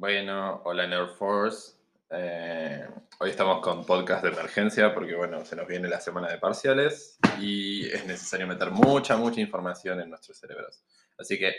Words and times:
Bueno, 0.00 0.62
hola 0.64 0.86
Nerd 0.86 1.10
Force. 1.10 1.74
Eh, 2.08 2.88
hoy 3.18 3.28
estamos 3.28 3.60
con 3.60 3.84
podcast 3.84 4.22
de 4.22 4.30
emergencia 4.30 4.94
porque, 4.94 5.14
bueno, 5.14 5.44
se 5.44 5.54
nos 5.54 5.66
viene 5.66 5.90
la 5.90 6.00
semana 6.00 6.30
de 6.30 6.38
parciales 6.38 7.18
y 7.38 7.86
es 7.86 8.06
necesario 8.06 8.46
meter 8.46 8.70
mucha, 8.70 9.18
mucha 9.18 9.42
información 9.42 10.00
en 10.00 10.08
nuestros 10.08 10.38
cerebros. 10.38 10.82
Así 11.18 11.38
que, 11.38 11.54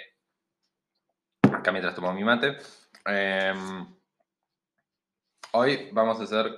acá 1.53 1.71
mientras 1.71 1.93
tomo 1.93 2.11
mi 2.13 2.23
mate, 2.23 2.57
em, 3.05 3.85
hoy 5.51 5.89
vamos 5.91 6.19
a 6.19 6.23
hacer 6.23 6.51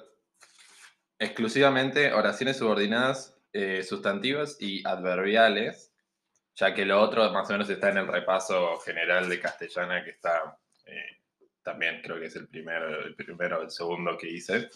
exclusivamente 1.20 2.14
oraciones 2.14 2.56
subordinadas 2.56 3.38
eh, 3.52 3.84
sustantivas 3.84 4.56
y 4.58 4.88
adverbiales, 4.88 5.92
ya 6.56 6.74
que 6.74 6.86
lo 6.86 7.02
otro 7.02 7.30
más 7.34 7.50
o 7.50 7.52
menos 7.52 7.70
está 7.70 7.90
en 7.90 7.98
el 7.98 8.08
repaso 8.08 8.80
general 8.80 9.28
de 9.28 9.42
castellana 9.42 10.02
que 10.02 10.12
está... 10.12 10.58
Eh, 10.86 11.23
también 11.64 12.02
creo 12.04 12.20
que 12.20 12.28
es 12.28 12.36
el 12.36 12.48
primero, 12.48 13.06
el 13.06 13.16
primero 13.16 13.62
el 13.62 13.72
segundo 13.72 14.18
que 14.18 14.30
hice. 14.30 14.70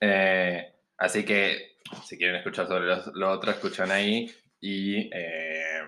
Eh, 0.00 0.74
así 0.98 1.24
que 1.24 1.76
si 2.04 2.18
quieren 2.18 2.36
escuchar 2.36 2.66
sobre 2.66 2.86
lo, 3.14 3.30
otro, 3.30 3.50
escuchan 3.50 3.90
ahí. 3.90 4.30
Y 4.60 5.10
eh, 5.12 5.82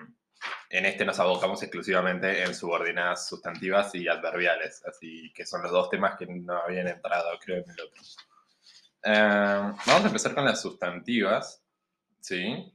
en 0.70 0.86
este 0.86 1.04
nos 1.04 1.18
abocamos 1.20 1.62
exclusivamente 1.62 2.42
en 2.42 2.54
subordinadas 2.54 3.28
sustantivas 3.28 3.94
y 3.94 4.08
adverbiales, 4.08 4.84
así 4.84 5.32
que 5.32 5.46
son 5.46 5.62
los 5.62 5.70
dos 5.70 5.90
temas 5.90 6.16
que 6.18 6.26
no 6.26 6.58
habían 6.58 6.88
entrado, 6.88 7.38
creo, 7.40 7.58
en 7.58 7.70
el 7.70 7.80
otro. 7.80 8.02
Eh, 9.04 9.74
vamos 9.86 10.04
a 10.04 10.06
empezar 10.06 10.34
con 10.34 10.44
las 10.44 10.60
sustantivas, 10.60 11.62
¿sí? 12.20 12.72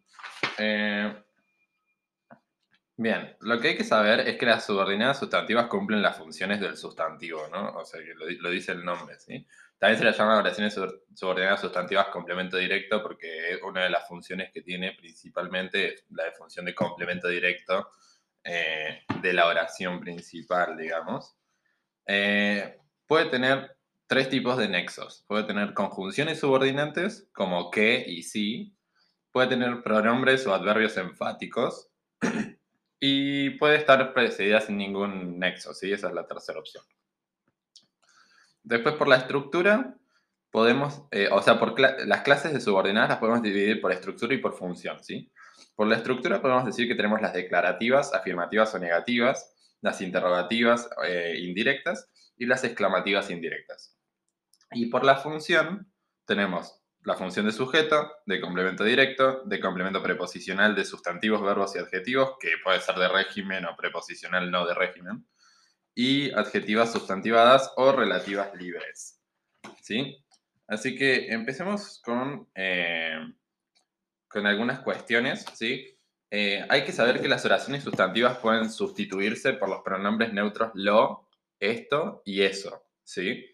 Bien, 3.02 3.34
lo 3.40 3.62
que 3.62 3.70
hay 3.70 3.78
que 3.78 3.86
saber 3.86 4.28
es 4.28 4.38
que 4.38 4.46
las 4.46 4.66
subordinadas 4.66 5.20
sustantivas 5.20 5.68
cumplen 5.68 6.02
las 6.02 6.18
funciones 6.18 6.60
del 6.60 6.76
sustantivo, 6.76 7.48
¿no? 7.50 7.78
O 7.78 7.86
sea, 7.86 8.02
que 8.02 8.14
lo, 8.14 8.50
dice 8.50 8.74
el 8.74 8.84
nombre, 8.84 9.18
¿sí? 9.18 9.48
También 9.78 9.98
se 9.98 10.04
le 10.04 10.12
llama 10.12 10.38
oraciones 10.38 10.78
subordinadas 11.16 11.62
sustantivas 11.62 12.08
complemento 12.08 12.58
directo 12.58 13.02
porque 13.02 13.58
una 13.64 13.86
de 13.86 13.90
las 13.90 14.06
funciones 14.06 14.52
que 14.52 14.64
tiene 14.64 14.98
principalmente 15.00 15.94
es 15.94 16.06
la 16.10 16.26
de 16.26 16.34
función 16.34 16.66
de 16.66 16.76
complemento 16.76 17.30
directo 17.30 17.90
eh, 18.44 19.04
de 19.22 19.32
la 19.32 19.48
oración 19.48 20.02
principal, 20.02 20.76
digamos. 20.76 21.38
Eh, 22.06 22.82
puede 23.08 23.28
tener 23.28 23.78
tres 24.08 24.28
tipos 24.28 24.58
de 24.58 24.68
nexos. 24.68 25.24
Puede 25.26 25.46
tener 25.46 25.74
conjunciones 25.74 26.42
subordinantes 26.42 27.30
como 27.32 27.72
que 27.72 28.04
y 28.06 28.24
sí. 28.24 28.76
Puede 29.32 29.48
tener 29.48 29.84
pronombres 29.84 30.46
o 30.48 30.54
adverbios 30.54 30.98
enfáticos 30.98 31.90
y 33.00 33.52
puede 33.52 33.78
estar 33.78 34.14
precedida 34.14 34.62
sin 34.62 34.78
ningún 34.78 35.40
nexo, 35.40 35.74
¿sí? 35.74 35.92
Esa 35.92 36.08
es 36.08 36.14
la 36.14 36.28
tercera 36.28 36.60
opción. 36.60 36.84
Después 38.64 38.96
por 38.96 39.08
la 39.08 39.18
estructura, 39.18 39.96
podemos, 40.52 41.04
eh, 41.12 41.30
o 41.32 41.42
sea, 41.42 41.60
por 41.60 41.80
las 41.80 42.22
clases 42.22 42.54
de 42.54 42.62
subordinadas 42.62 43.10
las 43.10 43.20
podemos 43.20 43.42
dividir 43.42 43.80
por 43.80 43.92
estructura 43.92 44.34
y 44.34 44.40
por 44.40 44.58
función, 44.58 45.04
¿sí? 45.04 45.32
Por 45.76 45.88
la 45.88 45.96
estructura 45.96 46.42
podemos 46.42 46.66
decir 46.66 46.88
que 46.88 46.96
tenemos 46.96 47.22
las 47.22 47.34
declarativas, 47.34 48.14
afirmativas 48.14 48.74
o 48.74 48.80
negativas, 48.80 49.56
las 49.82 50.02
interrogativas 50.02 50.90
eh, 51.06 51.38
indirectas 51.40 52.10
y 52.38 52.46
las 52.46 52.64
exclamativas 52.64 53.30
indirectas. 53.30 53.96
Y 54.72 54.88
por 54.88 55.06
la 55.06 55.16
función 55.16 55.92
tenemos 56.26 56.79
la 57.04 57.16
función 57.16 57.46
de 57.46 57.52
sujeto, 57.52 58.12
de 58.26 58.42
complemento 58.42 58.84
directo, 58.84 59.44
de 59.46 59.60
complemento 59.60 60.04
preposicional 60.04 60.76
de 60.76 60.86
sustantivos, 60.86 61.42
verbos 61.42 61.76
y 61.76 61.80
adjetivos, 61.80 62.34
que 62.40 62.50
puede 62.64 62.82
ser 62.82 62.96
de 62.96 63.08
régimen 63.08 63.66
o 63.66 63.76
preposicional 63.76 64.52
no 64.52 64.66
de 64.68 64.74
régimen, 64.74 65.26
y 65.96 66.32
adjetivas 66.32 66.92
sustantivadas 66.92 67.72
o 67.78 67.92
relativas 67.92 68.54
libres. 68.56 69.22
¿Sí? 69.82 70.24
Así 70.68 70.96
que 70.96 71.32
empecemos 71.32 72.02
con, 72.04 72.48
eh, 72.54 73.20
con 74.28 74.46
algunas 74.46 74.82
cuestiones. 74.82 75.46
¿sí? 75.54 75.98
Eh, 76.30 76.66
hay 76.70 76.84
que 76.84 76.92
saber 76.92 77.22
que 77.22 77.28
las 77.28 77.44
oraciones 77.46 77.84
sustantivas 77.84 78.38
pueden 78.38 78.70
sustituirse 78.70 79.54
por 79.54 79.70
los 79.70 79.82
pronombres 79.82 80.32
neutros 80.32 80.72
lo, 80.76 81.28
esto 81.60 82.22
y 82.24 82.44
eso. 82.44 82.86
¿sí? 83.04 83.46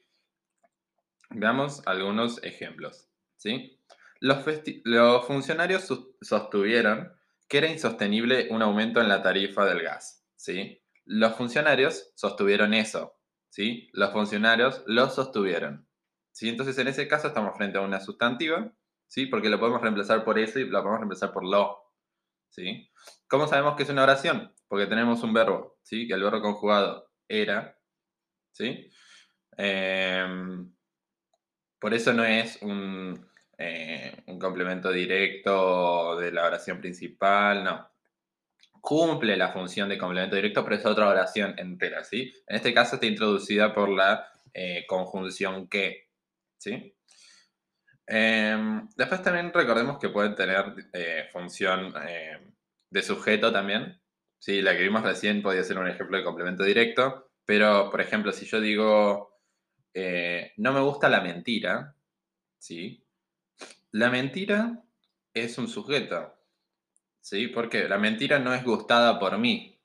Veamos 1.30 1.82
algunos 1.86 2.44
ejemplos. 2.44 3.10
¿Sí? 3.46 3.80
Los, 4.20 5.28
funcionarios 5.28 5.88
sostuvieron 6.22 7.14
que 7.48 7.60
era 7.60 7.70
insostenible 7.70 8.48
un 8.50 8.64
aumento 8.64 9.00
en 9.02 9.08
la 9.08 9.22
tarifa 9.22 9.66
del 9.66 9.84
gas. 9.84 10.26
¿sí? 10.36 10.82
Los 11.06 11.36
funcionarios 11.36 12.12
sostuvieron 12.16 12.74
eso. 12.74 13.20
¿sí? 13.50 13.90
Los 13.94 14.12
funcionarios 14.12 14.84
lo 14.88 15.10
sostuvieron. 15.10 15.88
¿sí? 16.32 16.50
Entonces, 16.50 16.78
en 16.80 16.88
ese 16.88 17.08
caso 17.08 17.28
estamos 17.28 17.56
frente 17.56 17.78
a 17.78 17.82
una 17.82 18.00
sustantiva, 18.00 18.74
¿sí? 19.08 19.28
porque 19.28 19.50
lo 19.50 19.60
podemos 19.60 19.82
reemplazar 19.82 20.24
por 20.24 20.40
eso 20.40 20.60
y 20.60 20.66
lo 20.66 20.80
podemos 20.80 21.02
reemplazar 21.02 21.32
por 21.32 21.46
lo. 21.46 21.78
¿sí? 22.50 22.90
¿Cómo 23.28 23.48
sabemos 23.48 23.76
que 23.76 23.84
es 23.84 23.90
una 23.90 24.04
oración? 24.04 24.52
Porque 24.68 24.88
tenemos 24.88 25.22
un 25.22 25.34
verbo, 25.34 25.78
¿sí? 25.84 26.08
que 26.08 26.16
el 26.16 26.24
verbo 26.24 26.42
conjugado 26.42 27.12
era. 27.28 27.78
¿sí? 28.54 28.90
Em, 29.58 30.74
por 31.80 31.94
eso 31.94 32.12
no 32.14 32.24
es 32.24 32.60
un, 32.64 33.25
eh, 33.58 34.24
un 34.28 34.38
complemento 34.38 34.92
directo 34.92 36.18
de 36.18 36.32
la 36.32 36.46
oración 36.46 36.80
principal, 36.80 37.64
no. 37.64 37.90
Cumple 38.82 39.38
la 39.38 39.52
función 39.52 39.90
de 39.90 39.98
complemento 39.98 40.36
directo, 40.36 40.64
pero 40.64 40.76
es 40.76 40.86
otra 40.86 41.08
oración 41.08 41.56
entera, 41.58 42.04
¿sí? 42.04 42.34
En 42.48 42.58
este 42.58 42.74
caso 42.74 42.96
está 42.96 43.08
introducida 43.08 43.74
por 43.74 43.90
la 43.90 44.28
eh, 44.54 44.86
conjunción 44.88 45.68
que, 45.68 46.10
¿sí? 46.58 46.96
Em, 48.08 48.88
después 48.96 49.22
también 49.24 49.52
recordemos 49.52 49.98
que 49.98 50.10
pueden 50.10 50.36
tener 50.36 50.76
eh, 50.94 51.28
función 51.32 51.94
de 52.90 53.02
sujeto 53.02 53.52
también, 53.52 54.00
¿sí? 54.38 54.62
La 54.62 54.76
que 54.76 54.84
vimos 54.84 55.02
recién 55.04 55.42
podría 55.42 55.64
ser 55.64 55.80
un 55.80 55.88
ejemplo 55.88 56.18
de 56.18 56.24
complemento 56.24 56.64
directo, 56.64 57.32
pero, 57.46 57.90
por 57.90 58.02
ejemplo, 58.02 58.32
si 58.32 58.46
yo 58.46 58.60
digo, 58.60 59.40
no 60.58 60.74
me 60.74 60.82
gusta 60.82 61.10
la 61.10 61.22
mentira, 61.22 61.96
¿sí? 62.60 63.05
La 63.96 64.10
mentira 64.10 64.84
es 65.34 65.58
un 65.58 65.70
sujeto, 65.70 66.38
¿sí? 67.22 67.48
Porque 67.48 67.88
la 67.88 67.98
mentira 67.98 68.40
no 68.40 68.54
es 68.54 68.62
gustada 68.62 69.18
por 69.20 69.38
mí, 69.38 69.82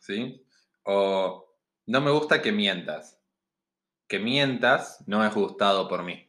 ¿sí? 0.00 0.44
O 0.82 1.56
no 1.86 2.00
me 2.00 2.10
gusta 2.10 2.42
que 2.42 2.50
mientas. 2.50 3.22
Que 4.08 4.18
mientas 4.18 5.04
no 5.06 5.24
es 5.24 5.32
gustado 5.32 5.86
por 5.86 6.02
mí, 6.02 6.28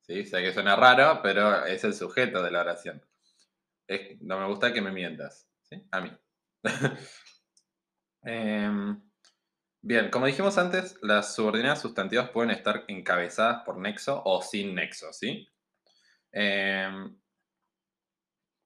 ¿sí? 0.00 0.24
Sé 0.24 0.42
que 0.42 0.54
suena 0.54 0.74
raro, 0.74 1.20
pero 1.22 1.66
es 1.66 1.84
el 1.84 1.92
sujeto 1.92 2.42
de 2.42 2.50
la 2.50 2.62
oración. 2.62 3.04
no 4.22 4.40
me 4.40 4.46
gusta 4.46 4.72
que 4.72 4.80
me 4.80 4.90
mientas, 4.90 5.46
¿sí? 5.64 5.86
A 5.90 6.00
mí. 6.00 6.10
Em, 8.26 9.02
bien, 9.82 10.10
como 10.10 10.24
dijimos 10.24 10.56
antes, 10.56 10.96
las 11.02 11.34
subordinadas 11.34 11.82
sustantivas 11.82 12.30
pueden 12.30 12.52
estar 12.52 12.86
encabezadas 12.88 13.64
por 13.66 13.76
nexo 13.76 14.22
o 14.24 14.40
sin 14.40 14.74
nexo, 14.74 15.12
¿sí? 15.12 15.46
Em, 16.36 17.16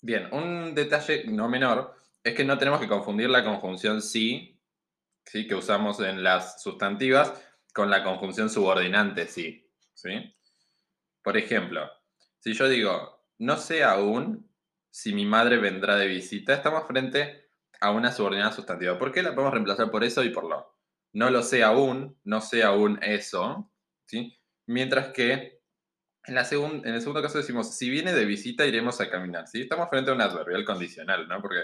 bien, 0.00 0.32
un 0.32 0.74
detalle 0.74 1.24
no 1.26 1.50
menor 1.50 1.94
es 2.24 2.34
que 2.34 2.44
no 2.44 2.56
tenemos 2.56 2.80
que 2.80 2.88
confundir 2.88 3.28
la 3.28 3.44
conjunción 3.44 4.00
sí, 4.00 4.58
sí 5.26 5.46
que 5.46 5.54
usamos 5.54 6.00
en 6.00 6.22
las 6.22 6.62
sustantivas, 6.62 7.34
con 7.74 7.90
la 7.90 8.02
conjunción 8.02 8.48
subordinante 8.48 9.26
sí. 9.26 9.70
¿sí? 9.92 10.34
Por 11.22 11.36
ejemplo, 11.36 11.90
si 12.38 12.54
yo 12.54 12.70
digo, 12.70 13.22
no 13.36 13.58
sé 13.58 13.84
aún 13.84 14.50
si 14.90 15.12
mi 15.12 15.26
madre 15.26 15.58
vendrá 15.58 15.96
de 15.96 16.06
visita, 16.06 16.54
estamos 16.54 16.86
frente 16.86 17.50
a 17.82 17.90
una 17.90 18.12
subordinada 18.12 18.50
sustantiva. 18.50 18.98
¿Por 18.98 19.12
qué 19.12 19.22
la 19.22 19.34
podemos 19.34 19.52
reemplazar 19.52 19.90
por 19.90 20.04
eso 20.04 20.24
y 20.24 20.30
por 20.30 20.44
lo? 20.44 20.74
No 21.12 21.28
lo 21.28 21.42
sé 21.42 21.62
aún, 21.62 22.18
no 22.24 22.40
sé 22.40 22.62
aún 22.62 22.98
eso, 23.02 23.70
¿sí? 24.06 24.40
Mientras 24.64 25.08
que 25.08 25.57
en, 26.28 26.36
el 26.94 27.00
segundo 27.00 27.22
caso 27.22 27.38
decimos, 27.38 27.76
si 27.76 27.88
viene 27.90 28.12
de 28.12 28.24
visita 28.24 28.66
iremos 28.66 29.00
a 29.00 29.10
caminar. 29.10 29.46
¿sí? 29.48 29.62
Estamos 29.62 29.88
frente 29.88 30.10
a 30.10 30.14
un 30.14 30.20
adverbial 30.20 30.64
condicional, 30.64 31.26
¿no? 31.26 31.40
Porque 31.40 31.60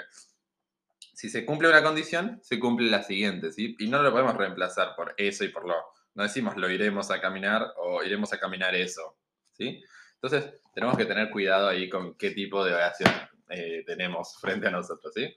si 1.14 1.28
se 1.28 1.44
cumple 1.44 1.68
una 1.68 1.82
condición, 1.82 2.40
se 2.42 2.58
cumple 2.58 2.90
la 2.90 3.02
siguiente, 3.02 3.52
¿sí? 3.52 3.76
Y 3.78 3.88
no 3.88 4.02
lo 4.02 4.10
podemos 4.10 4.36
reemplazar 4.36 4.96
por 4.96 5.14
eso 5.16 5.44
y 5.44 5.48
por 5.48 5.66
lo. 5.66 5.74
No 6.14 6.22
decimos 6.22 6.56
lo 6.56 6.70
iremos 6.70 7.10
a 7.10 7.20
caminar 7.20 7.74
o 7.76 8.02
iremos 8.02 8.32
a 8.32 8.38
caminar 8.38 8.74
eso, 8.74 9.18
¿sí? 9.52 9.82
Entonces, 10.14 10.54
tenemos 10.72 10.96
que 10.96 11.04
tener 11.04 11.30
cuidado 11.30 11.68
ahí 11.68 11.88
con 11.88 12.14
qué 12.16 12.30
tipo 12.30 12.64
de 12.64 12.74
oración 12.74 13.10
eh, 13.48 13.82
tenemos 13.86 14.38
frente 14.40 14.68
a 14.68 14.70
nosotros, 14.70 15.12
¿sí? 15.14 15.36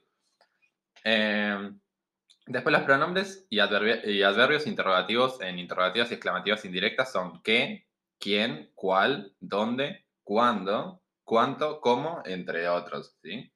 Em, 1.04 1.78
después 2.46 2.72
los 2.72 2.82
pronombres 2.82 3.46
y, 3.50 3.56
y 3.56 4.22
adverbios 4.22 4.66
interrogativos 4.66 5.40
en 5.40 5.58
interrogativas 5.58 6.10
y 6.10 6.14
exclamativas 6.14 6.64
indirectas 6.64 7.12
son 7.12 7.42
qué, 7.42 7.87
quién, 8.18 8.70
cuál, 8.74 9.34
dónde, 9.40 10.06
cuándo, 10.22 11.02
cuánto, 11.24 11.80
cómo, 11.80 12.22
entre 12.24 12.68
otros, 12.68 13.16
¿sí? 13.22 13.52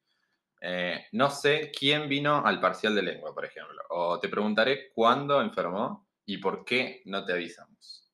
Eh, 0.60 1.06
no 1.12 1.28
sé 1.28 1.72
quién 1.76 2.08
vino 2.08 2.46
al 2.46 2.60
parcial 2.60 2.94
de 2.94 3.02
lengua, 3.02 3.34
por 3.34 3.44
ejemplo. 3.44 3.82
O 3.90 4.20
te 4.20 4.28
preguntaré 4.28 4.92
cuándo 4.94 5.40
enfermó 5.42 6.08
y 6.24 6.38
por 6.38 6.64
qué 6.64 7.02
no 7.06 7.24
te 7.24 7.32
avisamos. 7.32 8.12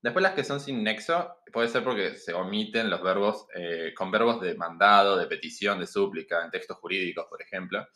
Después 0.00 0.22
las 0.22 0.32
que 0.32 0.44
son 0.44 0.60
sin 0.60 0.82
nexo, 0.82 1.36
puede 1.52 1.68
ser 1.68 1.84
porque 1.84 2.16
se 2.16 2.32
omiten 2.32 2.88
los 2.88 3.02
verbos 3.02 3.46
eh, 3.54 3.92
con 3.94 4.10
verbos 4.10 4.40
de 4.40 4.54
mandado, 4.54 5.18
de 5.18 5.26
petición, 5.26 5.78
de 5.78 5.86
súplica, 5.86 6.42
en 6.42 6.50
textos 6.50 6.78
jurídicos, 6.78 7.26
por 7.28 7.42
ejemplo. 7.42 7.86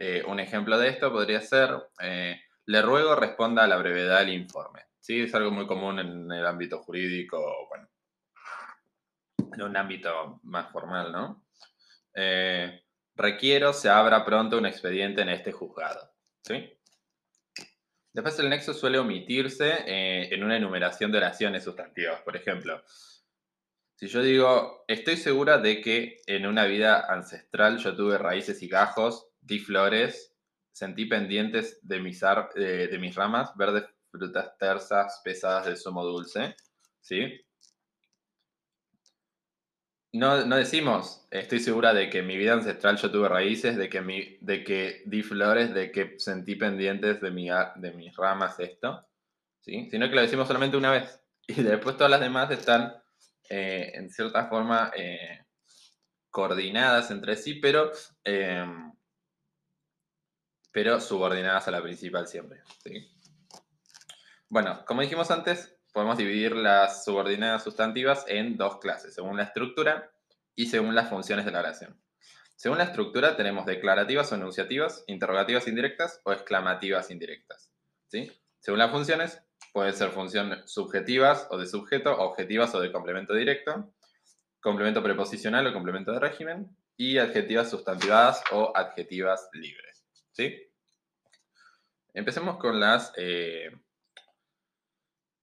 Eh, 0.00 0.24
un 0.26 0.40
ejemplo 0.40 0.76
de 0.78 0.88
esto 0.88 1.12
podría 1.12 1.40
ser, 1.40 1.70
le 2.66 2.82
ruego 2.82 3.14
responda 3.14 3.62
a 3.62 3.68
la 3.68 3.76
brevedad 3.76 4.20
del 4.20 4.30
informe. 4.30 4.89
¿Sí? 5.00 5.22
Es 5.22 5.34
algo 5.34 5.50
muy 5.50 5.66
común 5.66 5.98
en 5.98 6.30
el 6.30 6.46
ámbito 6.46 6.78
jurídico, 6.82 7.68
bueno, 7.68 7.88
en 9.52 9.62
un 9.62 9.76
ámbito 9.76 10.40
más 10.44 10.70
formal, 10.70 11.12
¿no? 11.12 11.44
requiero 13.14 13.72
se 13.72 13.88
abra 13.88 14.24
pronto 14.24 14.58
un 14.58 14.66
expediente 14.66 15.22
en 15.22 15.28
este 15.28 15.52
juzgado. 15.52 16.10
¿Sí? 16.42 16.76
Después 18.12 18.38
el 18.40 18.48
nexo 18.50 18.74
suele 18.74 18.98
omitirse 18.98 19.84
eh, 19.86 20.34
en 20.34 20.42
una 20.42 20.56
enumeración 20.56 21.12
de 21.12 21.18
oraciones 21.18 21.62
sustantivas. 21.62 22.20
Por 22.22 22.36
ejemplo, 22.36 22.82
si 23.94 24.08
yo 24.08 24.22
digo, 24.22 24.84
estoy 24.88 25.16
segura 25.16 25.58
de 25.58 25.80
que 25.80 26.16
en 26.26 26.46
una 26.46 26.64
vida 26.64 27.06
ancestral 27.08 27.78
yo 27.78 27.94
tuve 27.94 28.18
raíces 28.18 28.62
y 28.62 28.68
gajos, 28.68 29.28
di 29.40 29.60
flores, 29.60 30.34
sentí 30.72 31.04
pendientes 31.04 31.78
de 31.82 32.00
mis, 32.00 32.20
de 32.20 32.98
mis 32.98 33.14
ramas, 33.14 33.54
verdes 33.56 33.84
frutas 34.10 34.56
tersas, 34.58 35.20
pesadas 35.24 35.66
de 35.66 35.76
zumo 35.76 36.04
dulce, 36.04 36.56
¿sí? 37.00 37.40
No, 40.12 40.56
decimos, 40.56 41.24
estoy 41.30 41.60
segura 41.60 41.94
de 41.94 42.10
que 42.10 42.18
en 42.18 42.26
mi 42.26 42.36
vida 42.36 42.54
ancestral 42.54 42.96
yo 42.96 43.12
tuve 43.12 43.28
raíces, 43.28 43.76
de 43.76 43.88
que, 43.88 44.00
mi, 44.00 44.38
de 44.40 44.64
que 44.64 45.02
di 45.06 45.22
flores, 45.22 45.72
de 45.72 45.92
que 45.92 46.18
sentí 46.18 46.56
pendientes 46.56 47.20
de, 47.20 47.30
mi, 47.30 47.48
de 47.48 47.92
mis 47.92 48.16
ramas 48.16 48.58
esto, 48.58 49.06
¿sí? 49.60 49.88
sino 49.88 50.08
que 50.08 50.16
lo 50.16 50.22
decimos 50.22 50.48
solamente 50.48 50.76
una 50.76 50.90
vez. 50.90 51.20
Y 51.46 51.62
después 51.62 51.96
todas 51.96 52.10
las 52.10 52.20
demás 52.20 52.50
están 52.50 52.94
eh, 53.48 53.92
en 53.94 54.10
cierta 54.10 54.46
forma 54.46 54.92
eh, 54.96 55.44
coordinadas 56.30 57.10
entre 57.10 57.36
sí, 57.36 57.54
pero, 57.54 57.90
em, 58.24 58.92
pero 60.72 61.00
subordinadas 61.00 61.66
a 61.68 61.72
la 61.72 61.82
principal 61.82 62.26
siempre. 62.26 62.62
¿sí? 62.84 63.19
Bueno, 64.50 64.84
como 64.84 65.00
dijimos 65.00 65.30
antes, 65.30 65.76
podemos 65.92 66.18
dividir 66.18 66.56
las 66.56 67.04
subordinadas 67.04 67.62
sustantivas 67.62 68.24
en 68.26 68.56
dos 68.56 68.78
clases, 68.78 69.14
según 69.14 69.36
la 69.36 69.44
estructura 69.44 70.10
y 70.56 70.66
según 70.66 70.96
las 70.96 71.08
funciones 71.08 71.44
de 71.44 71.52
la 71.52 71.60
oración. 71.60 72.02
Según 72.56 72.78
la 72.78 72.84
estructura 72.84 73.36
tenemos 73.36 73.64
declarativas 73.64 74.32
o 74.32 74.34
enunciativas, 74.34 75.04
interrogativas 75.06 75.68
indirectas 75.68 76.20
o 76.24 76.32
exclamativas 76.32 77.12
indirectas. 77.12 77.70
¿sí? 78.08 78.28
Según 78.58 78.80
las 78.80 78.90
funciones, 78.90 79.40
pueden 79.72 79.94
ser 79.94 80.10
funciones 80.10 80.68
subjetivas 80.68 81.46
o 81.50 81.56
de 81.56 81.68
sujeto, 81.68 82.18
objetivas 82.18 82.74
o 82.74 82.80
de 82.80 82.90
complemento 82.90 83.34
directo, 83.34 83.94
complemento 84.60 85.00
preposicional 85.00 85.64
o 85.68 85.72
complemento 85.72 86.10
de 86.10 86.18
régimen, 86.18 86.76
y 86.96 87.18
adjetivas 87.18 87.70
sustantivadas 87.70 88.42
o 88.50 88.72
adjetivas 88.76 89.48
libres. 89.52 90.04
¿sí? 90.32 90.54
Empecemos 92.12 92.58
con 92.58 92.80
las 92.80 93.12
eh, 93.16 93.70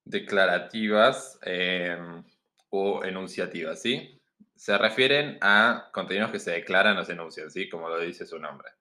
declarativas 0.10 1.38
em, 1.44 2.24
o 2.70 3.04
enunciativas, 3.04 3.82
¿sí? 3.82 4.22
Se 4.56 4.78
refieren 4.78 5.38
a 5.42 5.90
contenidos 5.94 6.32
que 6.32 6.40
se 6.40 6.52
declaran 6.52 6.98
o 6.98 7.06
se 7.06 7.14
enuncian, 7.14 7.52
¿sí? 7.52 7.70
Como 7.70 7.90
lo 7.90 8.00
dice 8.00 8.26
su 8.26 8.40
nombre. 8.40 8.72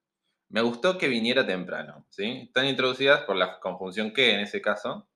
Me 0.49 0.63
gustó 0.63 0.97
que 0.97 1.09
viniera 1.09 1.47
temprano, 1.47 2.07
¿sí? 2.09 2.45
Están 2.47 2.67
introducidas 2.67 3.23
por 3.23 3.37
la 3.37 3.59
conjunción 3.59 4.13
que, 4.13 4.35
en 4.35 4.41
ese 4.41 4.61
caso, 4.63 5.09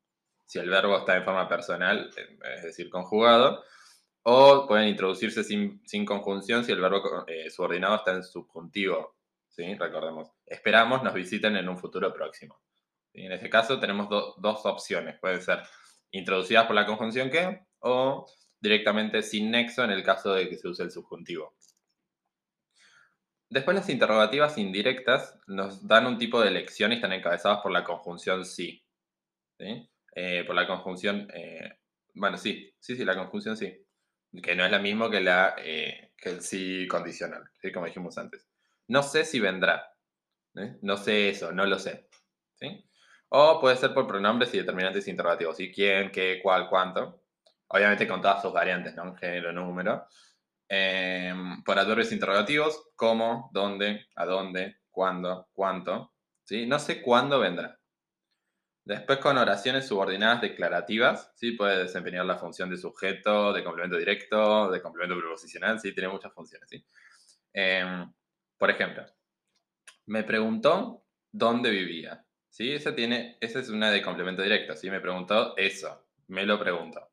si 0.47 0.59
el 0.59 0.69
verbo 0.69 0.99
está 0.99 1.17
en 1.17 1.25
forma 1.25 1.49
personal, 1.49 2.11
es 2.56 2.63
decir, 2.63 2.91
conjugado, 2.91 3.63
o 4.23 4.67
pueden 4.67 4.89
introducirse 4.89 5.45
sin, 5.45 5.81
conjunción 6.05 6.65
si 6.65 6.73
el 6.73 6.81
verbo 6.81 7.25
eh, 7.27 7.49
subordinado 7.51 7.97
está 7.97 8.13
en 8.13 8.25
subjuntivo, 8.25 9.17
¿sí? 9.49 9.75
Recordemos, 9.77 10.33
esperamos 10.45 11.03
nos 11.05 11.15
visiten 11.15 11.56
en 11.56 11.69
un 11.69 11.79
futuro 11.79 12.13
próximo. 12.13 12.61
En 13.13 13.33
ese 13.33 13.49
caso 13.49 13.79
tenemos 13.79 14.09
dos 14.09 14.67
opciones, 14.67 15.19
puede 15.21 15.41
ser 15.41 15.63
introducidas 16.12 16.67
por 16.67 16.75
la 16.75 16.87
conjunción 16.87 17.31
que 17.31 17.67
o 17.81 18.27
directamente 18.61 19.23
sin 19.23 19.51
nexo 19.51 19.85
en 19.85 19.91
el 19.91 20.03
caso 20.03 20.35
de 20.35 20.49
que 20.49 20.57
se 20.57 20.69
use 20.69 20.83
el 20.83 20.91
subjuntivo. 20.91 21.55
Después 23.49 23.75
las 23.75 23.89
interrogativas 23.89 24.59
indirectas 24.59 25.39
nos 25.49 25.87
dan 25.87 26.07
un 26.07 26.19
tipo 26.19 26.41
de 26.41 26.49
elección 26.49 26.93
y 26.93 26.97
están 26.97 27.12
encabezadas 27.12 27.61
por 27.62 27.73
la 27.73 27.83
conjunción 27.83 28.45
sí. 28.45 28.85
Eh, 29.59 30.45
por 30.47 30.55
la 30.55 30.67
conjunción, 30.67 31.29
eh, 31.35 31.79
bueno, 32.15 32.37
sí, 32.37 32.73
sí, 32.79 32.97
sí, 32.97 33.05
la 33.05 33.17
conjunción 33.17 33.56
sí. 33.56 33.85
Que 34.43 34.55
no 34.55 34.65
es 34.65 34.71
la 34.71 34.79
misma 34.79 35.11
que, 35.11 35.21
la, 35.21 35.56
eh, 35.59 36.13
que 36.17 36.29
el 36.29 36.43
sí 36.43 36.87
condicional, 36.87 37.43
como 37.75 37.87
dijimos 37.87 38.17
antes. 38.19 38.49
No 38.87 39.03
sé 39.03 39.25
si 39.25 39.41
vendrá. 39.41 39.97
No 40.83 40.97
sé 40.97 41.31
eso, 41.31 41.51
no 41.53 41.67
lo 41.67 41.79
sé. 41.79 42.09
¿sí? 42.55 42.85
O 43.31 43.61
puede 43.61 43.77
ser 43.77 43.94
por 43.94 44.06
pronombres 44.06 44.53
y 44.55 44.59
determinantes 44.59 45.06
interrogativos. 45.09 45.56
¿sí? 45.56 45.73
¿Quién, 45.73 46.11
qué, 46.11 46.41
cuál, 46.43 46.69
cuánto? 46.69 47.23
Obviamente 47.69 48.09
con 48.09 48.21
todas 48.21 48.43
sus 48.43 48.53
variantes, 48.53 48.94
¿no? 48.97 49.15
Género, 49.15 49.53
número. 49.53 50.06
Em, 50.69 51.62
por 51.65 51.79
adverbios 51.79 52.12
interrogativos, 52.12 52.91
cómo, 52.97 53.50
dónde, 53.53 54.06
a 54.17 54.25
dónde, 54.25 54.79
cuándo, 54.91 55.49
cuánto. 55.53 56.12
¿sí? 56.44 56.67
No 56.67 56.79
sé 56.79 57.03
cuándo 57.03 57.38
vendrá. 57.38 57.79
Después 58.85 59.19
con 59.19 59.38
oraciones 59.38 59.87
subordinadas 59.87 60.41
declarativas, 60.41 61.32
¿sí? 61.37 61.53
puede 61.53 61.85
desempeñar 61.85 62.25
la 62.27 62.38
función 62.38 62.71
de 62.71 62.77
sujeto, 62.77 63.53
de 63.53 63.62
complemento 63.62 63.97
directo, 63.97 64.71
de 64.71 64.82
complemento 64.82 65.17
preposicional, 65.19 65.79
¿sí? 65.79 65.93
tiene 65.93 66.09
muchas 66.09 66.32
funciones. 66.32 66.69
¿sí? 66.69 66.85
Em, 67.53 68.12
por 68.59 68.71
ejemplo, 68.71 69.05
me 70.06 70.25
preguntó 70.25 71.05
dónde 71.31 71.71
vivía. 71.71 72.25
Sí, 72.50 72.73
esa, 72.73 72.94
tiene, 72.94 73.38
esa 73.41 73.61
es 73.61 73.69
una 73.69 73.91
de 73.91 74.02
complemento 74.02 74.43
directo. 74.43 74.75
Sí, 74.75 74.91
me 74.91 75.00
preguntó 75.00 75.56
eso. 75.56 76.05
Me 76.26 76.44
lo 76.44 76.58
preguntó. 76.58 77.11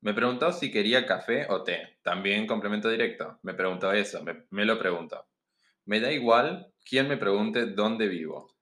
Me 0.00 0.14
preguntó 0.14 0.52
si 0.52 0.70
quería 0.70 1.06
café 1.06 1.46
o 1.50 1.64
té. 1.64 1.98
También 2.02 2.46
complemento 2.46 2.88
directo. 2.88 3.38
Me 3.42 3.54
preguntó 3.54 3.92
eso. 3.92 4.22
Me, 4.22 4.64
lo 4.64 4.78
preguntó. 4.78 5.26
Me 5.86 5.98
da 5.98 6.12
igual 6.12 6.72
quién 6.84 7.08
me 7.08 7.16
pregunte 7.16 7.66
dónde 7.66 8.06
vivo. 8.06 8.56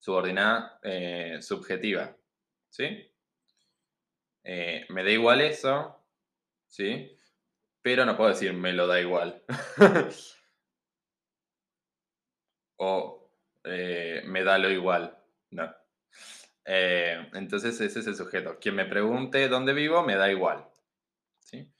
Subordinada 0.00 0.80
eh, 0.82 1.38
subjetiva. 1.40 2.16
¿Sí? 2.70 3.12
Eh, 4.42 4.84
me 4.88 5.04
da 5.04 5.10
igual 5.10 5.42
eso. 5.42 6.02
¿Sí? 6.66 7.16
Pero 7.82 8.04
no 8.04 8.16
puedo 8.16 8.30
decir 8.30 8.52
me 8.52 8.72
lo 8.72 8.88
da 8.88 9.00
igual. 9.00 9.44
o 12.76 13.30
eh, 13.64 14.22
me 14.26 14.42
da 14.42 14.58
lo 14.58 14.70
igual. 14.70 15.15
No. 15.56 15.74
Eh, 16.66 17.28
entonces 17.34 17.80
ese 17.80 18.00
es 18.00 18.06
el 18.06 18.16
sujeto. 18.16 18.58
Quien 18.60 18.74
me 18.74 18.84
pregunte 18.84 19.48
dónde 19.48 19.72
vivo, 19.72 20.02
me 20.02 20.16
da 20.16 20.30
igual. 20.30 20.66
¿sí? 21.38 21.72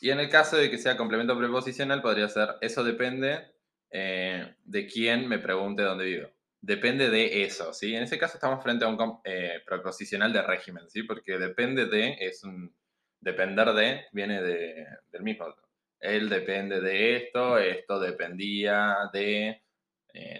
Y 0.00 0.10
en 0.10 0.20
el 0.20 0.30
caso 0.30 0.56
de 0.56 0.70
que 0.70 0.78
sea 0.78 0.96
complemento 0.96 1.36
preposicional, 1.36 2.00
podría 2.00 2.28
ser, 2.28 2.56
eso 2.60 2.84
depende 2.84 3.52
eh, 3.90 4.54
de 4.64 4.86
quién 4.86 5.28
me 5.28 5.38
pregunte 5.38 5.82
dónde 5.82 6.04
vivo. 6.04 6.30
Depende 6.60 7.10
de 7.10 7.44
eso, 7.44 7.72
¿sí? 7.72 7.94
En 7.94 8.04
ese 8.04 8.18
caso 8.18 8.38
estamos 8.38 8.62
frente 8.62 8.84
a 8.84 8.88
un 8.88 9.20
eh, 9.24 9.60
preposicional 9.66 10.32
de 10.32 10.42
régimen, 10.42 10.88
¿sí? 10.88 11.02
Porque 11.02 11.38
depende 11.38 11.86
de, 11.86 12.16
es 12.20 12.42
un, 12.44 12.74
depender 13.20 13.72
de, 13.72 14.06
viene 14.12 14.42
de, 14.42 14.86
del 15.10 15.22
mismo. 15.22 15.54
Él 16.00 16.28
depende 16.28 16.80
de 16.80 17.16
esto, 17.16 17.58
esto 17.58 18.00
dependía 18.00 18.96
de, 19.12 19.62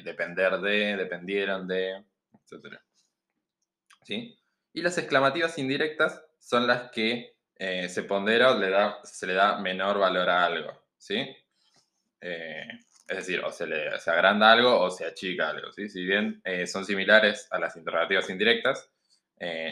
depender 0.04 0.58
de, 0.60 0.96
dependieron 0.96 1.66
de, 1.68 2.04
¿Sí? 4.02 4.38
Y 4.72 4.82
las 4.82 4.98
exclamativas 4.98 5.58
indirectas 5.58 6.22
son 6.38 6.66
las 6.66 6.90
que 6.90 7.36
eh, 7.58 7.88
se 7.88 8.02
pondera 8.02 8.52
o 8.52 8.58
le 8.58 8.70
da, 8.70 9.00
se 9.02 9.26
le 9.26 9.32
da 9.34 9.58
menor 9.58 9.98
valor 9.98 10.28
a 10.28 10.44
algo. 10.44 10.72
¿sí? 10.98 11.34
Eh, 12.20 12.68
es 13.08 13.16
decir, 13.16 13.40
o 13.40 13.50
se, 13.50 13.66
le, 13.66 13.98
se 13.98 14.10
agranda 14.10 14.52
algo 14.52 14.78
o 14.78 14.90
se 14.90 15.06
achica 15.06 15.48
algo. 15.48 15.72
¿sí? 15.72 15.88
Si 15.88 16.04
bien 16.04 16.40
eh, 16.44 16.66
son 16.66 16.84
similares 16.84 17.48
a 17.50 17.58
las 17.58 17.76
interrogativas 17.76 18.28
indirectas, 18.30 18.90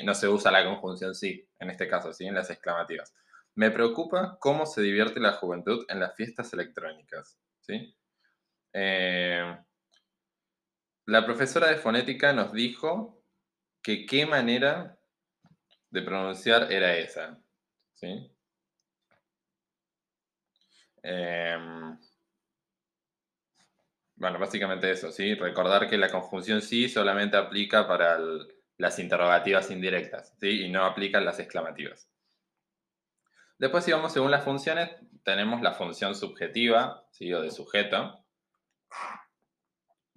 no 0.04 0.14
se 0.14 0.28
usa 0.28 0.50
la 0.50 0.62
conjunción 0.62 1.14
sí, 1.14 1.48
en 1.58 1.70
este 1.70 1.88
caso, 1.88 2.12
¿sí? 2.12 2.26
en 2.26 2.34
las 2.34 2.50
exclamativas. 2.50 3.14
Me 3.54 3.70
preocupa 3.70 4.36
cómo 4.38 4.66
se 4.66 4.82
divierte 4.82 5.20
la 5.20 5.32
juventud 5.32 5.86
en 5.88 6.00
las 6.00 6.14
fiestas 6.16 6.52
electrónicas. 6.52 7.38
¿sí? 7.60 7.94
La 11.06 11.24
profesora 11.24 11.68
de 11.68 11.76
fonética 11.76 12.32
nos 12.32 12.52
dijo 12.52 13.22
que 13.82 14.06
qué 14.06 14.26
manera 14.26 14.98
de 15.90 16.02
pronunciar 16.02 16.72
era 16.72 16.96
esa. 16.96 17.38
¿sí? 17.92 18.30
Em, 21.02 21.98
bueno, 24.16 24.38
básicamente 24.38 24.90
eso, 24.90 25.12
¿sí? 25.12 25.34
Recordar 25.34 25.88
que 25.88 25.98
la 25.98 26.10
conjunción 26.10 26.62
sí 26.62 26.88
solamente 26.88 27.36
aplica 27.36 27.86
para, 27.86 28.18
las 28.78 28.98
interrogativas 28.98 29.70
indirectas, 29.70 30.34
¿sí? 30.40 30.64
Y 30.64 30.70
no 30.70 30.84
aplican 30.84 31.24
las 31.24 31.38
exclamativas. 31.38 32.08
Después, 33.58 33.84
si 33.84 33.92
vamos 33.92 34.12
según 34.12 34.30
las 34.30 34.44
funciones, 34.44 34.90
tenemos 35.22 35.62
la 35.62 35.72
función 35.72 36.14
subjetiva, 36.14 37.06
¿sí? 37.12 37.32
O 37.32 37.40
de 37.40 37.50
sujeto, 37.50 38.24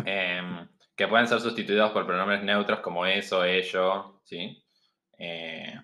em, 0.05 0.67
que 0.97 1.07
pueden 1.07 1.27
ser 1.27 1.39
sustituidos 1.39 1.91
por 1.91 2.07
pronombres 2.07 2.43
neutros 2.43 2.79
como 2.79 3.05
eso, 3.05 3.43
ello, 3.45 4.19
¿sí? 4.25 4.65
Eh, 5.19 5.79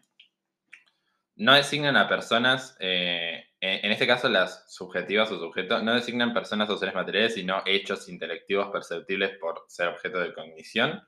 no 1.35 1.53
designan 1.53 1.95
a 1.97 2.07
personas, 2.09 2.75
eh, 2.79 3.45
en 3.59 3.91
este 3.91 4.07
caso 4.07 4.27
las 4.27 4.65
subjetivas 4.73 5.31
o 5.31 5.39
sujetos, 5.39 5.83
no 5.83 5.93
designan 5.93 6.33
personas 6.33 6.69
o 6.69 6.77
seres 6.77 6.95
materiales, 6.95 7.35
sino 7.35 7.61
hechos 7.65 8.09
intelectivos 8.09 8.69
perceptibles 8.71 9.37
por 9.39 9.63
ser 9.67 9.89
objeto 9.89 10.19
de 10.19 10.33
cognición. 10.33 11.01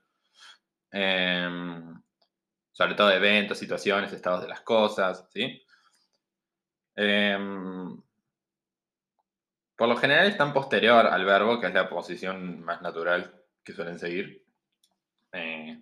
Em, 0.92 2.02
sobre 2.72 2.96
todo 2.96 3.12
eventos, 3.12 3.58
situaciones, 3.58 4.14
estados 4.14 4.42
de 4.44 4.48
las 4.50 4.62
cosas, 4.62 5.28
¿sí? 5.34 5.64
Em, 6.96 8.02
por 9.76 9.90
lo 9.90 9.98
general 9.98 10.28
están 10.28 10.54
posterior 10.54 11.08
al 11.08 11.26
verbo, 11.26 11.60
que 11.60 11.68
es 11.68 11.74
la 11.74 11.90
posición 11.90 12.64
más 12.64 12.82
natural 12.82 13.45
que 13.66 13.74
suelen 13.74 14.00
seguir. 14.00 14.46
Eh, 15.34 15.82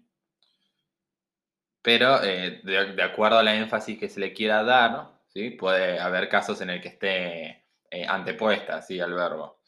pero 1.81 2.23
eh, 2.23 2.61
de, 2.63 3.03
acuerdo 3.03 3.37
a 3.37 3.43
la 3.43 3.55
énfasis 3.55 3.99
que 3.99 4.09
se 4.09 4.21
le 4.21 4.33
quiera 4.33 4.63
dar, 4.63 5.11
¿sí? 5.27 5.51
puede 5.51 5.99
haber 5.99 6.29
casos 6.29 6.61
en 6.61 6.69
el 6.69 6.81
que 6.81 6.87
esté 6.87 7.65
eh, 7.91 8.05
antepuesta 8.07 8.81
¿sí? 8.81 8.99
al 8.99 9.13
verbo. 9.13 9.61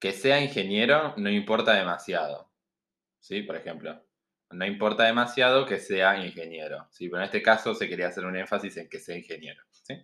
Que 0.00 0.12
sea 0.12 0.40
ingeniero 0.40 1.14
no 1.16 1.30
importa 1.30 1.74
demasiado. 1.74 2.50
¿sí? 3.20 3.42
Por 3.42 3.56
ejemplo, 3.56 4.04
no 4.50 4.66
importa 4.66 5.04
demasiado 5.04 5.64
que 5.64 5.78
sea 5.78 6.18
ingeniero. 6.18 6.88
¿sí? 6.90 7.08
Pero 7.08 7.18
en 7.18 7.26
este 7.26 7.40
caso 7.40 7.74
se 7.74 7.88
quería 7.88 8.08
hacer 8.08 8.26
un 8.26 8.36
énfasis 8.36 8.76
en 8.76 8.88
que 8.88 8.98
sea 8.98 9.16
ingeniero. 9.16 9.62
¿sí? 9.70 9.94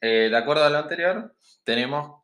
De 0.00 0.36
acuerdo 0.36 0.64
a 0.64 0.70
lo 0.70 0.78
anterior, 0.78 1.34
tenemos 1.64 2.22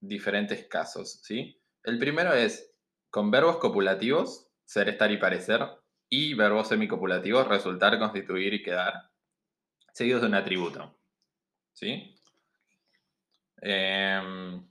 diferentes 0.00 0.66
casos. 0.66 1.20
¿sí? 1.22 1.62
El 1.84 1.98
primero 1.98 2.34
es 2.34 2.69
con 3.10 3.30
verbos 3.30 3.58
copulativos, 3.58 4.48
ser, 4.64 4.88
estar 4.88 5.10
y 5.10 5.16
parecer, 5.16 5.66
y 6.08 6.34
verbos 6.34 6.68
semicopulativos, 6.68 7.46
resultar, 7.46 7.98
constituir 7.98 8.54
y 8.54 8.62
quedar, 8.62 9.10
seguidos 9.92 10.22
de 10.22 10.28
un 10.28 10.34
atributo. 10.34 10.98
¿Sí? 11.72 12.16
Em, 13.62 14.66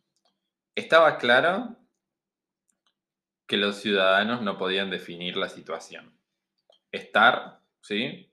estaba 0.75 1.17
claro 1.17 1.77
que 3.48 3.58
los 3.58 3.77
ciudadanos 3.77 4.41
no 4.41 4.58
podían 4.58 4.89
definir 4.89 5.38
la 5.38 5.50
situación. 5.50 6.17
Estar, 6.91 7.60
¿sí? 7.81 8.31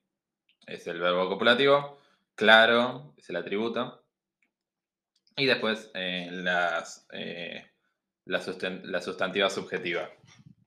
Es 0.66 0.86
el 0.86 1.00
verbo 1.00 1.28
copulativo. 1.28 1.98
Claro, 2.34 3.14
es 3.16 3.30
el 3.30 3.36
atributo. 3.36 4.04
Y 5.36 5.46
después 5.46 5.90
eh, 5.94 6.28
las, 6.30 7.06
eh, 7.12 7.70
la, 8.26 8.42
la, 8.84 9.00
sustantiva 9.00 9.50
subjetiva, 9.50 10.10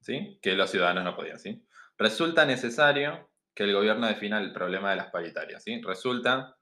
¿sí? 0.02 0.40
Que 0.42 0.56
los 0.56 0.72
ciudadanos 0.72 1.04
no 1.04 1.16
podían, 1.16 1.40
¿sí? 1.40 1.64
Resulta 1.98 2.46
necesario 2.46 3.30
que 3.60 3.66
el 3.66 3.74
gobierno 3.74 4.08
defina 4.08 4.40
el 4.40 4.54
problema 4.54 4.92
de 4.92 4.96
las 4.96 5.12
paritarias. 5.12 5.62
¿sí? 5.62 5.82
Resulta, 5.82 6.56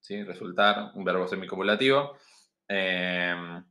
¿sí? 0.00 0.22
resultar, 0.22 0.90
un 0.94 1.02
verbo 1.02 1.26
semicopulativo, 1.26 2.18
em, 2.68 3.64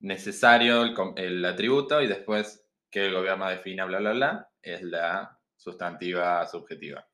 necesario 0.00 0.82
el, 1.16 1.44
atributo 1.46 2.02
y 2.02 2.06
después 2.06 2.68
que 2.90 3.06
el 3.06 3.14
gobierno 3.14 3.48
defina 3.48 3.86
bla, 3.86 3.98
bla, 4.00 4.12
bla, 4.12 4.50
es 4.60 4.82
la 4.82 5.40
sustantiva 5.56 6.46
subjetiva. 6.46 7.08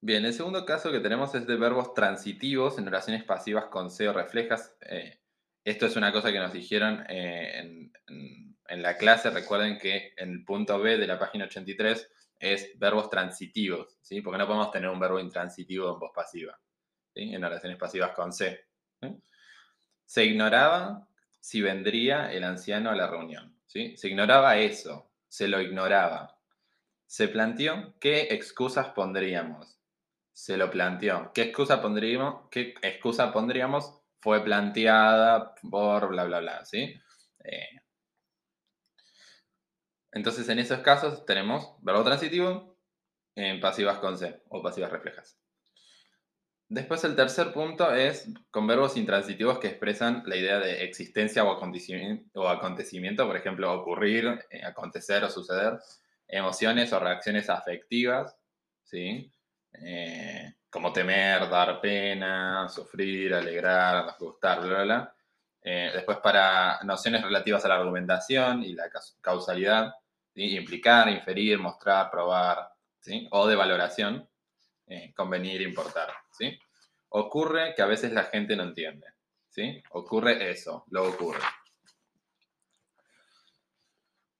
Bien, 0.00 0.24
el 0.24 0.32
segundo 0.32 0.64
caso 0.64 0.92
que 0.92 1.00
tenemos 1.00 1.34
es 1.34 1.44
de 1.44 1.56
verbos 1.56 1.92
transitivos 1.92 2.78
en 2.78 2.86
oraciones 2.86 3.24
pasivas 3.24 3.64
con 3.64 3.90
se 3.90 4.08
o 4.08 4.12
reflejas. 4.12 4.76
Eh, 4.82 5.18
esto 5.66 5.86
es 5.86 5.96
una 5.96 6.12
cosa 6.12 6.30
que 6.30 6.38
nos 6.38 6.52
dijeron 6.52 7.04
eh, 7.08 7.90
en 8.68 8.82
la 8.82 8.96
clase, 8.96 9.30
recuerden 9.30 9.78
que 9.78 10.14
en 10.16 10.30
el 10.30 10.44
punto 10.44 10.78
B 10.78 10.96
de 10.96 11.08
la 11.08 11.18
página 11.18 11.46
83 11.46 12.08
es 12.38 12.78
verbos 12.78 13.10
transitivos, 13.10 13.98
¿sí? 14.00 14.20
Porque 14.20 14.38
no 14.38 14.46
podemos 14.46 14.70
tener 14.70 14.88
un 14.88 15.00
verbo 15.00 15.18
intransitivo 15.18 15.92
en 15.92 15.98
voz 15.98 16.12
pasiva, 16.14 16.56
¿sí? 17.12 17.34
En 17.34 17.42
oraciones 17.42 17.78
pasivas 17.78 18.12
con 18.12 18.32
C. 18.32 18.66
Se 20.04 20.24
ignoraba 20.24 21.08
si 21.40 21.62
vendría 21.62 22.32
el 22.32 22.44
anciano 22.44 22.90
a 22.90 22.94
la 22.94 23.08
reunión, 23.08 23.58
¿sí? 23.66 23.96
Se 23.96 24.06
ignoraba 24.06 24.58
eso, 24.58 25.10
se 25.28 25.48
lo 25.48 25.60
ignoraba. 25.60 26.38
Se 27.06 27.26
planteó 27.26 27.94
qué 27.98 28.28
excusas 28.30 28.88
pondríamos. 28.88 29.80
Se 30.32 30.56
lo 30.56 30.70
planteó. 30.70 31.32
¿Qué 31.32 31.42
excusa 31.42 31.82
pondríamos? 31.82 32.48
¿Qué 32.50 32.74
excusa 32.82 33.32
pondríamos? 33.32 34.00
Fue 34.26 34.42
planteada 34.42 35.54
por 35.70 36.08
bla, 36.08 36.24
bla, 36.24 36.40
bla, 36.40 36.64
¿sí? 36.64 36.92
Eh, 37.44 37.80
entonces, 40.10 40.48
en 40.48 40.58
esos 40.58 40.80
casos 40.80 41.24
tenemos 41.24 41.76
verbo 41.80 42.02
transitivo 42.02 42.76
en 43.36 43.60
pasivas 43.60 43.98
con 43.98 44.18
C 44.18 44.42
o 44.48 44.60
pasivas 44.64 44.90
reflejas. 44.90 45.38
Después 46.68 47.04
el 47.04 47.14
tercer 47.14 47.52
punto 47.52 47.94
es 47.94 48.28
con 48.50 48.66
verbos 48.66 48.96
intransitivos 48.96 49.60
que 49.60 49.68
expresan 49.68 50.24
la 50.26 50.34
idea 50.34 50.58
de 50.58 50.82
existencia 50.82 51.44
o 51.44 51.52
acontecimiento, 52.48 53.28
por 53.28 53.36
ejemplo, 53.36 53.72
ocurrir, 53.72 54.44
eh, 54.50 54.64
acontecer 54.64 55.22
o 55.22 55.30
suceder, 55.30 55.78
emociones 56.26 56.92
o 56.92 56.98
reacciones 56.98 57.48
afectivas, 57.48 58.36
¿sí? 58.82 59.32
Eh, 59.82 60.54
como 60.70 60.92
temer, 60.92 61.48
dar 61.48 61.80
pena, 61.80 62.68
sufrir, 62.68 63.34
alegrar, 63.34 64.14
gustar, 64.18 64.60
bla, 64.60 64.68
bla, 64.68 64.84
bla. 64.84 65.16
Eh, 65.62 65.90
después 65.94 66.18
para 66.18 66.78
nociones 66.84 67.22
relativas 67.22 67.64
a 67.64 67.68
la 67.68 67.76
argumentación 67.76 68.62
y 68.62 68.72
la 68.72 68.88
causalidad, 69.20 69.92
implicar, 70.34 71.08
inferir, 71.08 71.58
mostrar, 71.58 72.10
probar, 72.10 72.68
¿sí? 73.00 73.26
o 73.30 73.46
de 73.48 73.56
valoración, 73.56 74.28
eh, 74.86 75.12
convenir, 75.14 75.62
importar. 75.62 76.08
¿sí? 76.30 76.58
Ocurre 77.08 77.74
que 77.74 77.82
a 77.82 77.86
veces 77.86 78.12
la 78.12 78.24
gente 78.24 78.54
no 78.54 78.62
entiende. 78.62 79.06
¿sí? 79.48 79.82
Ocurre 79.90 80.50
eso, 80.50 80.84
lo 80.90 81.08
ocurre. 81.08 81.40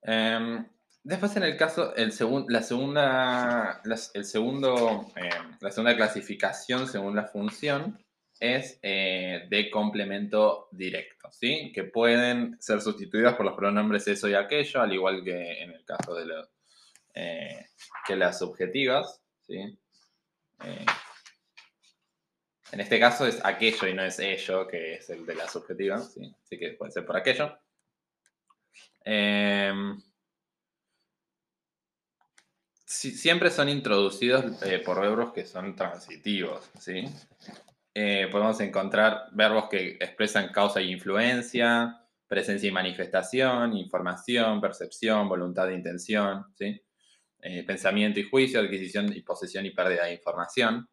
Em, 0.03 0.65
después 1.07 1.37
en 1.37 1.45
el 1.45 1.57
caso, 1.57 1.95
el 1.95 2.09
la, 2.49 2.63
segunda, 2.63 3.81
el 4.15 4.25
segundo, 4.25 5.07
em, 5.15 5.57
la 5.61 5.71
segunda 5.71 5.97
clasificación 5.97 6.89
según 6.89 7.15
la 7.15 7.29
función 7.29 8.05
es 8.41 8.79
eh, 8.83 9.47
de 9.49 9.71
complemento 9.71 10.69
directo, 10.73 11.31
¿sí? 11.31 11.71
Que 11.73 11.85
pueden 11.85 12.61
ser 12.61 12.81
sustituidas 12.81 13.35
por 13.37 13.47
los 13.47 13.55
pronombres 13.55 14.09
eso 14.09 14.29
y 14.29 14.35
aquello, 14.35 14.81
al 14.81 14.93
igual 14.93 15.23
que 15.23 15.63
en 15.63 15.71
el 15.71 15.85
caso 15.85 16.15
de 16.15 16.27
eh, 17.15 17.67
que 18.07 18.17
las 18.17 18.41
subjetivas, 18.41 19.23
¿sí? 19.47 19.79
Eh, 20.65 20.87
en 22.73 22.81
este 22.81 22.99
caso 22.99 23.27
es 23.27 23.43
aquello 23.45 23.87
y 23.87 23.95
no 23.95 24.03
es 24.05 24.19
ello, 24.19 24.67
que 24.67 24.95
es 24.95 25.09
el 25.09 25.25
de 25.25 25.37
la 25.37 25.49
subjetiva, 25.49 26.01
¿sí? 26.01 26.35
Así 26.43 26.59
que 26.59 26.73
puede 26.73 26.91
ser 26.91 27.07
por 27.07 27.17
aquello. 27.17 27.57
Em, 32.87 33.13
siempre 33.13 33.51
son 33.51 33.69
introducidos 33.69 34.45
por 34.85 35.01
verbos 35.01 35.33
que 35.33 35.45
son 35.45 35.75
transitivos, 35.75 36.71
¿sí? 36.79 37.05
Eh, 37.95 38.29
podemos 38.31 38.61
encontrar 38.61 39.29
verbos 39.33 39.69
que 39.69 39.97
expresan 40.01 40.53
causa 40.53 40.81
y 40.81 40.93
influencia, 40.93 42.01
presencia 42.29 42.69
y 42.69 42.73
manifestación, 42.73 43.77
información, 43.77 44.61
percepción, 44.61 45.29
voluntad 45.29 45.71
e 45.71 45.75
intención, 45.75 46.45
¿sí? 46.55 46.81
Eh, 47.41 47.65
pensamiento 47.65 48.21
y 48.21 48.29
juicio, 48.29 48.61
adquisición 48.61 49.13
y 49.13 49.23
posesión 49.23 49.67
y 49.67 49.71
pérdida 49.71 50.05
de 50.05 50.15
información. 50.15 50.89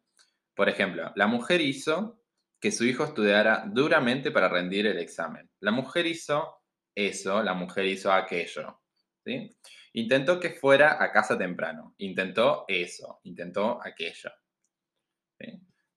Por 0.54 0.68
ejemplo, 0.68 1.12
la 1.16 1.26
mujer 1.26 1.60
hizo 1.60 2.20
que 2.60 2.72
su 2.72 2.84
hijo 2.84 3.04
estudiara 3.04 3.64
duramente 3.66 4.30
para 4.30 4.48
rendir 4.48 4.86
el 4.86 4.98
examen. 4.98 5.50
La 5.60 5.70
mujer 5.70 6.06
hizo 6.06 6.62
eso, 6.94 7.42
la 7.42 7.54
mujer 7.54 7.86
hizo 7.86 8.12
aquello. 8.12 8.80
¿sí? 9.24 9.56
Intentó 9.94 10.40
que 10.40 10.50
fuera 10.50 11.02
a 11.02 11.12
casa 11.12 11.38
temprano. 11.38 11.94
Intentó 11.98 12.64
eso, 12.66 13.20
intentó 13.22 13.80
aquello. 13.82 14.30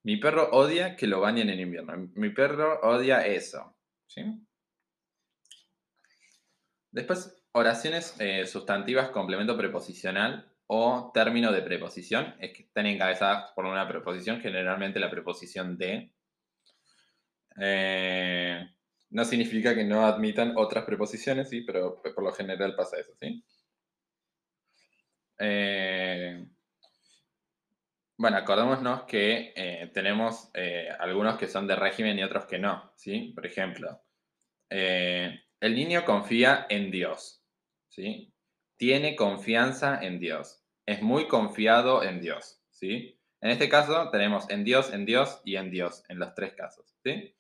Mi 0.04 0.18
perro 0.18 0.50
odia 0.51 0.96
que 0.96 1.08
lo 1.08 1.20
bañen 1.20 1.50
en 1.50 1.60
invierno. 1.60 2.10
Mi 2.13 2.30
perro 2.30 2.80
odia 2.82 3.25
eso. 3.25 3.75
¿sí? 4.06 4.24
Después, 6.92 7.44
oraciones 7.54 8.16
eh, 8.20 8.46
sustantivas, 8.46 9.10
complemento 9.10 9.58
preposicional 9.58 10.54
o 10.68 11.12
término 11.13 11.51
de 11.51 11.63
preposición, 11.63 12.36
es 12.39 12.54
que 12.54 12.63
están 12.63 12.86
encabezadas 12.86 13.51
por 13.56 13.66
una 13.66 13.88
preposición, 13.88 14.39
generalmente 14.42 15.00
la 15.00 15.10
preposición 15.10 15.77
de. 15.77 16.13
Eh, 17.60 18.70
no 19.10 19.25
significa 19.25 19.74
que 19.74 19.84
no 19.84 20.06
admitan 20.06 20.54
otras 20.56 20.86
preposiciones, 20.86 21.50
sí, 21.50 21.62
pero 21.62 22.00
por 22.01 22.24
lo 22.24 22.32
general 22.32 22.75
pasa 22.75 23.00
eso, 23.00 23.13
¿sí? 23.20 23.44
Eh, 25.39 26.46
bueno, 28.17 28.38
acordémonos 28.38 29.03
que 29.03 29.53
eh, 29.56 29.91
tenemos 29.94 30.50
eh, 30.53 30.89
algunos 31.00 31.38
que 31.38 31.48
son 31.48 31.67
de 31.67 31.75
régimen 31.75 32.17
y 32.17 32.24
otros 32.24 32.46
que 32.46 32.58
no, 32.58 32.91
¿sí? 32.96 33.32
Por 33.36 33.46
ejemplo, 33.46 34.01
el 34.70 35.75
niño 35.75 36.03
confía 36.03 36.65
en 36.70 36.91
Dios, 36.91 37.44
¿sí? 37.89 38.34
Tiene 38.75 39.15
confianza 39.15 40.00
en 40.01 40.20
Dios, 40.20 40.63
es 40.86 41.01
muy 41.01 41.27
confiado 41.27 42.03
en 42.03 42.20
Dios, 42.22 42.62
¿sí? 42.72 43.20
En 43.39 43.51
este 43.51 43.70
caso 43.70 44.10
tenemos 44.10 44.50
en 44.50 44.63
Dios, 44.63 44.91
en 44.91 45.06
Dios 45.06 45.41
y 45.46 45.58
en 45.58 45.70
Dios, 45.70 46.03
en 46.10 46.20
los 46.20 46.34
tres 46.34 46.53
casos, 46.53 46.96
¿sí? 47.03 47.36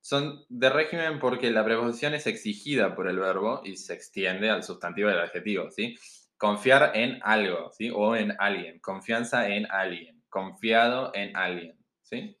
Son 0.00 0.44
de 0.48 0.70
régimen 0.70 1.18
porque 1.18 1.50
la 1.50 1.64
preposición 1.64 2.14
es 2.14 2.26
exigida 2.26 2.94
por 2.94 3.08
el 3.08 3.18
verbo 3.18 3.62
y 3.64 3.76
se 3.76 3.94
extiende 3.94 4.50
al 4.50 4.62
sustantivo 4.62 5.08
del 5.08 5.20
adjetivo, 5.20 5.70
¿sí? 5.70 5.96
Confiar 6.38 6.92
en 6.94 7.20
algo, 7.22 7.70
¿sí? 7.72 7.90
O 7.94 8.16
en 8.16 8.34
alguien. 8.38 8.78
Confianza 8.80 9.48
en 9.48 9.70
alguien. 9.70 10.22
Confiado 10.28 11.10
en 11.14 11.36
alguien, 11.36 11.76
¿sí? 12.02 12.38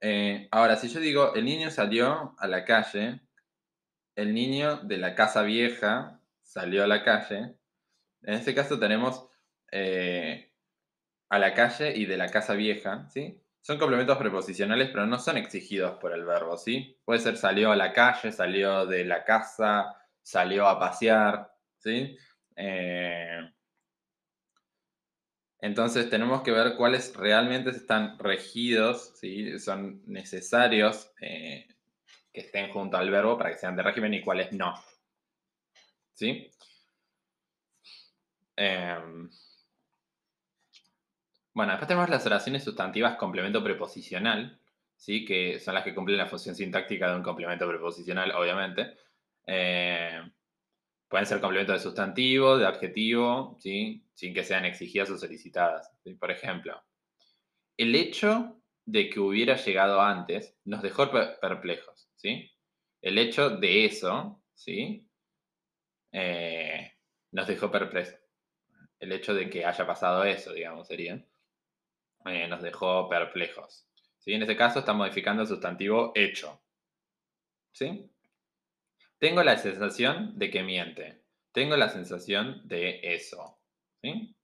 Eh, 0.00 0.48
ahora, 0.52 0.76
si 0.76 0.88
yo 0.88 1.00
digo, 1.00 1.34
el 1.34 1.44
niño 1.44 1.70
salió 1.70 2.34
a 2.38 2.46
la 2.46 2.64
calle, 2.64 3.20
el 4.14 4.32
niño 4.32 4.76
de 4.78 4.96
la 4.98 5.14
casa 5.14 5.42
vieja 5.42 6.20
salió 6.42 6.84
a 6.84 6.86
la 6.86 7.02
calle, 7.02 7.56
en 8.22 8.34
este 8.34 8.54
caso 8.54 8.78
tenemos 8.78 9.28
eh, 9.72 10.52
a 11.28 11.38
la 11.38 11.54
calle 11.54 11.96
y 11.96 12.06
de 12.06 12.16
la 12.16 12.28
casa 12.28 12.54
vieja, 12.54 13.08
¿sí? 13.10 13.42
Son 13.60 13.78
complementos 13.78 14.16
preposicionales, 14.18 14.90
pero 14.90 15.06
no 15.06 15.18
son 15.18 15.36
exigidos 15.36 15.98
por 15.98 16.12
el 16.12 16.24
verbo, 16.24 16.56
¿sí? 16.56 16.98
Puede 17.04 17.20
ser 17.20 17.36
salió 17.36 17.72
a 17.72 17.76
la 17.76 17.92
calle, 17.92 18.32
salió 18.32 18.86
de 18.86 19.04
la 19.04 19.24
casa, 19.24 19.94
salió 20.22 20.66
a 20.68 20.78
pasear, 20.78 21.52
¿sí? 21.78 22.16
Eh, 22.60 23.48
entonces 25.60 26.10
tenemos 26.10 26.42
que 26.42 26.50
ver 26.50 26.76
cuáles 26.76 27.14
realmente 27.14 27.70
están 27.70 28.18
regidos, 28.18 29.12
¿sí? 29.14 29.58
son 29.60 30.02
necesarios 30.06 31.12
eh, 31.20 31.68
que 32.32 32.40
estén 32.40 32.70
junto 32.72 32.96
al 32.96 33.10
verbo 33.10 33.38
para 33.38 33.50
que 33.50 33.58
sean 33.58 33.76
de 33.76 33.82
régimen 33.84 34.14
y 34.14 34.22
cuáles 34.22 34.52
no. 34.52 34.74
¿Sí? 36.14 36.50
Em, 38.56 39.30
bueno, 41.54 41.72
después 41.72 41.88
tenemos 41.88 42.08
las 42.10 42.26
oraciones 42.26 42.64
sustantivas 42.64 43.16
complemento 43.16 43.62
preposicional, 43.62 44.60
¿sí? 44.96 45.24
que 45.24 45.60
son 45.60 45.74
las 45.74 45.84
que 45.84 45.94
cumplen 45.94 46.18
la 46.18 46.26
función 46.26 46.56
sintáctica 46.56 47.08
de 47.08 47.16
un 47.16 47.22
complemento 47.22 47.68
preposicional, 47.68 48.32
obviamente. 48.32 48.96
Eh, 49.46 50.22
Pueden 51.08 51.26
ser 51.26 51.40
complementos 51.40 51.76
de 51.76 51.80
sustantivo, 51.80 52.58
de 52.58 52.66
adjetivo, 52.66 53.56
¿sí? 53.60 54.04
sin 54.12 54.34
que 54.34 54.44
sean 54.44 54.66
exigidas 54.66 55.10
o 55.10 55.16
solicitadas. 55.18 55.90
Por 56.18 56.30
ejemplo, 56.30 56.82
el 57.78 57.94
hecho 57.94 58.60
de 58.84 59.08
que 59.08 59.20
hubiera 59.20 59.56
llegado 59.56 60.00
antes 60.00 60.56
nos 60.64 60.82
dejó 60.82 61.10
perplejos. 61.10 62.10
¿sí? 62.16 62.50
El 63.00 63.18
hecho 63.18 63.50
de 63.50 63.86
eso 63.86 64.42
¿sí? 64.54 65.08
Eh, 66.12 66.92
nos 67.32 67.46
dejó 67.46 67.70
perplejos. 67.70 68.18
El 68.98 69.12
hecho 69.12 69.34
de 69.34 69.48
que 69.48 69.64
haya 69.64 69.86
pasado 69.86 70.24
eso, 70.24 70.52
digamos, 70.52 70.88
sería, 70.88 71.24
eh, 72.26 72.48
nos 72.48 72.62
dejó 72.62 73.08
perplejos. 73.08 73.86
¿sí? 74.18 74.34
En 74.34 74.42
este 74.42 74.56
caso 74.56 74.80
está 74.80 74.92
modificando 74.92 75.42
el 75.42 75.48
sustantivo 75.48 76.12
hecho. 76.14 76.60
¿Sí? 77.72 78.10
Tengo 79.18 79.42
la 79.42 79.58
sensación 79.58 80.38
de 80.38 80.50
que 80.50 80.62
miente. 80.62 81.22
Tengo 81.52 81.76
la 81.76 81.88
sensación 81.88 82.62
de 82.64 83.00
eso. 83.02 83.58
¿sí? 84.00 84.36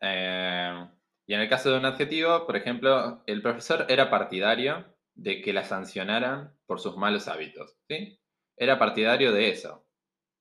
Eh, 0.00 0.86
y 1.26 1.34
en 1.34 1.40
el 1.40 1.48
caso 1.48 1.70
de 1.70 1.78
un 1.78 1.86
adjetivo, 1.86 2.46
por 2.46 2.56
ejemplo, 2.56 3.22
el 3.26 3.40
profesor 3.40 3.86
era 3.88 4.10
partidario 4.10 4.94
de 5.14 5.40
que 5.40 5.52
la 5.52 5.64
sancionaran 5.64 6.54
por 6.66 6.80
sus 6.80 6.96
malos 6.96 7.28
hábitos. 7.28 7.78
¿sí? 7.88 8.20
Era 8.56 8.78
partidario 8.78 9.32
de 9.32 9.48
eso. 9.48 9.86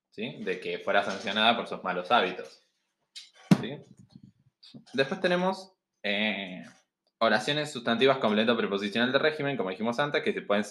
¿sí? 0.09 0.43
De 0.43 0.59
que 0.59 0.79
fuera 0.79 1.03
sancionada 1.03 1.55
por 1.55 1.67
sus 1.67 1.83
malos 1.83 2.11
hábitos. 2.11 2.67
¿sí? 3.61 3.77
Después 4.93 5.21
tenemos 5.21 5.73
eh, 6.03 6.63
oraciones 7.19 7.71
sustantivas 7.71 8.17
completo 8.17 8.57
preposicional 8.57 9.11
de 9.11 9.19
régimen, 9.19 9.55
como 9.55 9.69
dijimos 9.69 9.99
antes, 9.99 10.23
que 10.23 10.33
se 10.33 10.41
pueden 10.41 10.65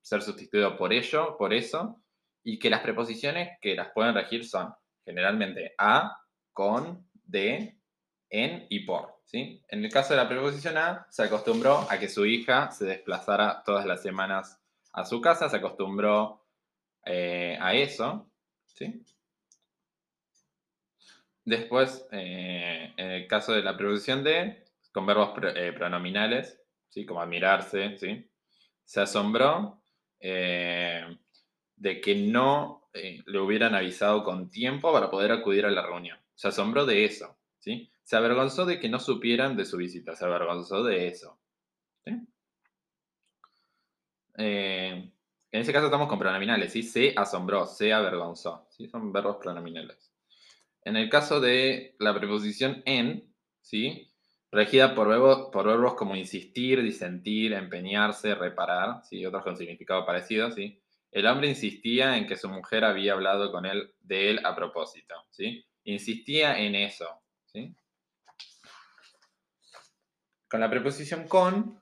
ser 0.00 0.22
sustituido 0.22 0.76
por 0.76 0.92
ello, 0.92 1.36
por 1.36 1.52
eso, 1.52 2.02
y 2.42 2.58
que 2.58 2.70
las 2.70 2.80
preposiciones 2.80 3.58
que 3.60 3.74
las 3.74 3.90
pueden 3.92 4.14
regir 4.14 4.46
son 4.46 4.72
generalmente 5.04 5.74
a, 5.78 6.16
con, 6.52 7.08
de, 7.12 7.78
en 8.28 8.66
y 8.68 8.80
por. 8.80 9.20
¿sí? 9.24 9.62
En 9.68 9.84
el 9.84 9.92
caso 9.92 10.14
de 10.14 10.22
la 10.22 10.28
preposición 10.28 10.78
a, 10.78 11.06
se 11.10 11.24
acostumbró 11.24 11.86
a 11.90 11.98
que 11.98 12.08
su 12.08 12.24
hija 12.26 12.70
se 12.70 12.86
desplazara 12.86 13.62
todas 13.64 13.86
las 13.86 14.02
semanas 14.02 14.60
a 14.92 15.04
su 15.04 15.20
casa, 15.20 15.48
se 15.48 15.56
acostumbró 15.56 16.46
eh, 17.04 17.58
a 17.60 17.74
eso. 17.74 18.30
¿sí? 18.66 19.04
Después, 21.44 22.06
eh, 22.12 22.92
en 22.96 23.10
el 23.10 23.26
caso 23.26 23.52
de 23.52 23.62
la 23.62 23.76
preposición 23.76 24.22
de, 24.22 24.64
con 24.92 25.06
verbos 25.06 25.32
eh, 25.54 25.72
pronominales, 25.72 26.60
¿sí? 26.88 27.04
como 27.06 27.20
admirarse, 27.20 27.96
¿sí? 27.98 28.30
se 28.84 29.00
asombró 29.00 29.79
eh, 30.20 31.18
de 31.76 32.00
que 32.00 32.14
no 32.14 32.88
eh, 32.92 33.22
le 33.26 33.38
hubieran 33.38 33.74
avisado 33.74 34.22
con 34.22 34.50
tiempo 34.50 34.92
para 34.92 35.10
poder 35.10 35.32
acudir 35.32 35.64
a 35.64 35.70
la 35.70 35.86
reunión. 35.86 36.18
Se 36.34 36.48
asombró 36.48 36.86
de 36.86 37.04
eso, 37.04 37.36
¿sí? 37.58 37.90
Se 38.02 38.16
avergonzó 38.16 38.66
de 38.66 38.80
que 38.80 38.88
no 38.88 38.98
supieran 38.98 39.56
de 39.56 39.64
su 39.64 39.76
visita, 39.76 40.14
se 40.16 40.24
avergonzó 40.24 40.82
de 40.84 41.08
eso. 41.08 41.38
Eh, 44.36 45.12
en 45.52 45.60
ese 45.60 45.72
caso 45.72 45.86
estamos 45.86 46.08
con 46.08 46.18
pronominales, 46.18 46.72
¿sí? 46.72 46.82
Se 46.82 47.12
asombró, 47.16 47.66
se 47.66 47.92
avergonzó, 47.92 48.66
¿sí? 48.70 48.88
Son 48.88 49.12
verbos 49.12 49.36
pronominales. 49.36 50.12
En 50.84 50.96
el 50.96 51.08
caso 51.10 51.40
de 51.40 51.96
la 51.98 52.14
preposición 52.14 52.82
en, 52.86 53.34
¿sí? 53.60 54.09
Regida 54.52 54.94
por 54.94 55.08
verbos, 55.08 55.48
por 55.52 55.66
verbos 55.66 55.94
como 55.94 56.16
insistir, 56.16 56.82
disentir, 56.82 57.52
empeñarse, 57.52 58.34
reparar, 58.34 59.02
¿sí? 59.04 59.24
otros 59.24 59.44
con 59.44 59.56
significado 59.56 60.04
parecido. 60.04 60.50
¿sí? 60.50 60.80
El 61.10 61.26
hombre 61.26 61.48
insistía 61.48 62.16
en 62.16 62.26
que 62.26 62.36
su 62.36 62.48
mujer 62.48 62.84
había 62.84 63.12
hablado 63.12 63.52
con 63.52 63.66
él 63.66 63.94
de 64.00 64.30
él 64.30 64.40
a 64.44 64.54
propósito. 64.56 65.14
¿sí? 65.30 65.64
Insistía 65.84 66.58
en 66.58 66.74
eso. 66.74 67.06
¿sí? 67.46 67.74
Con 70.48 70.60
la 70.60 70.68
preposición 70.68 71.28
con, 71.28 71.80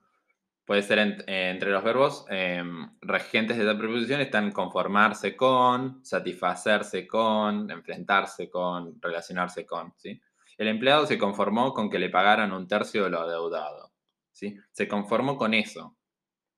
puede 0.67 0.83
ser 0.83 1.25
entre 1.27 1.71
los 1.71 1.83
verbos 1.83 2.27
em, 2.29 2.91
regentes 3.01 3.57
de 3.57 3.65
la 3.65 3.79
preposición 3.79 4.21
están 4.21 4.53
conformarse 4.53 5.35
con, 5.35 6.05
satisfacerse 6.05 7.07
con, 7.07 7.71
enfrentarse 7.71 8.51
con, 8.51 9.01
relacionarse 9.01 9.65
con. 9.65 9.95
¿sí? 9.97 10.21
El 10.59 10.69
empleado 10.69 11.07
se 11.07 11.19
conformó 11.19 11.73
con 11.73 11.89
que 11.89 11.99
le 11.99 12.11
pagaran 12.11 12.53
un 12.53 12.67
tercio 12.67 13.05
de 13.05 13.11
lo 13.11 13.21
adeudado. 13.21 13.93
¿sí? 14.33 14.57
Se 14.73 14.89
conformó 14.89 15.37
con 15.39 15.55
eso. 15.55 15.97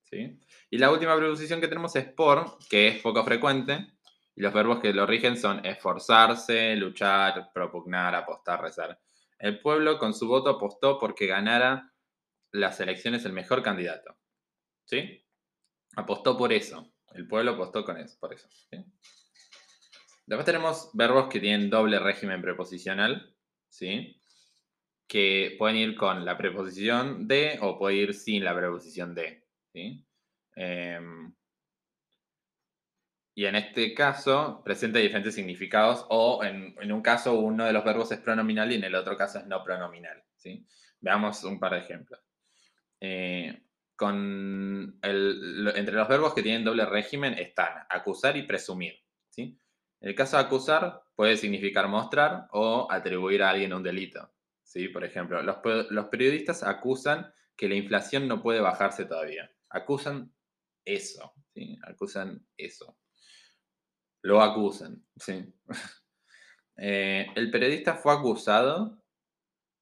¿sí? 0.05 0.41
Y 0.71 0.79
la 0.79 0.91
última 0.91 1.17
preposición 1.17 1.61
que 1.61 1.69
tenemos 1.69 1.95
es 1.97 2.07
por, 2.13 2.59
que 2.69 2.89
es 2.89 3.03
poco 3.03 3.23
frecuente. 3.25 3.93
Y 4.35 4.43
los 4.43 4.55
verbos 4.55 4.81
que 4.81 4.95
lo 4.95 5.07
rigen 5.07 5.37
son 5.37 5.65
esforzarse, 5.67 6.75
luchar, 6.77 7.53
propugnar, 7.53 8.15
apostar, 8.15 8.63
rezar. 8.63 8.99
El 9.39 9.61
pueblo 9.61 9.99
con 9.99 10.15
su 10.15 10.27
voto 10.27 10.51
apostó 10.51 10.99
porque 10.99 11.27
ganara 11.27 11.93
las 12.53 12.81
elecciones 12.81 13.25
el 13.27 13.35
mejor 13.35 13.63
candidato. 13.63 14.17
¿Sí? 14.87 15.25
Apostó 15.97 16.39
por 16.39 16.53
eso. 16.53 16.91
El 17.13 17.27
pueblo 17.27 17.53
apostó 17.53 17.85
con 17.85 17.99
eso, 17.99 18.17
por 18.19 18.33
eso. 18.33 18.49
Después 20.27 20.47
tenemos 20.47 20.91
verbos 20.95 21.29
que 21.29 21.41
tienen 21.41 21.69
doble 21.69 21.99
régimen 21.99 22.41
preposicional. 22.41 23.35
¿Sí? 23.71 24.21
Que 25.09 25.57
pueden 25.59 25.77
ir 25.77 25.97
con 25.97 26.25
la 26.25 26.37
preposición 26.37 27.27
de 27.27 27.59
o 27.63 27.79
puede 27.79 27.97
ir 27.97 28.15
sin 28.15 28.45
la 28.45 28.55
preposición 28.55 29.15
de, 29.15 29.45
¿sí? 29.73 30.05
Em, 30.57 31.33
y 33.35 33.47
en 33.47 33.57
este 33.57 33.95
caso 33.95 34.63
presenta 34.65 34.99
diferentes 34.99 35.35
significados 35.35 36.05
o 36.11 36.43
en, 36.45 36.93
un 36.93 37.03
caso 37.03 37.39
uno 37.39 37.65
de 37.65 37.73
los 37.73 37.85
verbos 37.85 38.13
es 38.13 38.19
pronominal 38.19 38.73
y 38.73 38.75
en 38.75 38.85
el 38.85 38.95
otro 38.95 39.17
caso 39.17 39.39
es 39.39 39.47
no 39.47 39.63
pronominal. 39.63 40.23
¿sí? 40.37 40.67
Veamos 41.01 41.45
un 41.45 41.59
par 41.59 41.73
de 41.73 41.79
ejemplos. 41.79 42.21
Eh, 43.01 43.63
con 43.97 44.99
entre 45.03 45.95
los 45.95 46.09
verbos 46.09 46.35
que 46.35 46.43
tienen 46.43 46.65
doble 46.65 46.87
régimen 46.87 47.35
están 47.35 47.87
acusar 47.89 48.37
y 48.37 48.43
presumir. 48.43 48.99
¿sí? 49.31 49.59
El 50.01 50.15
caso 50.15 50.37
de 50.37 50.45
acusar, 50.45 51.03
puede 51.15 51.37
significar 51.37 51.89
mostrar 51.89 52.49
o 52.53 52.89
atribuir 52.91 53.43
a 53.43 53.51
alguien 53.51 53.75
un 53.75 53.83
delito. 53.83 54.33
¿sí? 54.63 54.89
Por 54.89 55.05
ejemplo, 55.05 55.43
los, 55.43 56.07
periodistas 56.07 56.63
acusan 56.63 57.33
que 57.55 57.69
la 57.69 57.75
inflación 57.75 58.27
no 58.27 58.43
puede 58.43 58.61
bajarse 58.61 59.05
todavía. 59.05 59.51
Acusan 59.69 60.33
eso. 60.85 61.35
¿sí? 61.53 61.79
Acusan 61.83 62.47
eso. 62.57 62.97
Lo 64.23 64.43
acusan. 64.43 65.05
¿sí? 65.17 65.53
Eh, 66.83 67.27
el 67.37 67.51
periodista 67.51 67.95
fue 67.95 68.15
acusado 68.15 69.05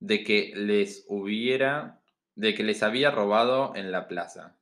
de 0.01 0.25
que 0.25 0.53
les 0.57 1.05
hubiera, 1.07 2.03
de 2.35 2.57
que 2.57 2.65
les 2.65 2.83
había 2.83 3.13
robado 3.13 3.77
en 3.77 3.93
la 3.93 4.09
plaza. 4.09 4.59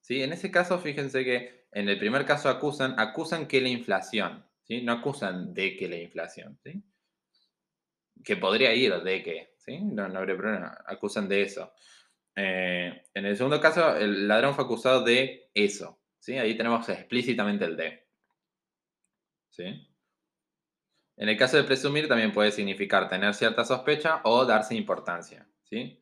¿Sí? 0.00 0.22
En 0.22 0.32
ese 0.32 0.52
caso, 0.52 0.78
fíjense 0.78 1.24
que 1.24 1.63
en 1.74 1.88
el 1.88 1.98
primer 1.98 2.24
caso 2.24 2.48
acusan, 2.48 2.94
acusan 2.98 3.46
que 3.48 3.60
la 3.60 3.68
inflación, 3.68 4.46
¿sí? 4.62 4.82
No 4.82 4.92
acusan 4.92 5.52
de 5.52 5.76
que 5.76 5.88
la 5.88 5.96
inflación, 5.96 6.56
¿sí? 6.62 6.82
Que 8.22 8.36
podría 8.36 8.72
ir 8.72 8.94
de 9.02 9.22
que, 9.24 9.54
¿sí? 9.58 9.80
No, 9.80 10.04
habría 10.04 10.36
problema, 10.36 10.78
acusan 10.86 11.28
de 11.28 11.42
eso. 11.42 11.72
Eh, 12.36 13.02
en 13.12 13.26
el 13.26 13.36
segundo 13.36 13.60
caso, 13.60 13.96
el 13.96 14.28
ladrón 14.28 14.54
fue 14.54 14.64
acusado 14.64 15.02
de 15.02 15.50
eso, 15.52 16.00
¿sí? 16.20 16.38
Ahí 16.38 16.56
tenemos 16.56 16.88
explícitamente 16.88 17.64
el 17.64 17.76
de. 17.76 18.06
¿Sí? 19.50 19.64
En 21.16 21.28
el 21.28 21.36
caso 21.36 21.56
de 21.56 21.64
presumir 21.64 22.06
también 22.06 22.32
puede 22.32 22.52
significar 22.52 23.08
tener 23.08 23.34
cierta 23.34 23.64
sospecha 23.64 24.20
o 24.22 24.44
darse 24.44 24.76
importancia, 24.76 25.48
¿sí? 25.64 26.00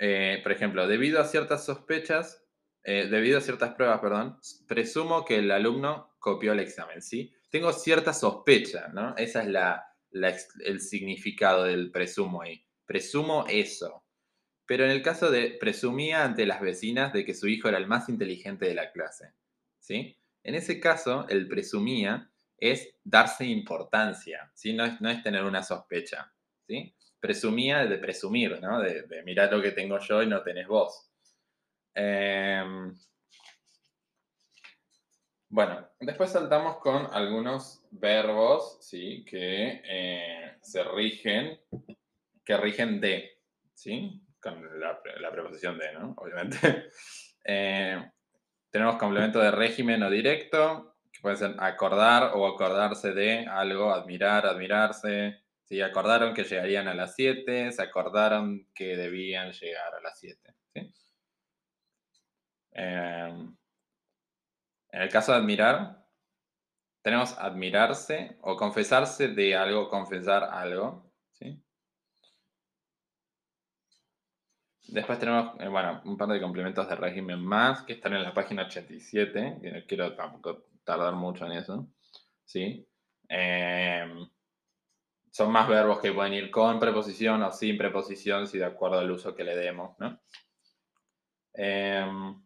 Eh, 0.00 0.40
por 0.42 0.50
ejemplo, 0.50 0.88
debido 0.88 1.20
a 1.20 1.24
ciertas 1.24 1.64
sospechas, 1.64 2.44
eh, 2.82 3.08
debido 3.10 3.38
a 3.38 3.42
ciertas 3.42 3.74
pruebas, 3.74 4.00
perdón, 4.00 4.38
presumo 4.66 5.24
que 5.24 5.38
el 5.38 5.50
alumno 5.50 6.14
copió 6.18 6.52
el 6.52 6.60
examen, 6.60 7.02
¿sí? 7.02 7.32
Tengo 7.50 7.72
cierta 7.72 8.12
sospecha, 8.12 8.88
¿no? 8.88 9.16
Ese 9.16 9.40
es 9.40 9.46
la, 9.48 9.94
el 10.12 10.80
significado 10.80 11.64
del 11.64 11.90
presumo 11.90 12.42
ahí. 12.42 12.64
Presumo 12.86 13.44
eso. 13.48 14.04
Pero 14.66 14.84
en 14.84 14.92
el 14.92 15.02
caso 15.02 15.30
de 15.30 15.56
presumía 15.60 16.24
ante 16.24 16.46
las 16.46 16.60
vecinas 16.60 17.12
de 17.12 17.24
que 17.24 17.34
su 17.34 17.48
hijo 17.48 17.68
era 17.68 17.78
el 17.78 17.86
más 17.86 18.08
inteligente 18.08 18.66
de 18.66 18.74
la 18.74 18.92
clase, 18.92 19.32
¿sí? 19.78 20.16
En 20.42 20.54
ese 20.54 20.80
caso, 20.80 21.26
el 21.28 21.48
presumía 21.48 22.30
es 22.56 22.94
darse 23.04 23.44
importancia, 23.44 24.50
¿sí? 24.54 24.72
No 24.72 24.84
es, 24.84 25.00
no 25.00 25.10
es 25.10 25.22
tener 25.22 25.44
una 25.44 25.62
sospecha, 25.62 26.32
¿sí? 26.66 26.94
Presumía 27.18 27.84
de 27.84 27.98
presumir, 27.98 28.60
¿no? 28.62 28.80
De, 28.80 29.02
de 29.02 29.22
mirar 29.24 29.52
lo 29.52 29.60
que 29.60 29.72
tengo 29.72 29.98
yo 29.98 30.22
y 30.22 30.26
no 30.26 30.42
tenés 30.42 30.66
vos. 30.66 31.09
Em, 31.94 32.94
bueno, 35.48 35.88
después 35.98 36.30
saltamos 36.30 36.78
con 36.78 37.08
algunos 37.12 37.82
verbos, 37.90 38.78
¿sí? 38.80 39.24
Que 39.24 39.82
eh, 39.84 40.56
se 40.62 40.84
rigen, 40.84 41.58
que 42.44 42.56
rigen 42.56 43.00
de, 43.00 43.38
¿sí? 43.74 44.22
Con 44.40 44.80
la, 44.80 45.00
preposición 45.32 45.78
de, 45.78 45.92
¿no? 45.92 46.14
Obviamente. 46.16 46.58
Eh, 47.42 47.98
tenemos 48.70 48.96
complemento 48.96 49.40
de 49.40 49.50
régimen 49.50 50.02
o 50.02 50.10
directo, 50.10 50.98
que 51.10 51.20
puede 51.20 51.36
ser 51.36 51.56
acordar 51.58 52.32
o 52.34 52.46
acordarse 52.46 53.12
de 53.14 53.46
algo, 53.46 53.94
admirar, 53.94 54.44
admirarse. 54.44 55.40
Si 55.64 55.80
acordaron 55.80 56.34
que 56.34 56.44
llegarían 56.44 56.86
a 56.86 56.94
las 56.94 57.14
7, 57.16 57.72
se 57.72 57.82
acordaron 57.82 58.68
que 58.74 58.94
debían 58.94 59.52
llegar 59.52 59.94
a 59.94 60.00
las 60.02 60.18
7. 60.18 60.54
Em, 62.72 63.56
en 64.92 65.02
el 65.02 65.08
caso 65.08 65.32
de 65.32 65.38
admirar, 65.38 66.06
tenemos 67.02 67.36
admirarse 67.38 68.38
o 68.42 68.56
confesarse 68.56 69.28
de 69.28 69.56
algo, 69.56 69.88
confesar 69.88 70.44
algo. 70.44 71.10
Después 74.90 75.20
tenemos, 75.20 75.54
eh, 75.60 75.68
bueno, 75.68 76.02
un 76.04 76.16
par 76.16 76.28
de 76.28 76.40
complementos 76.40 76.88
de 76.88 76.96
régimen 76.96 77.40
más 77.40 77.82
que 77.84 77.92
están 77.92 78.12
en 78.14 78.24
la 78.24 78.34
página 78.34 78.64
87, 78.64 79.58
que 79.62 79.70
no 79.70 79.86
quiero 79.86 80.16
tampoco 80.16 80.64
tardar 80.82 81.14
mucho 81.14 81.46
en 81.46 81.52
eso. 81.52 81.86
¿sí? 82.44 82.88
Em, 83.28 84.28
son 85.30 85.52
más 85.52 85.68
verbos 85.68 86.00
que 86.00 86.12
pueden 86.12 86.34
ir 86.34 86.50
con 86.50 86.80
preposición 86.80 87.40
o 87.44 87.52
sin 87.52 87.78
preposición, 87.78 88.48
si 88.48 88.58
de 88.58 88.64
acuerdo 88.64 88.98
al 88.98 89.10
uso 89.12 89.32
que 89.32 89.44
le 89.44 89.56
demos. 89.56 89.96
¿no? 90.00 90.20
Em, 91.54 92.42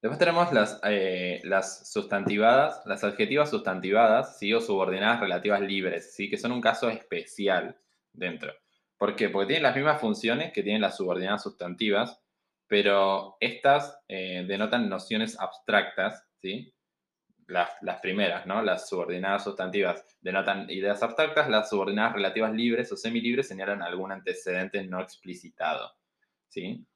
Después 0.00 0.18
tenemos 0.18 0.52
las, 0.52 0.80
eh, 0.84 1.40
las 1.42 1.90
sustantivadas, 1.90 2.82
las 2.86 3.02
adjetivas 3.02 3.50
sustantivadas, 3.50 4.38
¿sí? 4.38 4.54
o 4.54 4.60
subordinadas 4.60 5.20
relativas 5.20 5.60
libres, 5.60 6.14
¿sí? 6.14 6.30
que 6.30 6.36
son 6.36 6.52
un 6.52 6.60
caso 6.60 6.88
especial 6.88 7.76
dentro. 8.12 8.52
¿Por 8.96 9.16
qué? 9.16 9.28
Porque 9.28 9.48
tienen 9.48 9.64
las 9.64 9.74
mismas 9.74 10.00
funciones 10.00 10.52
que 10.52 10.62
tienen 10.62 10.82
las 10.82 10.96
subordinadas 10.96 11.42
sustantivas, 11.42 12.20
pero 12.68 13.36
estas 13.40 13.98
eh, 14.06 14.44
denotan 14.46 14.88
nociones 14.88 15.38
abstractas, 15.38 16.26
¿sí? 16.36 16.72
Las, 17.46 17.70
las, 17.80 18.00
primeras, 18.00 18.46
¿no? 18.46 18.60
Las 18.60 18.88
subordinadas 18.88 19.44
sustantivas 19.44 20.04
denotan 20.20 20.68
ideas 20.68 21.02
abstractas, 21.02 21.48
las 21.48 21.70
subordinadas 21.70 22.12
relativas 22.12 22.52
libres 22.52 22.92
o 22.92 22.96
semilibres 22.96 23.48
señalan 23.48 23.82
algún 23.82 24.12
antecedente 24.12 24.84
no 24.84 25.00
explicitado, 25.00 25.90
¿sí? 26.48 26.86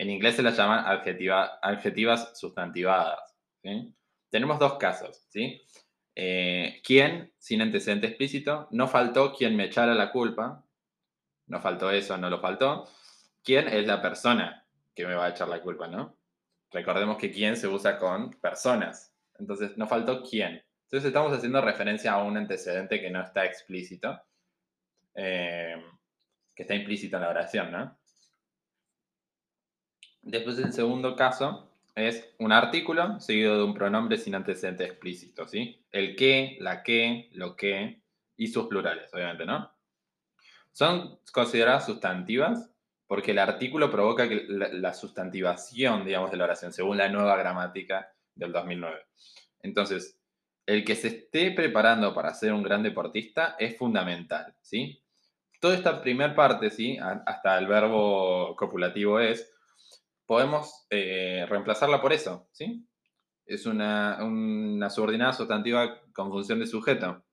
En 0.00 0.08
inglés 0.08 0.36
se 0.36 0.42
las 0.42 0.56
llaman 0.56 0.82
adjetivas 0.86 2.38
sustantivadas. 2.38 3.36
Tenemos 4.30 4.58
dos 4.58 4.78
casos. 4.78 5.26
¿sí? 5.28 5.60
Eh, 6.14 6.80
¿Quién, 6.82 7.34
sin 7.36 7.60
antecedente 7.60 8.06
explícito? 8.06 8.66
No 8.70 8.88
faltó 8.88 9.34
quien 9.34 9.54
me 9.54 9.64
echara 9.66 9.94
la 9.94 10.10
culpa. 10.10 10.64
No 11.48 11.60
faltó 11.60 11.90
eso, 11.90 12.16
no 12.16 12.30
lo 12.30 12.40
faltó. 12.40 12.88
¿Quién 13.44 13.68
es 13.68 13.86
la 13.86 14.00
persona 14.00 14.66
que 14.94 15.06
me 15.06 15.12
va 15.12 15.26
a 15.26 15.30
echar 15.30 15.48
la 15.48 15.60
culpa, 15.60 15.86
no? 15.86 16.16
Recordemos 16.70 17.18
que 17.18 17.30
quién 17.30 17.58
se 17.58 17.68
usa 17.68 17.98
con 17.98 18.30
personas. 18.40 19.14
Entonces, 19.38 19.76
no 19.76 19.86
faltó 19.86 20.22
quién. 20.22 20.64
Entonces, 20.84 21.08
estamos 21.08 21.36
haciendo 21.36 21.60
referencia 21.60 22.12
a 22.12 22.22
un 22.22 22.38
antecedente 22.38 23.02
que 23.02 23.10
no 23.10 23.20
está 23.20 23.44
explícito, 23.44 24.18
eh, 25.14 25.76
que 26.54 26.62
está 26.62 26.74
implícito 26.74 27.18
en 27.18 27.22
la 27.22 27.28
oración, 27.28 27.70
¿no? 27.70 27.99
Después 30.22 30.58
el 30.58 30.72
segundo 30.72 31.16
caso 31.16 31.70
es 31.94 32.34
un 32.38 32.52
artículo 32.52 33.20
seguido 33.20 33.56
de 33.56 33.64
un 33.64 33.74
pronombre 33.74 34.18
sin 34.18 34.34
antecedente 34.34 34.84
explícito, 34.84 35.48
¿sí? 35.48 35.84
El 35.90 36.16
que, 36.16 36.56
la 36.60 36.82
que, 36.82 37.30
lo 37.32 37.56
que 37.56 38.02
y 38.36 38.48
sus 38.48 38.66
plurales, 38.66 39.12
obviamente, 39.12 39.44
¿no? 39.44 39.70
Son 40.72 41.18
consideradas 41.32 41.86
sustantivas 41.86 42.70
porque 43.06 43.32
el 43.32 43.40
artículo 43.40 43.90
provoca 43.90 44.28
la, 44.30 44.94
sustantivación, 44.94 46.04
digamos, 46.04 46.30
de 46.30 46.36
la 46.36 46.44
oración, 46.44 46.72
según 46.72 46.96
la 46.96 47.08
nueva 47.08 47.36
gramática 47.36 48.12
del 48.36 48.52
2009. 48.52 49.00
Entonces, 49.62 50.16
el 50.64 50.84
que 50.84 50.94
se 50.94 51.08
esté 51.08 51.50
preparando 51.50 52.14
para 52.14 52.32
ser 52.34 52.52
un 52.52 52.62
gran 52.62 52.84
deportista 52.84 53.56
es 53.58 53.76
fundamental, 53.76 54.54
¿sí? 54.60 55.02
Toda 55.60 55.74
esta 55.74 56.00
primera 56.00 56.34
parte, 56.36 56.70
¿sí? 56.70 56.98
Hasta 57.26 57.58
el 57.58 57.66
verbo 57.66 58.54
copulativo 58.54 59.18
es, 59.18 59.52
podemos 60.30 60.86
eh, 60.90 61.44
reemplazarla 61.48 62.00
por 62.00 62.12
eso, 62.12 62.48
¿sí? 62.52 62.86
Es 63.44 63.66
una, 63.66 64.16
subordinada 64.88 65.32
sustantiva 65.32 66.00
con 66.12 66.30
función 66.30 66.60
de 66.60 66.68
sujeto, 66.68 67.24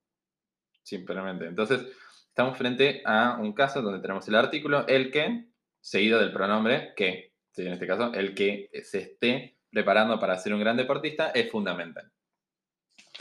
simplemente. 0.82 1.46
Entonces, 1.46 1.86
estamos 2.28 2.58
frente 2.58 3.04
a 3.06 3.38
un 3.40 3.54
caso 3.54 3.84
donde 3.84 4.02
tenemos 4.02 4.28
el 4.28 4.34
artículo 4.34 4.88
el 4.88 5.12
que, 5.12 5.46
seguido 5.80 6.20
del 6.20 6.34
pronombre 6.34 6.94
que, 6.96 7.36
en 7.58 7.74
este 7.74 7.86
caso, 7.86 8.12
el 8.16 8.34
que 8.34 8.72
se 8.82 8.98
esté 8.98 9.60
preparando 9.70 10.20
para 10.20 10.36
ser 10.40 10.56
un 10.56 10.62
gran 10.62 10.76
deportista 10.76 11.30
es 11.30 11.52
fundamental. 11.52 12.12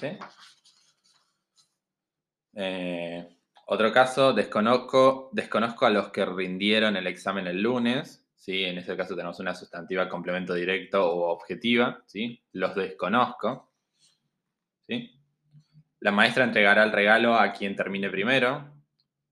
¿Sí? 0.01 0.09
Eh, 2.55 3.29
otro 3.67 3.93
caso, 3.93 4.33
desconozco, 4.33 5.29
desconozco 5.35 5.85
a 5.85 5.91
los 5.91 6.09
que 6.12 6.25
rindieron 6.25 6.97
el 6.97 7.07
examen 7.07 7.47
el 7.47 7.61
lunes. 7.61 8.26
¿Sí? 8.46 8.64
En 8.64 8.78
ese 8.78 8.96
caso 8.96 9.16
tenemos 9.16 9.40
una 9.40 9.56
sustantiva 9.56 10.09
complemento 10.09 10.54
directo 10.54 11.04
o 11.04 11.32
objetiva, 11.32 12.04
¿sí? 12.06 12.40
Los 12.52 12.76
desconozco, 12.76 13.72
¿sí? 14.87 15.20
La 15.98 16.12
maestra 16.12 16.44
entregará 16.44 16.85
el 16.85 16.92
regalo 16.92 17.35
a 17.35 17.52
quien 17.52 17.74
termine 17.74 18.09
primero, 18.09 18.72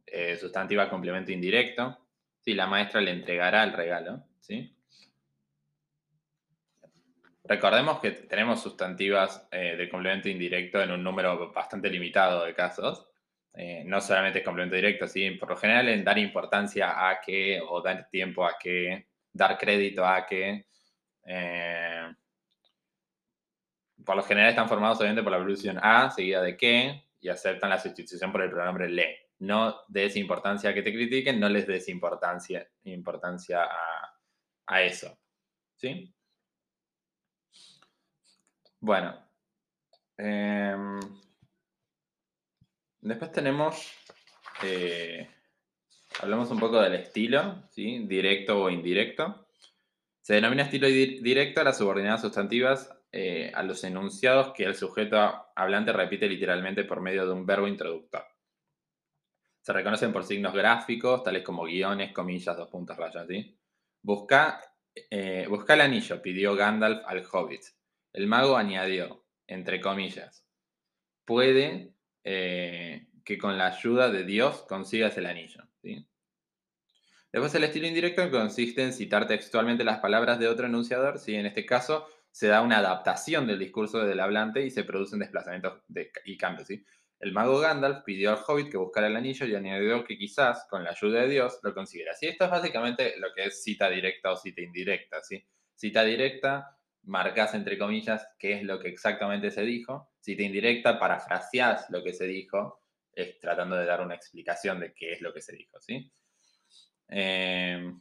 eh, 0.05 0.37
sustantiva 0.37 0.91
complemento 0.91 1.31
indirecto, 1.31 1.97
¿sí? 2.41 2.55
La 2.55 2.67
maestra 2.67 3.01
le 3.01 3.13
entregará 3.13 3.63
el 3.63 3.73
regalo, 3.73 4.25
¿sí? 4.41 4.77
Recordemos 7.45 8.01
que 8.01 8.11
tenemos 8.11 8.61
sustantivas 8.63 9.47
eh, 9.53 9.77
de 9.77 9.89
complemento 9.89 10.29
indirecto 10.29 10.83
en 10.83 10.91
un 10.91 11.05
número 11.05 11.53
bastante 11.53 11.89
limitado 11.89 12.45
de 12.45 12.55
casos. 12.55 13.07
Eh, 13.57 13.85
no 13.87 14.01
solamente 14.01 14.43
complemento 14.43 14.75
directo, 14.75 15.07
¿sí? 15.07 15.31
por 15.33 15.51
lo 15.51 15.57
general 15.57 15.89
en 15.89 16.03
dar 16.03 16.19
importancia 16.19 17.09
a 17.09 17.21
que 17.21 17.61
o 17.61 17.81
dar 17.81 18.09
tiempo 18.11 18.45
a 18.45 18.57
que, 18.59 19.07
dar 19.33 19.57
crédito 19.57 20.05
a 20.05 20.27
que. 20.27 20.67
Eh, 21.25 22.13
por 24.05 24.17
lo 24.17 24.23
general 24.25 24.51
están 24.51 24.69
formados 24.69 24.99
obviamente 24.99 25.23
por 25.23 25.31
la 25.31 25.39
evolución 25.39 25.79
a 25.81 26.11
seguida 26.11 26.43
de 26.43 26.57
que 26.57 27.05
y 27.21 27.29
aceptan 27.29 27.71
la 27.71 27.79
sustitución 27.79 28.33
por 28.33 28.43
el 28.43 28.51
pronombre 28.51 28.89
le. 28.89 29.31
No 29.39 29.83
des 29.89 30.17
importancia 30.17 30.71
a 30.71 30.75
que 30.75 30.83
te 30.83 30.93
critiquen, 30.93 31.39
no 31.39 31.49
les 31.49 31.67
des 31.67 31.89
importancia, 31.89 32.69
importancia 32.85 33.63
a, 33.63 34.19
a 34.67 34.83
eso. 34.83 35.17
¿Sí? 35.77 36.13
Bueno. 38.81 39.17
Eh, 40.19 40.77
Después 43.05 43.33
tenemos, 43.33 43.93
eh, 44.63 45.29
hablamos 46.21 46.51
un 46.51 46.59
poco 46.59 46.81
del 46.81 46.95
estilo, 46.95 47.69
¿sí? 47.71 48.07
directo 48.07 48.63
o 48.63 48.71
indirecto. 48.71 49.47
Se 50.23 50.33
denomina 50.33 50.63
estilo 50.63 50.87
directo 50.87 51.61
a 51.61 51.65
las 51.65 51.77
subordinadas 51.77 52.23
sustantivas 52.23 52.91
eh, 53.13 53.53
a 53.55 53.63
los 53.63 53.85
enunciados 53.85 54.55
que 54.55 54.65
el 54.65 54.75
sujeto 54.75 55.19
hablante 55.55 55.93
repite 55.93 56.27
literalmente 56.27 56.85
por 56.85 57.03
medio 57.03 57.27
de 57.27 57.33
un 57.35 57.45
verbo 57.45 57.69
introductor. 57.69 58.25
Se 59.61 59.75
reconocen 59.75 60.11
por 60.11 60.25
signos 60.25 60.55
gráficos, 60.55 61.23
tales 61.23 61.43
como 61.43 61.65
guiones, 61.65 62.11
comillas, 62.11 62.57
dos 62.57 62.71
puntos, 62.71 62.97
rayas. 62.97 63.27
¿sí? 63.29 63.55
Busca, 64.01 64.63
eh, 65.11 65.45
busca 65.47 65.75
el 65.75 65.83
anillo, 65.83 66.23
pidió 66.23 66.57
Gandalf 66.57 67.03
al 67.05 67.23
hobbit. 67.31 67.65
El 68.15 68.29
mago 68.29 68.57
añadió, 68.57 69.27
entre 69.47 69.79
comillas, 69.79 70.47
puede 71.27 71.94
eh, 72.25 73.07
que 73.25 73.39
con 73.39 73.57
la 73.57 73.67
ayuda 73.67 74.11
de 74.11 74.25
Dios 74.25 74.65
consigas 74.69 75.17
el 75.19 75.27
anillo. 75.27 75.63
Después 77.33 77.55
el 77.57 77.65
estilo 77.65 77.87
indirecto 77.87 78.31
consiste 78.31 78.83
en 78.83 78.93
citar 78.93 79.27
textualmente 79.27 79.83
las 79.83 79.99
palabras 79.99 80.39
de 80.39 80.49
otro 80.49 80.67
enunciador, 80.67 81.19
¿sí? 81.19 81.35
en 81.35 81.47
este 81.47 81.67
caso 81.67 82.07
se 82.31 82.47
da 82.47 82.63
una 82.63 82.79
adaptación 82.79 83.47
del 83.47 83.59
discurso 83.59 84.05
del 84.05 84.21
hablante 84.21 84.65
y 84.65 84.71
se 84.71 84.85
producen 84.85 85.19
desplazamientos 85.19 85.83
y 86.25 86.37
cambios. 86.37 86.69
¿sí? 86.69 86.85
El 87.19 87.33
mago 87.33 87.59
Gandalf 87.59 88.05
pidió 88.05 88.31
al 88.31 88.39
hobbit 88.47 88.71
que 88.71 88.77
buscara 88.77 89.09
el 89.09 89.17
anillo 89.17 89.47
y 89.47 89.55
añadió 89.55 90.05
que 90.05 90.17
quizás, 90.17 90.67
con 90.71 90.85
la 90.85 90.91
ayuda 90.91 91.23
de 91.23 91.29
Dios, 91.29 91.59
lo 91.63 91.75
consiguiera. 91.75 92.15
¿sí? 92.15 92.27
Esto 92.27 92.45
es 92.45 92.51
básicamente 92.51 93.19
lo 93.19 93.29
que 93.35 93.47
es 93.47 93.63
cita 93.63 93.91
directa 93.91 94.31
o 94.31 94.37
cita 94.37 94.61
indirecta. 94.61 95.23
¿sí? 95.23 95.45
Cita 95.75 96.05
directa 96.05 96.79
marcas 97.03 97.55
entre 97.55 97.79
comillas 97.79 98.27
qué 98.39 98.55
es 98.55 98.63
lo 98.63 98.79
que 98.79 98.89
exactamente 98.89 99.51
se 99.51 99.63
dijo. 99.63 100.11
Si 100.25 100.35
te 100.35 100.43
indirecta, 100.43 100.99
parafraseás 100.99 101.91
lo 101.91 102.03
que 102.03 102.15
se 102.15 102.25
dijo, 102.27 102.81
es 103.13 103.39
tratando 103.39 103.77
de 103.77 103.85
dar 103.85 104.01
una 104.01 104.15
explicación 104.15 104.81
de 104.81 104.95
qué 104.95 105.13
es 105.13 105.21
lo 105.21 105.35
que 105.35 105.43
se 105.43 105.55
dijo, 105.55 105.79
¿sí? 105.83 106.11
Em, 107.09 108.01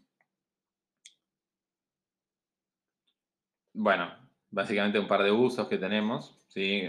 bueno, 3.73 4.15
básicamente 4.51 4.99
un 4.99 5.07
par 5.09 5.21
de 5.21 5.31
usos 5.31 5.67
que 5.67 5.77
tenemos, 5.77 6.33
¿sí? 6.47 6.83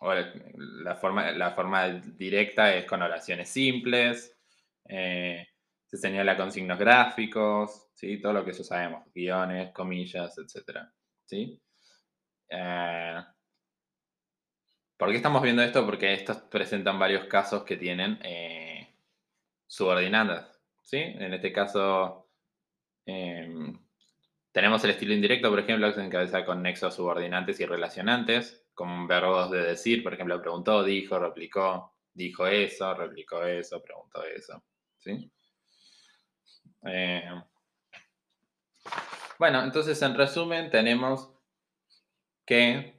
la, 0.00 0.96
forma, 0.96 1.30
la 1.32 1.50
forma 1.50 1.86
directa 2.16 2.74
es 2.74 2.86
con 2.86 3.02
oraciones 3.02 3.50
simples, 3.50 4.34
eh, 4.86 5.46
se 5.84 5.98
señala 5.98 6.38
con 6.38 6.50
signos 6.50 6.78
gráficos, 6.78 7.90
¿sí? 7.92 8.18
Todo 8.18 8.32
lo 8.32 8.46
que 8.46 8.52
eso 8.52 8.64
sabemos, 8.64 9.04
guiones, 9.12 9.72
comillas, 9.72 10.38
etcétera. 10.38 10.90
¿sí? 11.26 11.60
Eh, 12.48 13.22
¿Por 14.98 15.10
qué 15.10 15.16
estamos 15.16 15.42
viendo 15.42 15.62
esto? 15.62 15.86
Porque 15.86 16.12
estos 16.12 16.38
presentan 16.38 16.98
varios 16.98 17.26
casos 17.26 17.62
que 17.62 17.76
tienen 17.76 18.18
eh, 18.20 18.92
subordinadas, 19.64 20.60
¿sí? 20.82 20.98
En 20.98 21.32
este 21.32 21.52
caso, 21.52 22.28
em, 23.06 23.78
tenemos 24.50 24.82
el 24.82 24.90
estilo 24.90 25.14
indirecto, 25.14 25.50
por 25.50 25.60
ejemplo, 25.60 25.86
que 25.86 25.94
se 25.94 26.04
encabeza 26.04 26.44
con 26.44 26.62
nexos 26.62 26.96
subordinantes 26.96 27.60
y 27.60 27.66
relacionantes, 27.66 28.66
con 28.74 29.06
verbos 29.06 29.52
de 29.52 29.62
decir, 29.62 30.02
por 30.02 30.14
ejemplo, 30.14 30.40
preguntó, 30.40 30.82
dijo, 30.82 31.16
replicó, 31.16 31.94
dijo 32.12 32.48
eso, 32.48 32.92
replicó 32.92 33.44
eso, 33.44 33.80
preguntó 33.80 34.24
eso, 34.24 34.64
¿sí? 34.98 35.30
Eh, 36.86 37.40
bueno, 39.38 39.62
entonces 39.62 40.02
en 40.02 40.16
resumen 40.16 40.70
tenemos 40.70 41.30
que 42.44 42.97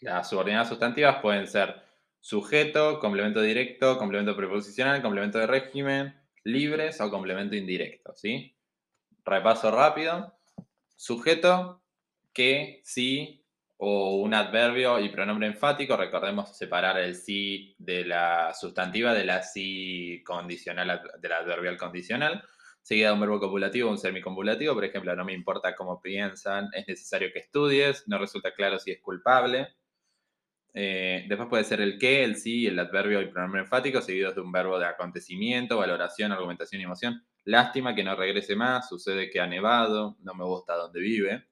las 0.00 0.28
subordinadas 0.28 0.68
sustantivas 0.68 1.18
pueden 1.22 1.46
ser 1.46 1.82
sujeto, 2.20 2.98
complemento 3.00 3.40
directo, 3.40 3.98
complemento 3.98 4.36
preposicional, 4.36 5.02
complemento 5.02 5.38
de 5.38 5.46
régimen, 5.46 6.20
libres 6.44 7.00
o 7.00 7.10
complemento 7.10 7.56
indirecto, 7.56 8.14
¿sí? 8.14 8.56
Repaso 9.24 9.70
rápido. 9.70 10.34
Sujeto, 10.96 11.82
que, 12.32 12.80
sí, 12.84 13.44
o 13.76 14.16
un 14.16 14.34
adverbio 14.34 14.98
y 15.00 15.08
pronombre 15.10 15.46
enfático. 15.46 15.96
Recordemos 15.96 16.56
separar 16.56 16.98
el 16.98 17.14
sí 17.14 17.74
de 17.78 18.04
la 18.04 18.54
sustantiva 18.54 19.12
de 19.12 19.24
la 19.24 19.42
sí 19.42 20.22
condicional, 20.24 21.02
del 21.20 21.32
adverbial 21.32 21.76
condicional 21.76 22.42
seguida 22.86 23.08
de 23.08 23.14
un 23.14 23.20
verbo 23.20 23.40
copulativo 23.40 23.90
un 23.90 23.98
semicopulativo, 23.98 24.72
por 24.72 24.84
ejemplo, 24.84 25.16
no 25.16 25.24
me 25.24 25.32
importa 25.32 25.74
cómo 25.74 26.00
piensan, 26.00 26.68
es 26.72 26.86
necesario 26.86 27.32
que 27.32 27.40
estudies, 27.40 28.04
no 28.06 28.16
resulta 28.16 28.54
claro 28.54 28.78
si 28.78 28.92
es 28.92 29.00
culpable. 29.00 29.74
Eh, 30.78 31.24
después 31.26 31.48
puede 31.48 31.64
ser 31.64 31.80
el 31.80 31.98
qué, 31.98 32.22
el 32.22 32.36
sí, 32.36 32.66
el 32.66 32.78
adverbio 32.78 33.22
y 33.22 33.28
pronombre 33.28 33.62
enfático, 33.62 34.02
seguidos 34.02 34.34
de 34.34 34.42
un 34.42 34.52
verbo 34.52 34.78
de 34.78 34.84
acontecimiento, 34.84 35.78
valoración, 35.78 36.32
argumentación 36.32 36.82
y 36.82 36.84
emoción. 36.84 37.24
Lástima 37.44 37.94
que 37.94 38.04
no 38.04 38.14
regrese 38.14 38.56
más, 38.56 38.86
sucede 38.86 39.30
que 39.30 39.40
ha 39.40 39.46
nevado, 39.46 40.18
no 40.20 40.34
me 40.34 40.44
gusta 40.44 40.74
donde 40.76 41.00
vive. 41.00 41.46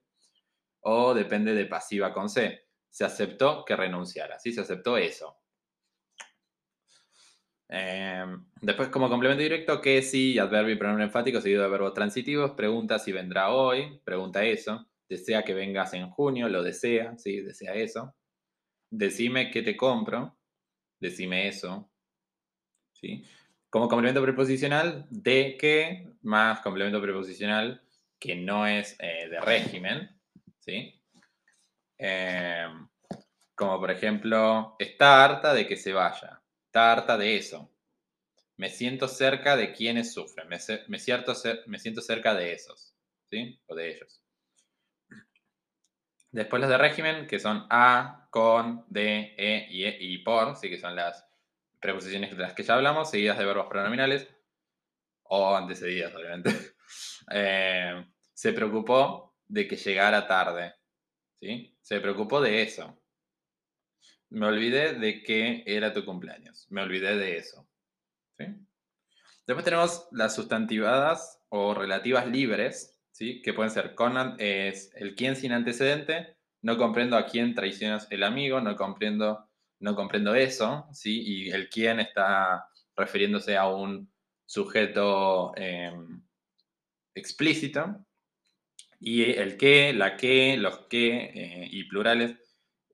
O 0.81 1.15
depende 1.15 1.55
de 1.55 1.65
pasiva 1.65 2.13
con 2.13 2.29
C. 2.29 2.67
Se 2.91 3.07
aceptó 3.07 3.65
que 3.65 3.75
renunciara, 3.75 4.39
¿sí? 4.39 4.53
Se 4.53 4.61
aceptó 4.61 4.99
eso. 4.99 5.39
Em, 7.71 8.45
después, 8.61 8.91
como 8.91 9.09
complemento 9.09 9.43
directo, 9.43 9.81
que 9.81 10.03
si, 10.03 10.39
adverbio 10.39 10.75
y 10.75 10.79
pronombre 10.79 11.07
enfático 11.07 11.41
seguido 11.41 11.63
de 11.63 11.71
verbos 11.71 11.95
transitivos, 11.95 12.51
pregunta 12.51 12.99
si 12.99 13.11
vendrá 13.11 13.55
hoy, 13.55 14.03
pregunta 14.05 14.45
eso, 14.45 14.87
desea 15.09 15.45
que 15.45 15.55
vengas 15.55 15.95
en 15.95 16.11
junio, 16.11 16.51
lo 16.51 16.63
desea, 16.63 17.17
sí, 17.17 17.41
desea 17.41 17.73
eso. 17.73 18.15
Decime 18.97 19.51
que 19.51 19.63
te 19.63 19.77
compro, 19.77 20.37
decime 21.01 21.49
eso, 21.49 21.91
¿sí? 22.93 23.25
Como 23.69 23.89
complemento 23.89 24.23
preposicional, 24.23 25.07
de 25.11 25.57
que 25.57 26.13
más 26.23 26.61
complemento 26.61 27.03
preposicional 27.03 27.83
que 28.19 28.37
no 28.37 28.67
es 28.67 28.97
eh, 29.01 29.29
de 29.29 29.41
régimen, 29.41 30.11
¿sí? 30.61 31.03
Em, 31.99 32.89
como 33.55 33.81
por 33.81 33.91
ejemplo, 33.91 34.77
está 34.79 35.25
harta 35.25 35.53
de 35.53 35.67
que 35.67 35.77
se 35.77 35.93
vaya 35.93 36.41
está 36.75 36.91
harta 36.91 37.17
de 37.17 37.37
eso. 37.37 37.71
Me 38.57 38.69
siento 38.69 39.07
cerca 39.07 39.57
de 39.57 39.73
quienes 39.73 40.13
sufren, 40.13 40.49
me, 40.49 40.59
me, 40.89 40.99
me 41.67 41.79
siento 41.79 42.01
cerca 42.01 42.35
de 42.35 42.53
esos, 42.53 42.93
¿sí? 43.31 43.61
O 43.67 43.77
de 43.77 43.93
ellos. 43.93 44.21
Después 46.33 46.61
los 46.61 46.69
de 46.69 46.79
régimen, 46.79 47.29
que 47.29 47.39
son 47.39 47.65
a, 47.71 48.24
con, 48.35 48.85
de, 48.89 49.33
e 49.39 49.69
y, 49.71 49.85
e, 49.85 49.97
y 50.01 50.19
por, 50.19 50.57
¿sí? 50.57 50.69
que 50.69 50.81
son 50.81 50.97
las 50.97 51.25
preposiciones 51.79 52.37
de 52.37 52.43
las 52.43 52.53
que 52.53 52.65
ya 52.65 52.75
hablamos, 52.75 53.09
seguidas 53.09 53.39
de 53.39 53.45
verbos 53.45 53.69
pronominales, 53.69 54.29
o 55.23 55.55
antecedidas, 55.55 56.13
obviamente. 56.15 56.51
Eh, 57.31 58.07
se 58.35 58.53
preocupó 58.53 59.35
de 59.49 59.67
que 59.67 59.77
llegara 59.77 60.27
tarde, 60.27 60.75
¿sí? 61.41 61.75
Se 61.81 61.99
preocupó 61.99 62.43
de 62.43 62.61
eso. 62.61 63.01
Me 64.29 64.47
olvidé 64.47 64.93
de 64.93 65.23
que 65.23 65.65
era 65.67 65.95
tu 65.95 66.05
cumpleaños. 66.05 66.67
Me 66.69 66.83
olvidé 66.83 67.17
de 67.17 67.39
eso. 67.39 67.67
¿sí? 68.37 68.45
Después 69.47 69.65
tenemos 69.65 70.07
las 70.13 70.35
sustantivadas 70.35 71.41
o 71.49 71.73
relativas 71.73 72.27
libres, 72.27 73.01
¿sí? 73.11 73.41
que 73.41 73.55
pueden 73.55 73.71
ser 73.71 73.95
con 73.95 74.39
es 74.39 74.95
el 74.95 75.15
quién 75.15 75.35
sin 75.35 75.53
antecedente, 75.53 76.37
no 76.65 76.79
comprendo 76.79 77.19
a 77.19 77.27
quién 77.27 77.55
traicionas 77.55 78.07
el 78.11 78.23
amigo, 78.23 78.59
no 78.59 78.75
comprendo, 78.75 79.51
no 79.81 79.95
comprendo 79.95 80.35
eso, 80.35 80.87
¿sí? 80.93 81.23
y 81.23 81.51
el 81.51 81.69
quién 81.69 82.01
está 82.01 82.67
refiriéndose 82.97 83.59
a 83.59 83.69
un 83.69 84.11
sujeto 84.47 85.53
em, 85.57 86.23
explícito, 87.15 88.07
y 88.99 89.25
el 89.25 89.59
qué, 89.59 89.93
la 89.93 90.17
qué, 90.17 90.57
los 90.57 90.87
qué 90.89 91.31
eh, 91.35 91.69
y 91.71 91.85
plurales 91.85 92.39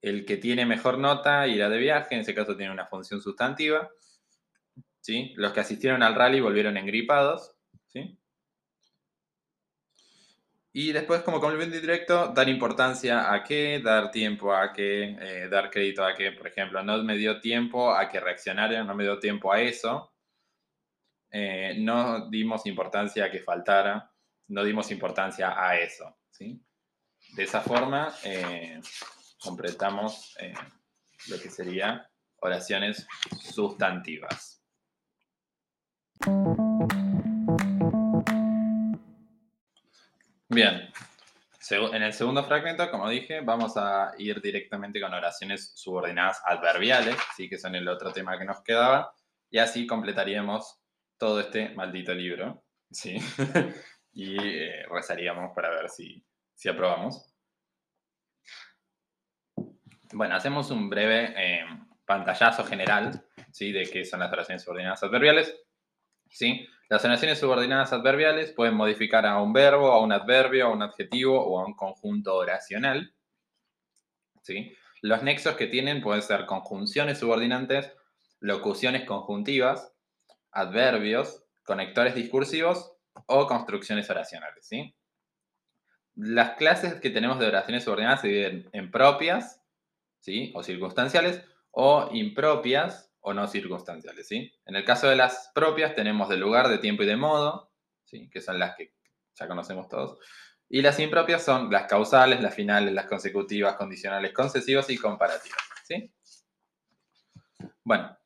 el 0.03 0.25
que 0.25 0.37
tiene 0.37 0.67
mejor 0.67 0.99
nota 0.99 1.47
irá 1.47 1.69
de 1.69 1.79
viaje, 1.79 2.17
en 2.17 2.23
ese 2.23 2.35
caso 2.35 2.57
tiene 2.57 2.73
una 2.73 2.87
función 2.87 3.21
sustantiva. 3.21 3.89
¿sí? 4.99 5.33
Los 5.37 5.53
que 5.53 5.61
asistieron 5.61 6.03
al 6.03 6.17
rally 6.17 6.41
volvieron 6.41 6.77
engripados. 6.77 7.55
¿sí? 7.87 8.19
Y 10.73 10.93
después, 10.93 11.23
como 11.23 11.41
complemento 11.41 11.81
directo, 11.81 12.29
dar 12.29 12.49
importancia 12.49 13.33
a 13.33 13.43
qué, 13.43 13.81
dar 13.83 14.11
tiempo 14.13 14.55
a 14.55 14.73
qué, 14.73 15.17
eh, 15.21 15.49
dar 15.51 15.69
crédito 15.69 16.05
a 16.05 16.15
qué. 16.15 16.31
Por 16.31 16.47
ejemplo, 16.47 16.83
no 16.85 17.03
me 17.03 17.17
dio 17.17 17.41
tiempo 17.41 17.93
a 17.93 18.09
que 18.09 18.21
reaccionara, 18.21 18.85
no 18.85 18.95
me 18.95 19.03
dio 19.03 19.19
tiempo 19.19 19.53
a 19.53 19.61
eso. 19.61 20.13
Eh, 21.33 21.75
no 21.79 22.29
dimos 22.29 22.67
importancia 22.67 23.25
a 23.25 23.31
que 23.31 23.41
faltara, 23.41 24.13
no 24.49 24.63
dimos 24.63 24.93
importancia 24.93 25.61
a 25.61 25.77
eso. 25.77 26.19
¿sí? 26.31 26.63
De 27.35 27.43
esa 27.43 27.61
forma, 27.63 28.15
eh, 28.23 28.81
completamos 29.41 30.37
lo 31.29 31.41
que 31.41 31.51
sería 31.51 32.09
oraciones 32.37 33.07
sustantivas. 33.41 34.63
Bien, 40.53 40.93
en 41.71 42.03
el 42.03 42.13
segundo 42.13 42.43
fragmento, 42.43 42.91
como 42.91 43.09
dije, 43.09 43.41
vamos 43.41 43.77
a 43.77 44.13
ir 44.19 44.41
directamente 44.41 45.01
con 45.01 45.15
oraciones 45.15 45.71
subordinadas 45.77 46.43
adverbiales, 46.45 47.15
¿sí? 47.37 47.49
que 47.49 47.57
son 47.57 47.77
el 47.77 47.87
otro 47.87 48.13
tema 48.13 48.37
que 48.37 48.45
nos 48.45 48.61
quedaba. 48.63 49.15
Y 49.49 49.59
así 49.59 49.87
completaríamos 49.87 50.81
todo 51.17 51.39
este 51.39 51.69
maldito 51.77 52.13
libro, 52.13 52.65
¿sí? 52.91 53.19
y 54.13 54.37
eh, 54.45 54.87
rezaríamos 54.91 55.53
para 55.55 55.71
ver 55.71 55.89
si, 55.89 56.21
si 56.57 56.69
aprobamos. 56.69 57.33
Bueno, 60.13 60.35
hacemos 60.35 60.73
un 60.73 60.91
breve 60.91 61.33
eh, 61.37 61.65
pantallazo 62.05 62.65
general 62.65 63.25
¿sí? 63.53 63.71
de 63.71 63.85
qué 63.85 64.05
son 64.05 64.19
las 64.19 64.33
oraciones 64.33 64.65
subordinadas 64.65 65.05
adverbiales. 65.05 65.55
¿sí? 66.29 66.67
Las 66.91 67.05
oraciones 67.05 67.39
subordinadas 67.39 67.93
adverbiales 67.93 68.51
pueden 68.51 68.75
modificar 68.75 69.25
a 69.25 69.41
un 69.41 69.53
verbo, 69.53 69.93
a 69.93 70.03
un 70.03 70.11
adverbio, 70.11 70.67
a 70.67 70.71
un 70.71 70.83
adjetivo 70.83 71.41
o 71.41 71.61
a 71.61 71.65
un 71.65 71.75
conjunto 71.75 72.35
oracional. 72.35 73.15
¿sí? 74.43 74.77
Los 75.01 75.23
nexos 75.23 75.55
que 75.55 75.69
tienen 75.69 76.03
pueden 76.03 76.21
ser 76.21 76.47
conjunciones 76.47 77.19
subordinantes, 77.19 77.93
locuciones 78.41 79.05
conjuntivas, 79.05 79.95
adverbios, 80.51 81.45
conectores 81.63 82.17
discursivos 82.17 82.97
o 83.27 83.47
construcciones 83.47 84.11
oracionales. 84.11 84.67
¿sí? 84.67 84.93
Las 86.17 86.57
clases 86.57 86.95
que 87.01 87.11
tenemos 87.11 87.39
de 87.39 87.47
oraciones 87.47 87.85
subordinadas 87.85 88.23
se 88.23 88.27
dividen 88.27 88.69
en 88.73 88.91
propias 88.91 89.63
¿sí? 90.19 90.53
o 90.57 90.65
circunstanciales 90.65 91.45
o 91.71 92.09
impropias 92.11 93.10
o 93.21 93.35
no 93.35 93.47
circunstanciales. 93.47 94.27
¿sí? 94.27 94.53
En 94.67 94.77
el 94.77 94.85
caso 94.85 95.09
de 95.09 95.17
las 95.17 95.51
propias 95.55 95.95
tenemos 95.95 96.29
de 96.29 96.37
lugar, 96.37 96.69
de 96.69 96.79
tiempo 96.79 97.03
y 97.03 97.07
de 97.07 97.17
modo, 97.17 97.71
¿sí? 98.05 98.29
que 98.31 98.41
son 98.41 98.59
las 98.59 98.77
que 98.77 98.95
ya 99.39 99.49
conocemos 99.49 99.89
todos. 99.89 100.19
Y 100.69 100.83
las 100.83 101.01
impropias 101.01 101.45
son 101.45 101.71
las 101.71 101.85
causales, 101.87 102.41
las 102.41 102.55
finales, 102.55 102.95
las 102.95 103.07
consecutivas, 103.07 103.75
condicionales, 103.77 104.33
concesivas 104.33 104.89
y 104.91 104.97
comparativas. 104.97 105.59
¿sí? 105.85 106.13
Bueno, 107.85 108.17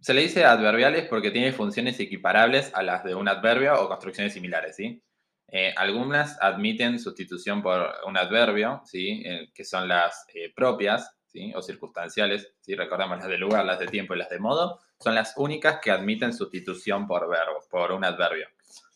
se 0.00 0.14
le 0.14 0.22
dice 0.22 0.44
adverbiales 0.44 1.06
porque 1.08 1.30
tiene 1.30 1.52
funciones 1.52 2.00
equiparables 2.00 2.72
a 2.74 2.82
las 2.82 3.04
de 3.04 3.14
un 3.14 3.28
adverbio 3.28 3.74
o 3.74 3.88
construcciones 3.88 4.32
similares. 4.32 4.76
¿sí? 4.76 5.02
Eh, 5.48 5.72
algunas 5.76 6.40
admiten 6.42 6.98
sustitución 6.98 7.62
por 7.62 7.88
un 8.06 8.16
adverbio, 8.16 8.82
¿sí? 8.84 9.22
Eh, 9.24 9.50
que 9.54 9.64
son 9.64 9.86
las 9.86 10.24
eh, 10.34 10.52
propias 10.54 11.15
o 11.54 11.62
circunstanciales. 11.62 12.54
¿sí? 12.60 12.74
Recordemos 12.74 13.18
las 13.18 13.28
de 13.28 13.38
lugar, 13.38 13.64
las 13.64 13.78
de 13.78 13.86
tiempo 13.86 14.14
y 14.14 14.18
las 14.18 14.30
de 14.30 14.38
modo. 14.38 14.80
Son 14.98 15.14
las 15.14 15.34
únicas 15.36 15.80
que 15.80 15.90
admiten 15.90 16.32
sustitución 16.32 17.06
por 17.06 17.28
verbo, 17.28 17.64
por 17.70 17.92
un 17.92 18.04
adverbio. 18.04 18.48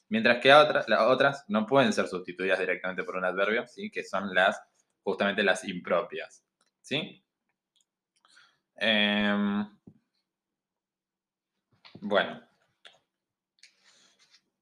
Mientras 0.09 0.41
que 0.41 0.53
otras, 0.53 0.89
las 0.89 1.01
otras 1.03 1.45
no 1.49 1.67
pueden 1.67 1.93
ser 1.93 2.09
sustituidas 2.09 2.59
directamente 2.59 3.05
por 3.05 3.17
un 3.17 3.25
adverbio, 3.25 3.67
¿sí? 3.67 3.91
que 3.91 4.05
son 4.05 4.35
las, 4.35 4.61
justamente 5.03 5.43
las 5.43 5.65
impropias. 5.65 6.45
¿sí? 6.81 7.23
Em, 8.77 9.69
bueno. 12.01 12.43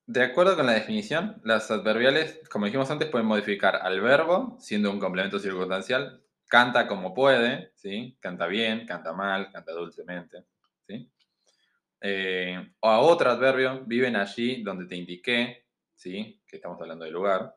De 0.07 0.23
acuerdo 0.23 0.57
con 0.57 0.67
la 0.67 0.73
definición, 0.73 1.41
las 1.45 1.71
adverbiales, 1.71 2.41
como 2.51 2.65
dijimos 2.65 2.91
antes, 2.91 3.09
pueden 3.09 3.27
modificar 3.27 3.77
al 3.77 4.01
verbo, 4.01 4.57
siendo 4.59 4.91
un 4.91 4.99
complemento 4.99 5.39
circunstancial. 5.39 6.23
Canta 6.49 6.89
como 6.89 7.15
puede, 7.15 7.73
¿sí? 7.77 8.17
Canta 8.21 8.47
bien, 8.47 8.87
canta 8.87 9.13
mal, 9.13 9.53
canta 9.53 9.73
dulcemente, 9.73 10.45
¿sí? 10.87 11.09
Eh, 12.01 12.73
o 12.81 12.89
a 12.89 13.01
otro 13.01 13.31
adverbio, 13.31 13.85
viven 13.85 14.17
allí 14.17 14.63
donde 14.63 14.87
te 14.87 14.97
indiqué, 14.97 15.67
¿sí? 15.95 16.41
que 16.47 16.57
estamos 16.57 16.81
hablando 16.81 17.05
del 17.05 17.15
lugar. 17.15 17.57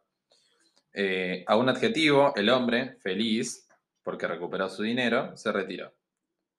Eh, 0.93 1.43
a 1.47 1.55
un 1.55 1.69
adjetivo, 1.69 2.33
el 2.35 2.49
hombre, 2.49 2.97
feliz, 3.01 3.67
porque 4.03 4.27
recuperó 4.27 4.67
su 4.67 4.83
dinero, 4.83 5.37
se 5.37 5.51
retiró. 5.51 5.93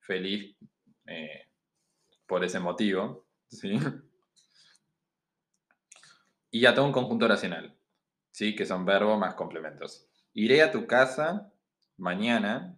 Feliz 0.01 0.57
eh, 1.07 1.49
por 2.27 2.45
ese 2.45 2.61
motivo. 2.61 3.27
¿sí? 3.49 3.79
Y 6.51 6.67
a 6.67 6.75
todo 6.75 6.85
un 6.85 6.93
conjunto 6.93 7.25
oracional, 7.25 7.75
¿sí? 8.31 8.55
que 8.55 8.67
son 8.67 8.85
verbos 8.85 9.19
más 9.19 9.35
complementos. 9.35 10.07
Iré 10.35 10.63
a 10.63 10.71
tu 10.71 10.87
casa 10.87 11.52
mañana, 12.03 12.77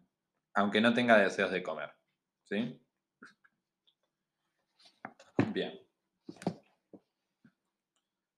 aunque 0.53 0.81
no 0.81 0.93
tenga 0.95 1.19
deseos 1.19 1.51
de 1.51 1.63
comer. 1.63 1.91
¿sí? 2.45 2.79
Bien. 5.53 5.81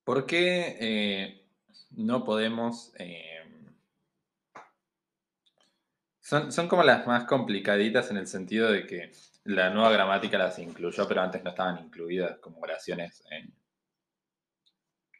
¿Por 0.04 0.26
qué 0.26 0.76
eh, 0.80 1.46
no 1.90 2.24
podemos... 2.24 2.92
Eh, 2.98 3.42
son, 6.20 6.52
son, 6.52 6.68
como 6.68 6.82
las 6.82 7.06
más 7.06 7.24
complicaditas 7.24 8.10
en 8.10 8.16
el 8.16 8.26
sentido 8.26 8.70
de 8.70 8.86
que 8.86 9.12
la 9.44 9.70
nueva 9.70 9.90
gramática 9.90 10.38
las 10.38 10.58
incluyó, 10.58 11.06
pero 11.06 11.22
antes 11.22 11.42
no 11.42 11.50
estaban 11.50 11.84
incluidas 11.84 12.38
como 12.38 12.58
oraciones 12.60 13.22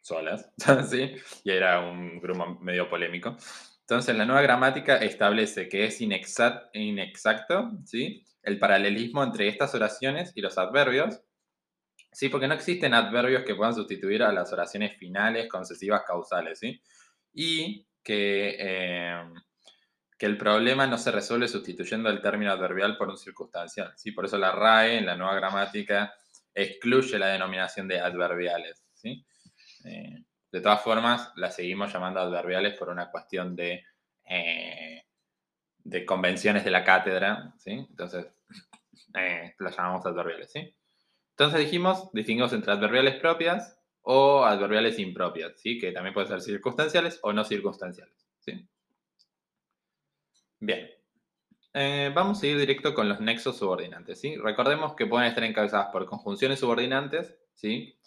solas, 0.01 0.49
¿sí? 0.89 1.15
Y 1.43 1.51
era 1.51 1.81
un 1.81 2.19
grupo 2.19 2.57
medio 2.61 2.89
polémico. 2.89 3.37
Entonces, 3.89 4.15
la 4.17 4.25
nueva 4.25 4.41
gramática 4.41 4.97
establece 4.97 5.69
que 5.69 5.85
es 5.85 6.01
inexacto, 6.01 7.71
¿sí? 7.85 8.25
El 8.43 8.59
paralelismo 8.59 9.23
entre 9.23 9.47
estas 9.47 9.73
oraciones 9.75 10.33
y 10.35 10.41
los 10.41 10.57
adverbios, 10.57 11.21
Sí, 12.11 12.29
porque 12.29 12.47
no 12.47 12.55
existen 12.55 12.95
adverbios 12.95 13.43
que 13.43 13.53
puedan 13.53 13.75
sustituir 13.75 14.23
a 14.23 14.31
las 14.31 14.51
oraciones 14.51 14.97
finales, 14.97 15.47
concesivas, 15.47 16.01
causales, 16.03 16.57
¿sí? 16.57 16.81
Y 17.31 17.85
que, 18.03 18.55
eh, 18.59 19.23
que 20.17 20.25
el 20.25 20.35
problema 20.35 20.87
no 20.87 20.97
se 20.97 21.11
resuelve 21.11 21.47
sustituyendo 21.47 22.09
el 22.09 22.19
término 22.19 22.51
adverbial 22.51 22.97
por 22.97 23.09
un 23.09 23.17
circunstancial, 23.17 23.93
¿sí? 23.97 24.13
Por 24.13 24.25
eso 24.25 24.37
la 24.39 24.51
RAE 24.51 24.97
en 24.97 25.05
la 25.05 25.15
nueva 25.15 25.35
gramática 25.35 26.11
excluye 26.55 27.19
la 27.19 27.27
denominación 27.27 27.87
de 27.87 27.99
adverbiales, 27.99 28.83
¿sí? 28.95 29.23
Eh, 29.85 30.23
de 30.51 30.61
todas 30.61 30.81
formas, 30.81 31.31
la 31.35 31.51
seguimos 31.51 31.91
llamando 31.91 32.19
adverbiales 32.19 32.77
por 32.77 32.89
una 32.89 33.11
cuestión 33.11 33.55
de, 33.55 33.83
eh, 34.25 35.03
de 35.83 36.05
convenciones 36.05 36.63
de 36.63 36.71
la 36.71 36.83
cátedra, 36.83 37.53
¿sí? 37.57 37.71
Entonces, 37.71 38.27
las 39.59 39.77
llamamos 39.77 40.05
adverbiales, 40.05 40.51
¿sí? 40.51 40.73
Entonces 41.37 41.59
dijimos, 41.59 42.09
distinguimos 42.13 42.51
entre 42.53 42.73
adverbiales 42.73 43.15
propias 43.19 43.79
o 44.01 44.43
adverbiales 44.43 44.97
impropias, 44.97 45.53
¿sí? 45.57 45.77
que 45.77 45.91
también 45.91 46.13
pueden 46.15 46.29
ser 46.29 46.41
circunstanciales 46.41 47.19
o 47.21 47.31
no 47.31 47.43
circunstanciales. 47.43 48.27
¿sí? 48.39 48.67
Bien, 50.59 50.89
eh, 51.75 52.11
vamos 52.15 52.41
a 52.41 52.47
ir 52.47 52.57
directo 52.57 52.95
con 52.95 53.07
los 53.07 53.19
nexos 53.19 53.57
subordinantes. 53.57 54.19
¿sí? 54.19 54.35
Recordemos 54.37 54.95
que 54.95 55.05
pueden 55.05 55.27
estar 55.27 55.43
encabezadas 55.43 55.89
por 55.91 56.07
conjunciones 56.07 56.59
subordinantes, 56.59 57.37
¿sí? 57.53 57.99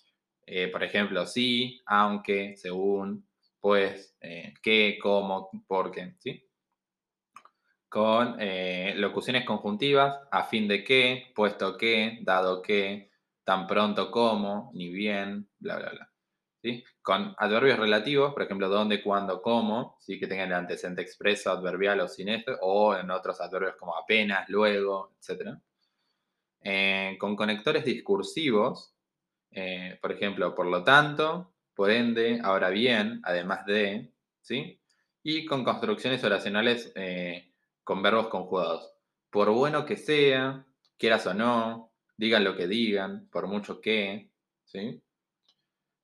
Eh, 0.52 0.68
por 0.68 0.82
ejemplo, 0.82 1.26
sí, 1.26 1.80
aunque, 1.86 2.56
según, 2.56 3.28
pues, 3.60 4.16
eh, 4.20 4.54
qué, 4.62 4.98
cómo, 5.00 5.48
por 5.68 5.92
qué, 5.92 6.14
¿sí? 6.18 6.44
Con 7.88 8.36
locuciones 9.00 9.44
conjuntivas, 9.44 10.20
a 10.30 10.44
fin 10.44 10.68
de 10.68 10.84
qué, 10.84 11.32
puesto 11.34 11.76
que, 11.76 12.18
dado 12.22 12.62
que, 12.62 13.10
tan 13.44 13.66
pronto 13.66 14.10
como, 14.10 14.70
ni 14.74 14.88
bien, 14.90 15.48
bla, 15.58 15.76
bla, 15.76 15.90
bla. 15.90 16.10
¿sí? 16.62 16.84
Con 17.02 17.34
adverbios 17.38 17.78
relativos, 17.78 18.32
por 18.32 18.42
ejemplo, 18.42 18.68
dónde, 18.68 19.02
cuándo, 19.02 19.42
cómo, 19.42 19.96
¿sí? 20.00 20.18
que 20.18 20.26
tengan 20.26 20.48
el 20.48 20.54
antecedente 20.54 21.02
expreso, 21.02 21.50
adverbial 21.50 22.00
o 22.00 22.08
sin 22.08 22.28
esto, 22.28 22.56
o 22.60 22.94
en 22.96 23.10
otros 23.10 23.40
adverbios 23.40 23.76
como 23.76 23.96
apenas, 23.96 24.48
luego, 24.48 25.14
etc. 25.18 25.58
Eh, 26.62 27.16
con 27.18 27.36
conectores 27.36 27.84
discursivos, 27.84 28.94
eh, 29.50 29.98
por 30.00 30.12
ejemplo, 30.12 30.54
por 30.54 30.66
lo 30.66 30.84
tanto, 30.84 31.54
por 31.74 31.90
ende, 31.90 32.40
ahora 32.42 32.70
bien, 32.70 33.20
además 33.24 33.66
de, 33.66 34.12
¿sí? 34.40 34.80
Y 35.22 35.44
con 35.46 35.64
construcciones 35.64 36.22
oracionales 36.24 36.92
eh, 36.94 37.52
con 37.84 38.02
verbos 38.02 38.28
conjugados. 38.28 38.92
Por 39.30 39.50
bueno 39.50 39.84
que 39.84 39.96
sea, 39.96 40.66
quieras 40.98 41.26
o 41.26 41.34
no, 41.34 41.92
digan 42.16 42.44
lo 42.44 42.56
que 42.56 42.66
digan, 42.66 43.28
por 43.30 43.46
mucho 43.46 43.80
que, 43.80 44.30
¿sí? 44.64 45.02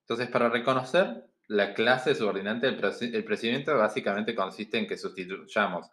Entonces, 0.00 0.28
para 0.28 0.48
reconocer 0.48 1.26
la 1.48 1.74
clase 1.74 2.14
subordinante 2.14 2.66
del 2.66 3.14
el 3.14 3.24
procedimiento 3.24 3.76
básicamente 3.76 4.34
consiste 4.34 4.78
en 4.78 4.86
que 4.86 4.98
sustituyamos 4.98 5.86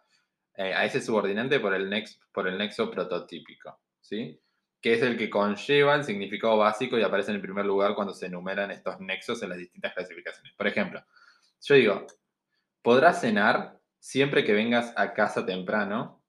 eh, 0.56 0.72
a 0.72 0.84
ese 0.84 1.00
subordinante 1.00 1.60
por 1.60 1.74
el, 1.74 1.90
por 2.32 2.48
el 2.48 2.58
nexo 2.58 2.90
prototípico, 2.90 3.80
¿sí? 4.00 4.40
Que 4.84 4.92
es 4.92 5.00
el 5.00 5.16
que 5.16 5.30
conlleva 5.30 5.94
el 5.94 6.04
significado 6.04 6.58
básico 6.58 6.98
y 6.98 7.02
aparece 7.02 7.30
en 7.30 7.36
el 7.36 7.40
primer 7.40 7.64
lugar 7.64 7.94
cuando 7.94 8.12
se 8.12 8.26
enumeran 8.26 8.70
estos 8.70 9.00
nexos 9.00 9.42
en 9.42 9.48
las 9.48 9.56
distintas 9.56 9.94
clasificaciones. 9.94 10.52
Por 10.52 10.66
ejemplo, 10.66 11.02
yo 11.62 11.74
digo, 11.74 12.06
podrás 12.82 13.22
cenar 13.22 13.80
siempre 13.98 14.44
que 14.44 14.52
vengas 14.52 14.92
a 14.96 15.14
casa 15.14 15.46
temprano, 15.46 16.22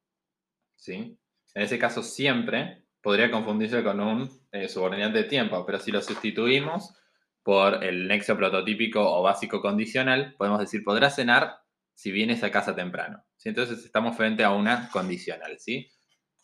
¿sí? 0.78 1.20
En 1.54 1.64
ese 1.64 1.78
caso, 1.78 2.02
siempre 2.02 2.86
podría 3.02 3.30
confundirse 3.30 3.84
con 3.84 4.00
un 4.00 4.30
eh, 4.54 4.70
subordinante 4.70 5.18
de 5.18 5.24
tiempo, 5.26 5.66
pero 5.66 5.78
si 5.80 5.92
lo 5.92 6.02
sustituimos 6.02 6.96
por 7.44 7.84
el 7.84 8.08
nexo 8.08 8.38
prototípico 8.38 9.02
o 9.02 9.22
básico 9.22 9.62
condicional, 9.62 10.34
podemos 10.38 10.62
decir, 10.62 10.82
podrás 10.86 11.18
cenar 11.18 11.58
si 11.94 12.14
vienes 12.14 12.42
a 12.42 12.52
casa 12.52 12.74
temprano. 12.74 13.22
Entonces 13.44 13.84
estamos 13.84 14.16
frente 14.16 14.46
a 14.46 14.52
una 14.52 14.90
condicional. 14.92 15.60
¿sí? 15.60 15.92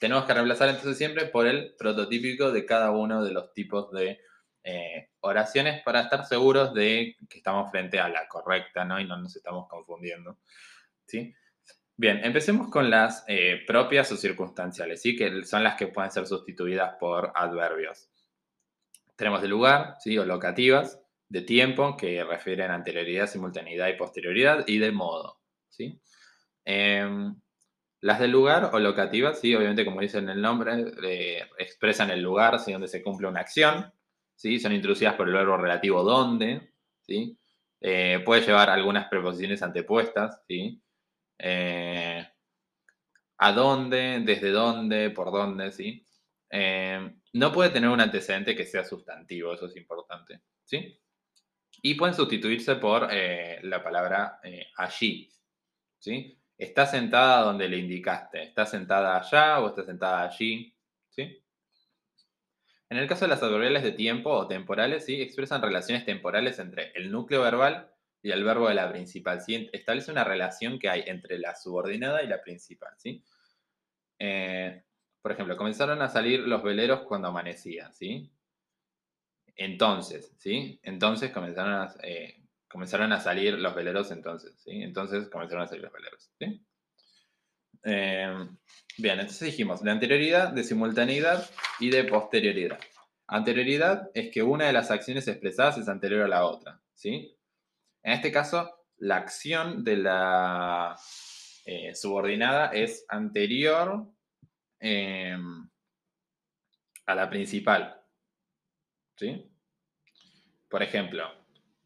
Tenemos 0.02 0.26
que 0.26 0.34
reemplazar 0.34 0.68
entonces 0.70 0.98
siempre 0.98 1.28
por 1.28 1.46
el 1.46 1.76
prototípico 1.76 2.52
de 2.52 2.66
cada 2.66 2.90
uno 2.90 3.24
de 3.24 3.32
los 3.32 3.54
tipos 3.54 3.92
de 3.92 4.20
eh, 4.64 5.10
oraciones 5.20 5.84
para 5.84 6.02
estar 6.02 6.26
seguros 6.26 6.74
de 6.74 7.16
que 7.30 7.38
estamos 7.38 7.70
frente 7.70 8.00
a 8.00 8.10
la 8.10 8.28
correcta, 8.28 8.84
¿no? 8.84 9.00
Y 9.00 9.06
no 9.06 9.16
nos 9.18 9.36
estamos 9.36 9.68
confundiendo, 9.70 10.40
¿sí? 11.06 11.36
Bien, 11.96 12.20
empecemos 12.26 12.72
con 12.72 12.90
las 12.90 13.24
eh, 13.28 13.62
propias 13.68 14.12
o 14.12 14.18
circunstanciales, 14.18 15.04
¿sí? 15.04 15.16
Que 15.16 15.44
son 15.44 15.64
las 15.64 15.76
que 15.76 15.86
pueden 15.86 16.10
ser 16.10 16.26
sustituidas 16.26 16.96
por 17.00 17.32
adverbios. 17.36 18.10
Tenemos 19.16 19.44
de 19.44 19.50
lugar, 19.50 19.98
¿sí? 20.00 20.18
O 20.18 20.26
locativas, 20.26 21.00
de 21.30 21.44
tiempo, 21.44 21.96
que 21.96 22.24
refieren 22.24 22.72
a 22.72 22.74
anterioridad, 22.74 23.28
simultaneidad 23.28 23.88
y 23.90 23.98
posterioridad, 23.98 24.64
y 24.66 24.80
de 24.80 24.92
modo, 24.92 25.40
¿sí? 25.70 26.02
Em, 26.66 27.36
las 28.02 28.20
del 28.20 28.32
lugar 28.32 28.72
o 28.74 28.80
locativas, 28.80 29.40
sí, 29.40 29.54
obviamente 29.56 29.86
como 29.86 30.02
dicen 30.02 30.28
el 30.28 30.42
nombre, 30.42 30.92
eh, 31.04 31.48
expresan 31.60 32.10
el 32.10 32.22
lugar 32.22 32.60
¿sí? 32.60 32.72
donde 32.72 32.88
se 32.88 33.04
cumple 33.04 33.28
una 33.28 33.42
acción, 33.42 33.94
¿sí? 34.36 34.60
son 34.60 34.74
introducidas 34.74 35.14
por 35.14 35.28
el 35.28 35.36
verbo 35.36 35.56
relativo 35.56 36.04
donde, 36.04 36.74
¿sí? 37.02 37.38
Eh, 37.80 38.22
puede 38.26 38.42
llevar 38.42 38.70
algunas 38.70 39.08
preposiciones 39.08 39.62
antepuestas, 39.62 40.42
¿sí? 40.48 40.82
Eh, 41.38 42.28
a 43.38 43.52
dónde, 43.54 44.22
desde 44.24 44.52
dónde, 44.52 45.12
por 45.12 45.32
dónde, 45.32 45.72
¿sí? 45.72 46.06
no 47.34 47.54
puede 47.54 47.70
tener 47.70 47.90
un 47.90 48.02
antecedente 48.02 48.56
que 48.56 48.66
sea 48.66 48.84
sustantivo, 48.84 49.54
eso 49.54 49.68
es 49.68 49.78
importante, 49.78 50.42
¿sí? 50.66 51.00
Y 51.82 51.94
pueden 51.94 52.14
sustituirse 52.14 52.76
por 52.76 53.08
la 53.10 53.82
palabra 53.82 54.42
allí, 54.76 55.32
¿sí? 55.98 56.41
Está 56.62 56.86
sentada 56.86 57.42
donde 57.42 57.68
le 57.68 57.78
indicaste, 57.78 58.44
está 58.44 58.68
sentada 58.68 59.18
allá 59.18 59.60
o 59.60 59.70
está 59.70 59.84
sentada 59.84 60.24
allí, 60.24 60.76
¿sí? 61.10 61.44
En 62.88 62.98
el 62.98 63.08
caso 63.08 63.26
de 63.26 63.30
las 63.30 63.42
adverbiales 63.42 63.82
de 63.82 63.94
tiempo 63.94 64.30
o 64.30 64.48
temporales, 64.48 65.06
¿sí? 65.06 65.22
expresan 65.22 65.62
relaciones 65.62 66.06
temporales 66.06 66.60
entre 66.60 66.92
el 66.92 67.10
núcleo 67.10 67.42
verbal 67.42 67.90
y 68.22 68.32
el 68.32 68.44
verbo 68.44 68.68
de 68.68 68.76
la 68.76 68.92
principal. 68.92 69.42
¿sí? 69.42 69.70
Establece 69.72 70.12
una 70.12 70.26
relación 70.26 70.78
que 70.78 70.90
hay 70.90 71.04
entre 71.08 71.40
la 71.40 71.56
subordinada 71.56 72.22
y 72.22 72.28
la 72.28 72.42
principal. 72.42 72.94
¿sí? 72.98 73.24
Eh, 74.20 74.84
por 75.22 75.32
ejemplo, 75.32 75.56
comenzaron 75.56 76.02
a 76.02 76.10
salir 76.10 76.42
los 76.42 76.62
veleros 76.62 77.04
cuando 77.04 77.30
amanecía. 77.30 77.92
¿sí? 77.94 78.30
Entonces, 79.56 80.36
¿sí? 80.38 80.80
Entonces 80.84 81.32
comenzaron 81.32 81.74
a, 81.74 81.96
eh, 82.04 82.41
comenzaron 82.72 83.12
a 83.12 83.20
salir 83.20 83.60
los 83.60 83.76
veleros 83.76 84.12
entonces, 84.12 84.56
¿sí? 84.64 84.82
Entonces 84.82 85.30
comenzaron 85.30 85.64
a 85.64 85.68
salir 85.68 85.84
los 85.84 85.92
veleros, 85.92 86.32
¿sí? 86.40 86.66
Em, 87.84 88.58
bien, 88.98 89.20
entonces 89.20 89.48
dijimos 89.48 89.84
de 89.84 89.92
anterioridad, 89.92 90.54
de 90.54 90.64
simultaneidad 90.64 91.50
y 91.80 91.90
de 91.90 92.04
posterioridad. 92.06 92.80
Anterioridad 93.28 94.10
es 94.14 94.32
que 94.32 94.44
una 94.44 94.68
de 94.68 94.74
las 94.74 94.92
acciones 94.92 95.28
expresadas 95.28 95.78
es 95.78 95.88
anterior 95.88 96.24
a 96.24 96.28
la 96.28 96.46
otra, 96.46 96.82
¿sí? 96.94 97.38
En 98.04 98.14
este 98.14 98.32
caso, 98.32 98.72
la 98.98 99.18
acción 99.18 99.84
de 99.84 99.98
la 99.98 100.96
eh, 101.66 101.94
subordinada 101.96 102.68
es 102.68 103.06
anterior 103.10 104.08
em, 104.80 105.70
a 107.06 107.16
la 107.16 107.30
principal, 107.30 108.02
¿sí? 109.18 109.52
Por 110.70 110.84
ejemplo, 110.84 111.41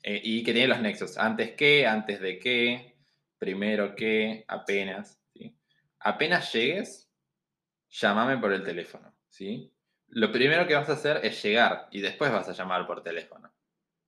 eh, 0.07 0.21
y 0.23 0.43
que 0.43 0.53
tiene 0.53 0.67
los 0.67 0.81
nexos. 0.81 1.17
Antes 1.17 1.53
que, 1.53 1.87
antes 1.87 2.21
de 2.21 2.37
que, 2.37 2.95
primero 3.39 3.95
que, 3.95 4.45
apenas. 4.47 5.19
Apenas 5.99 6.53
llegues, 6.53 7.11
llámame 7.89 8.37
por 8.37 8.53
el 8.53 8.63
teléfono. 8.63 9.17
¿sí? 9.29 9.73
Lo 10.09 10.31
primero 10.31 10.67
que 10.67 10.75
vas 10.75 10.87
a 10.89 10.93
hacer 10.93 11.25
es 11.25 11.41
llegar 11.41 11.87
y 11.89 12.01
después 12.01 12.31
vas 12.31 12.47
a 12.47 12.53
llamar 12.53 12.85
por 12.85 13.01
teléfono. 13.01 13.51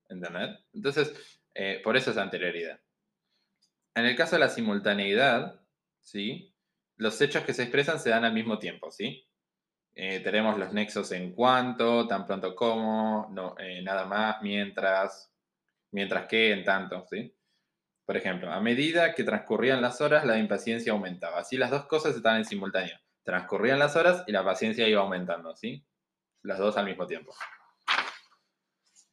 ¿Entendés? 0.07 0.59
Entonces, 0.71 1.41
eh, 1.55 1.81
por 1.83 1.97
eso 1.97 2.11
es 2.11 2.17
anterioridad. 2.17 2.79
En 3.95 4.05
el 4.05 4.15
caso 4.15 4.35
de 4.35 4.41
la 4.41 4.49
simultaneidad, 4.49 5.59
¿sí? 5.99 6.53
los 6.97 7.19
hechos 7.19 7.43
que 7.43 7.55
se 7.55 7.63
expresan 7.63 7.99
se 7.99 8.11
dan 8.11 8.23
al 8.23 8.33
mismo 8.33 8.59
tiempo. 8.59 8.91
¿sí? 8.91 9.27
Eh, 9.95 10.19
tenemos 10.19 10.59
los 10.59 10.73
nexos 10.73 11.11
en 11.11 11.33
cuanto, 11.33 12.07
tan 12.07 12.27
pronto 12.27 12.55
como, 12.55 13.29
no, 13.31 13.55
nada 13.81 14.05
más, 14.05 14.43
mientras, 14.43 15.33
mientras 15.91 16.27
que 16.27 16.51
en 16.51 16.63
tanto, 16.63 17.05
¿sí? 17.09 17.33
Por 18.05 18.15
ejemplo, 18.15 18.51
a 18.51 18.61
medida 18.61 19.13
que 19.13 19.23
transcurrían 19.23 19.81
las 19.81 19.99
horas, 19.99 20.25
la 20.25 20.37
impaciencia 20.37 20.93
aumentaba. 20.93 21.39
Así 21.39 21.57
las 21.57 21.71
dos 21.71 21.87
cosas 21.87 22.15
estaban 22.15 22.39
en 22.39 22.45
simultáneo. 22.45 22.97
Transcurrían 23.23 23.79
las 23.79 23.97
horas 23.97 24.23
y 24.27 24.31
la 24.31 24.45
paciencia 24.45 24.87
iba 24.87 25.01
aumentando, 25.01 25.55
¿sí? 25.55 25.85
Las 26.43 26.57
dos 26.57 26.77
al 26.77 26.85
mismo 26.85 27.05
tiempo. 27.05 27.35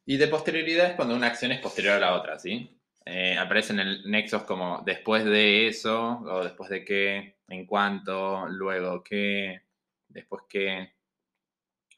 Y 0.05 0.17
de 0.17 0.27
posterioridad 0.27 0.91
es 0.91 0.95
cuando 0.95 1.15
una 1.15 1.27
acción 1.27 1.51
es 1.51 1.59
posterior 1.59 1.95
a 1.95 1.99
la 1.99 2.15
otra, 2.15 2.39
¿sí? 2.39 2.79
Eh, 3.05 3.37
aparecen 3.37 3.79
en 3.79 4.09
nexos 4.09 4.43
como 4.43 4.81
después 4.85 5.25
de 5.25 5.67
eso, 5.67 6.21
o 6.21 6.43
después 6.43 6.69
de 6.69 6.85
qué, 6.85 7.35
en 7.49 7.65
cuanto, 7.65 8.47
luego 8.47 9.03
qué, 9.03 9.61
después 10.07 10.43
qué. 10.47 10.93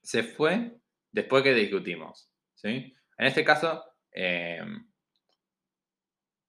Se 0.02 0.24
fue 0.24 0.72
después 1.12 1.44
que 1.44 1.54
discutimos, 1.54 2.30
¿sí? 2.56 2.96
En 3.18 3.28
este 3.28 3.44
caso, 3.44 3.84
Em, 4.20 4.84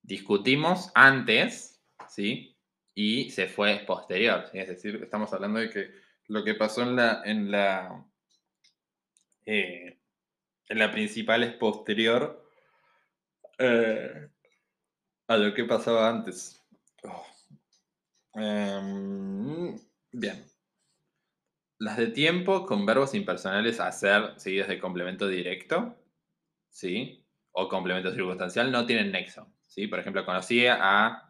discutimos 0.01 0.91
antes, 0.95 1.79
¿sí? 2.07 2.57
Y 2.95 3.29
se 3.29 3.47
fue 3.47 3.83
posterior, 3.85 4.45
Es 4.53 4.69
decir, 4.69 4.95
estamos 5.03 5.31
hablando 5.33 5.59
de 5.59 5.69
que 5.69 5.91
lo 6.29 6.43
que 6.43 6.55
pasó 6.55 6.81
en 6.81 6.95
la, 6.95 7.21
en 7.23 7.51
la, 7.51 8.07
eh, 9.45 9.99
en 10.67 10.79
la 10.79 10.91
principal 10.91 11.43
es 11.43 11.53
posterior 11.53 12.43
eh, 13.59 14.29
a 15.27 15.37
lo 15.37 15.53
que 15.53 15.65
pasaba 15.65 16.09
antes. 16.09 16.65
Em, 18.33 19.79
bien. 20.11 20.43
Las 21.77 21.97
de 21.97 22.07
tiempo 22.07 22.65
con 22.65 22.83
verbos 22.87 23.13
impersonales 23.13 23.79
hacer 23.79 24.33
seguidas 24.39 24.69
de 24.69 24.79
complemento 24.79 25.27
directo, 25.27 25.95
¿sí? 26.71 27.23
O 27.51 27.67
complemento 27.67 28.11
circunstancial 28.11 28.71
no 28.71 28.85
tienen 28.85 29.11
nexo. 29.11 29.51
¿sí? 29.67 29.87
Por 29.87 29.99
ejemplo, 29.99 30.25
conocí 30.25 30.65
a 30.67 31.29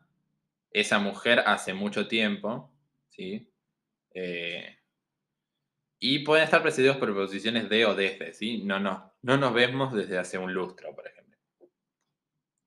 esa 0.72 1.00
mujer 1.00 1.44
hace 1.46 1.74
mucho 1.74 2.08
tiempo, 2.08 2.72
¿sí? 3.10 3.52
Eh, 4.14 4.78
y 6.00 6.20
pueden 6.20 6.46
estar 6.46 6.62
precedidos 6.62 6.98
por 6.98 7.10
preposiciones 7.10 7.70
de 7.70 7.86
o 7.86 7.96
desde, 7.96 8.34
¿sí? 8.34 8.64
No, 8.64 8.80
no, 8.80 9.14
no 9.22 9.38
nos 9.38 9.54
vemos 9.54 9.94
desde 9.94 10.18
hace 10.18 10.38
un 10.38 10.54
lustro, 10.54 10.96
por 10.96 11.08
ejemplo. 11.08 11.38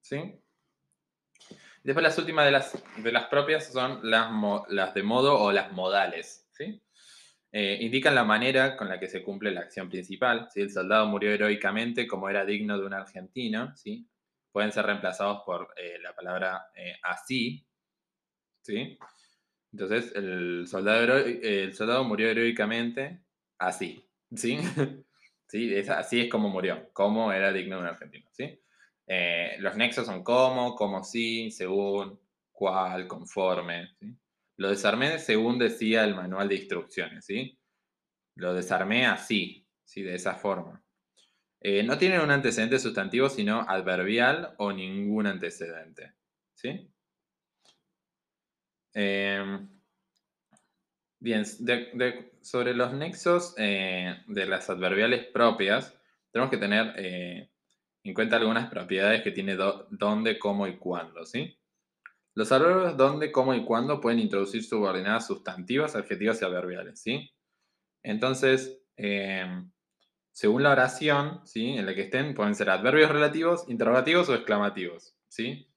¿Sí? 0.01 0.39
Después 1.83 2.03
las 2.03 2.19
últimas 2.19 2.45
de 2.45 2.53
las, 2.53 2.85
de 2.97 3.13
las 3.13 3.27
propias 3.27 3.73
son 3.73 4.09
las, 4.09 4.31
las 4.69 4.95
de 4.95 5.03
modo 5.03 5.41
o 5.41 5.51
las 5.53 5.73
modales, 5.73 6.47
¿sí? 6.53 6.81
Eh, 7.55 7.77
indican 7.83 8.15
la 8.15 8.25
manera 8.25 8.79
con 8.79 8.89
la 8.89 8.99
que 8.99 9.09
se 9.09 9.23
cumple 9.23 9.51
la 9.51 9.61
acción 9.61 9.91
principal. 9.91 10.49
Si 10.51 10.63
el 10.63 10.73
soldado 10.73 11.07
murió 11.07 11.33
heroicamente 11.33 12.07
como 12.07 12.31
era 12.31 12.47
digno 12.47 12.79
de 12.79 12.87
un 12.87 12.95
argentino, 12.95 13.77
¿sí? 13.77 14.09
pueden 14.51 14.73
ser 14.73 14.87
reemplazados 14.87 15.43
por 15.45 15.75
eh, 15.77 15.99
la 16.03 16.15
palabra 16.15 16.71
eh, 16.75 16.97
así. 17.03 17.67
¿sí? 18.63 18.99
Entonces, 19.71 20.13
el 20.15 20.67
soldado, 20.67 21.19
el 21.19 21.75
soldado 21.75 22.05
murió 22.05 22.31
heroicamente 22.31 23.21
así. 23.59 24.03
¿sí? 24.35 24.59
¿Sí? 25.47 25.77
así 25.91 26.21
es 26.23 26.31
como 26.31 26.49
murió, 26.49 26.89
como 26.95 27.31
era 27.35 27.53
digno 27.53 27.77
de 27.77 27.83
un 27.83 27.89
argentino. 27.89 28.27
¿sí? 28.33 28.59
los 29.59 29.77
nexos 29.77 30.07
son 30.07 30.25
como, 30.25 30.75
como 30.75 31.05
sí, 31.05 31.51
según, 31.51 32.19
cual, 32.51 33.07
conforme. 33.07 33.91
¿sí? 34.01 34.17
Lo 34.63 34.71
desarmé 34.71 35.19
según 35.19 35.59
decía 35.59 36.05
el 36.05 36.15
manual 36.15 36.49
de 36.49 36.55
instrucciones, 36.55 37.25
¿sí? 37.25 37.59
Lo 38.37 38.55
desarmé 38.55 39.07
así, 39.07 39.67
¿sí? 39.83 40.03
De 40.03 40.15
esa 40.15 40.37
forma. 40.37 40.81
Eh, 41.61 41.83
no 41.83 41.99
tienen 41.99 42.21
un 42.21 42.31
antecedente 42.31 42.79
sustantivo, 42.79 43.29
sino 43.29 43.63
adverbial 43.63 44.55
o 44.59 44.73
ningún 44.73 45.27
antecedente, 45.27 46.15
¿sí? 46.55 46.89
Em, 48.95 49.69
bien, 51.19 51.45
sobre 52.41 52.73
los 52.73 52.95
nexos 52.95 53.55
eh, 53.59 54.15
de 54.29 54.47
las 54.47 54.71
adverbiales 54.71 55.25
propias, 55.25 55.93
tenemos 56.31 56.53
que 56.53 56.59
tener 56.59 56.95
eh, 56.99 57.51
en 58.05 58.15
cuenta 58.15 58.37
algunas 58.37 58.71
propiedades 58.71 59.23
que 59.23 59.33
tiene 59.33 59.57
dónde, 59.57 60.39
cómo 60.39 60.69
y 60.69 60.77
cuándo, 60.77 61.27
¿sí? 61.27 61.59
Los 62.35 62.53
adverbios 62.53 62.97
dónde, 62.97 63.33
cómo 63.33 63.55
y 63.55 63.65
cuándo 63.65 64.01
pueden 64.01 64.19
introducir 64.19 64.65
subordinadas 64.65 65.27
sustantivas, 65.27 65.97
adjetivas 65.97 66.41
y 66.41 66.45
adverbiales, 66.45 67.01
¿sí? 67.01 67.31
Entonces, 68.03 68.81
em, 68.97 69.71
según 70.33 70.63
la 70.63 70.73
oración, 70.73 71.43
¿sí? 71.47 71.71
En 71.71 71.87
la 71.87 71.95
que 71.95 72.03
estén, 72.03 72.35
pueden 72.35 72.55
ser 72.55 72.71
adverbios 72.71 73.11
relativos, 73.11 73.69
interrogativos 73.69 74.29
o 74.29 74.35
exclamativos, 74.35 75.17
¿sí? 75.29 75.69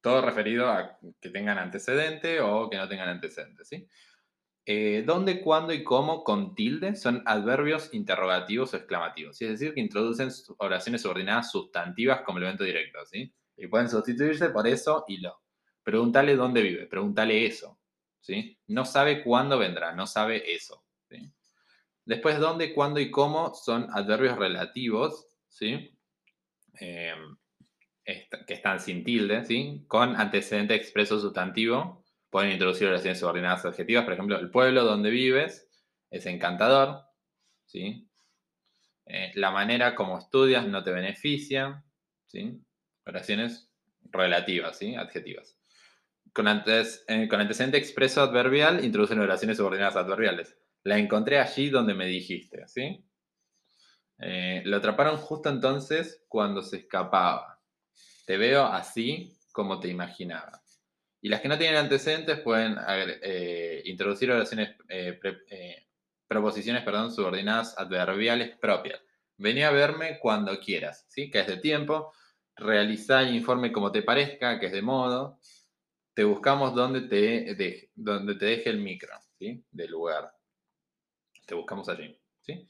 Todo 0.00 0.22
referido 0.22 0.68
a 0.70 0.98
que 1.20 1.30
tengan 1.30 1.58
antecedente 1.58 2.40
o 2.40 2.70
que 2.70 2.76
no 2.78 2.88
tengan 2.88 3.08
antecedente, 3.08 3.64
¿sí? 3.64 3.88
eh, 4.66 5.02
dónde, 5.06 5.40
cuándo 5.40 5.72
y 5.72 5.82
cómo 5.82 6.22
con 6.22 6.54
tilde 6.54 6.94
son 6.94 7.22
adverbios 7.26 7.92
interrogativos 7.92 8.72
o 8.72 8.76
exclamativos. 8.76 9.40
Es 9.42 9.50
decir, 9.50 9.74
que 9.74 9.80
introducen 9.80 10.28
oraciones 10.58 11.02
subordinadas 11.02 11.50
sustantivas 11.50 12.22
complemento 12.22 12.64
directo, 12.64 13.04
¿sí? 13.06 13.34
Y 13.56 13.66
pueden 13.66 13.88
sustituirse 13.88 14.50
por 14.50 14.66
eso 14.68 15.04
y 15.08 15.18
lo. 15.18 15.40
Pregúntale 15.90 16.36
dónde 16.36 16.62
vive, 16.62 16.86
pregúntale 16.86 17.46
eso, 17.46 17.80
¿sí? 18.20 18.56
No 18.68 18.84
sabe 18.84 19.24
cuándo 19.24 19.58
vendrá, 19.58 19.92
no 19.92 20.06
sabe 20.06 20.54
eso, 20.54 20.84
¿sí? 21.08 21.32
Después, 22.04 22.38
dónde, 22.38 22.72
cuándo 22.72 23.00
y 23.00 23.10
cómo 23.10 23.54
son 23.54 23.88
adverbios 23.92 24.38
relativos, 24.38 25.26
¿sí? 25.48 25.98
Em, 26.74 27.36
que 28.04 28.54
están 28.54 28.78
sin 28.80 29.02
tilde, 29.02 29.44
¿sí? 29.44 29.84
Con 29.88 30.16
antecedente 30.16 30.74
expreso 30.74 31.20
sustantivo 31.20 32.00
Pueden 32.30 32.52
introducir 32.52 32.86
oraciones 32.86 33.18
subordinadas 33.18 33.64
adjetivas, 33.64 34.04
por 34.04 34.12
ejemplo, 34.12 34.38
el 34.38 34.50
pueblo 34.50 34.84
donde 34.84 35.10
vives 35.10 35.68
es 36.10 36.26
encantador, 36.26 37.02
¿sí? 37.66 38.08
Eh, 39.06 39.32
la 39.34 39.50
manera 39.50 39.96
como 39.96 40.16
estudias 40.16 40.64
no 40.64 40.84
te 40.84 40.92
beneficia, 40.92 41.84
¿sí? 42.26 42.62
Oraciones 43.04 43.68
relativas, 44.12 44.78
¿sí? 44.78 44.94
Adjetivas. 44.94 45.59
Con, 46.32 46.48
antes, 46.48 47.04
eh, 47.08 47.28
antecedente 47.30 47.76
expreso 47.76 48.22
adverbial, 48.22 48.84
introducen 48.84 49.18
oraciones 49.20 49.56
subordinadas 49.56 49.96
adverbiales. 49.96 50.56
La 50.84 50.98
encontré 50.98 51.38
allí 51.38 51.70
donde 51.70 51.94
me 51.94 52.06
dijiste, 52.06 52.66
¿sí? 52.68 53.04
Eh, 54.18 54.62
lo 54.66 54.76
atraparon 54.76 55.16
justo 55.16 55.48
entonces 55.48 56.24
cuando 56.28 56.62
se 56.62 56.78
escapaba. 56.78 57.60
Te 58.26 58.36
veo 58.36 58.64
así 58.64 59.36
como 59.52 59.80
te 59.80 59.88
imaginaba. 59.88 60.62
Y 61.22 61.28
las 61.28 61.40
que 61.40 61.48
no 61.48 61.58
tienen 61.58 61.78
antecedentes 61.78 62.40
pueden 62.40 62.76
eh, 62.88 63.82
introducir 63.84 64.30
oraciones, 64.30 64.76
eh, 64.88 65.18
proposiciones 66.26 66.82
perdón, 66.82 67.12
subordinadas 67.12 67.76
adverbiales 67.78 68.56
propias. 68.58 69.00
Vení 69.36 69.62
a 69.62 69.70
verme 69.70 70.18
cuando 70.18 70.58
quieras, 70.60 71.06
¿sí? 71.08 71.30
que 71.30 71.40
es 71.40 71.46
de 71.46 71.56
tiempo. 71.56 72.12
Realizá 72.56 73.22
el 73.22 73.34
informe 73.34 73.72
como 73.72 73.90
te 73.90 74.02
parezca, 74.02 74.60
que 74.60 74.66
es 74.66 74.72
de 74.72 74.82
modo. 74.82 75.38
Te 76.14 76.24
buscamos 76.24 76.74
donde 76.74 77.02
te, 77.02 77.54
deje 77.94 78.70
el 78.70 78.78
micro, 78.78 79.14
¿sí? 79.38 79.64
del 79.70 79.90
lugar. 79.90 80.32
Te 81.46 81.54
buscamos 81.54 81.88
allí. 81.88 82.18
¿sí? 82.40 82.66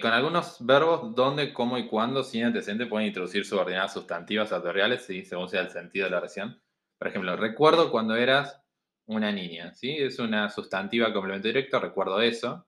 con 0.00 0.12
algunos 0.12 0.64
verbos, 0.64 1.14
donde, 1.14 1.54
cómo 1.54 1.78
y 1.78 1.88
cuándo, 1.88 2.22
sin 2.22 2.44
antecedente, 2.44 2.86
pueden 2.86 3.08
introducir 3.08 3.46
subordinadas 3.46 3.94
sustantivas 3.94 4.52
adverbiales, 4.52 5.06
según 5.06 5.48
sea 5.48 5.62
el 5.62 5.70
sentido 5.70 6.04
de 6.04 6.10
la 6.10 6.18
oración. 6.18 6.60
Por 6.98 7.08
ejemplo, 7.08 7.34
recuerdo 7.36 7.90
cuando 7.90 8.14
eras 8.14 8.60
una 9.06 9.32
niña, 9.32 9.74
¿sí? 9.74 9.96
Es 9.96 10.18
una 10.18 10.50
sustantiva 10.50 11.12
complemento 11.12 11.48
directo, 11.48 11.80
recuerdo 11.80 12.20
eso. 12.20 12.66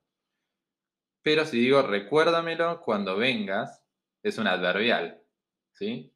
Pero 1.22 1.44
si 1.44 1.60
digo 1.60 1.82
recuérdamelo 1.82 2.80
cuando 2.80 3.16
vengas, 3.16 3.84
es 4.22 4.38
un 4.38 4.46
adverbial, 4.46 5.22
¿sí? 5.72 6.12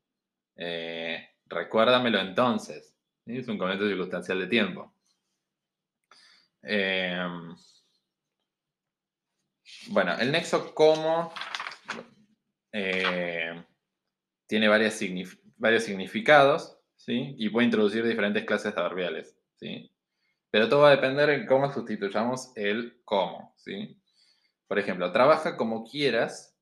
Eh, 0.56 1.28
recuérdamelo 1.44 2.18
entonces, 2.18 2.95
es 3.26 3.48
un 3.48 3.58
complemento 3.58 3.88
circunstancial 3.88 4.38
de 4.40 4.46
tiempo. 4.46 4.94
Em, 6.62 7.56
bueno, 9.88 10.18
el 10.18 10.32
nexo 10.32 10.74
como 10.74 11.32
eh, 12.72 13.64
tiene 14.46 14.68
varios 14.68 14.94
significados. 14.94 16.76
Y 17.08 17.50
puede 17.50 17.66
introducir 17.66 18.04
diferentes 18.04 18.44
clases 18.44 18.76
adverbiales, 18.76 19.38
¿sí? 19.54 19.92
Pero 20.50 20.68
todo 20.68 20.80
va 20.82 20.88
a 20.88 20.96
depender 20.96 21.30
en 21.30 21.46
cómo 21.46 21.72
sustituyamos 21.72 22.52
el 22.56 23.00
cómo, 23.04 23.54
¿sí? 23.56 24.00
Por 24.66 24.78
ejemplo, 24.78 25.12
trabaja 25.12 25.56
como 25.56 25.84
quieras, 25.84 26.58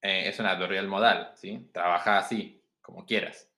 eh, 0.00 0.28
es 0.28 0.38
un 0.38 0.46
adverbial 0.46 0.88
modal, 0.88 1.32
¿sí? 1.36 1.68
Trabaja 1.72 2.18
así, 2.18 2.62
como 2.80 3.04
quieras. 3.04 3.50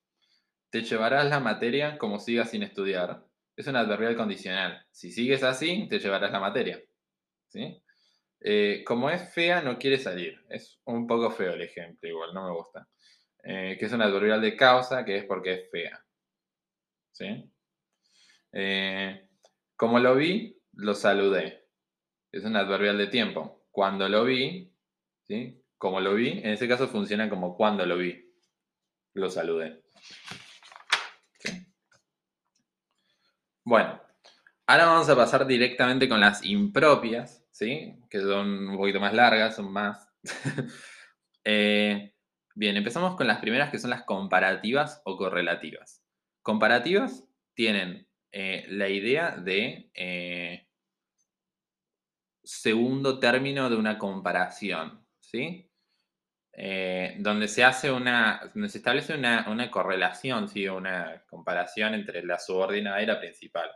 Te 0.70 0.82
llevarás 0.82 1.28
la 1.28 1.40
materia 1.40 1.98
como 1.98 2.18
sigas 2.18 2.50
sin 2.50 2.62
estudiar. 2.62 3.24
Es 3.56 3.66
un 3.66 3.76
adverbial 3.76 4.16
condicional. 4.16 4.86
Si 4.90 5.10
sigues 5.10 5.42
así, 5.42 5.86
te 5.88 5.98
llevarás 5.98 6.30
la 6.32 6.40
materia, 6.40 6.80
¿sí? 7.48 7.82
Eh, 8.40 8.82
como 8.86 9.10
es 9.10 9.34
fea, 9.34 9.60
no 9.60 9.78
quiere 9.78 9.98
salir. 9.98 10.40
Es 10.48 10.80
un 10.84 11.06
poco 11.06 11.30
feo 11.30 11.52
el 11.52 11.62
ejemplo, 11.62 12.08
igual, 12.08 12.32
no 12.32 12.46
me 12.46 12.52
gusta. 12.52 12.88
Eh, 13.42 13.76
que 13.78 13.86
es 13.86 13.92
un 13.92 14.02
adverbial 14.02 14.40
de 14.40 14.56
causa, 14.56 15.04
que 15.04 15.18
es 15.18 15.24
porque 15.24 15.52
es 15.52 15.70
fea. 15.70 16.04
¿Sí? 17.12 17.50
Eh, 18.52 19.28
como 19.76 19.98
lo 19.98 20.14
vi, 20.14 20.58
lo 20.74 20.94
saludé. 20.94 21.66
Es 22.32 22.44
un 22.44 22.56
adverbial 22.56 22.96
de 22.96 23.08
tiempo. 23.08 23.66
Cuando 23.70 24.08
lo 24.08 24.24
vi, 24.24 24.72
¿sí? 25.22 25.62
Como 25.76 26.00
lo 26.00 26.14
vi, 26.14 26.30
en 26.30 26.50
ese 26.50 26.68
caso 26.68 26.88
funciona 26.88 27.28
como 27.28 27.56
cuando 27.56 27.84
lo 27.86 27.96
vi. 27.96 28.30
Lo 29.14 29.28
saludé. 29.30 29.82
Bueno, 33.70 34.02
ahora 34.66 34.86
vamos 34.86 35.08
a 35.08 35.14
pasar 35.14 35.46
directamente 35.46 36.08
con 36.08 36.18
las 36.18 36.44
impropias, 36.44 37.46
¿sí? 37.52 37.94
Que 38.10 38.20
son 38.20 38.70
un 38.70 38.76
poquito 38.76 38.98
más 38.98 39.14
largas, 39.14 39.54
son 39.54 39.72
más... 39.72 40.08
eh, 41.44 42.12
Bien, 42.56 42.76
empezamos 42.76 43.14
con 43.14 43.28
las 43.28 43.38
primeras 43.38 43.70
que 43.70 43.78
son 43.78 43.90
las 43.90 44.02
comparativas 44.02 45.02
o 45.04 45.16
correlativas. 45.16 46.02
Comparativas 46.42 47.28
tienen 47.54 48.08
eh, 48.32 48.66
la 48.70 48.88
idea 48.88 49.36
de 49.36 49.92
eh, 49.94 50.66
segundo 52.42 53.20
término 53.20 53.70
de 53.70 53.76
una 53.76 53.98
comparación, 53.98 55.06
¿sí? 55.20 55.69
Eh, 56.52 57.16
donde 57.18 57.48
se 57.48 57.64
hace 57.64 57.90
una, 57.90 58.50
se 58.68 58.78
establece 58.78 59.14
una, 59.14 59.70
correlación, 59.70 60.48
¿sí? 60.48 60.68
una 60.68 61.22
comparación 61.28 61.94
entre 61.94 62.22
la 62.24 62.38
subordinada 62.38 63.02
y 63.02 63.06
la 63.06 63.20
principal. 63.20 63.70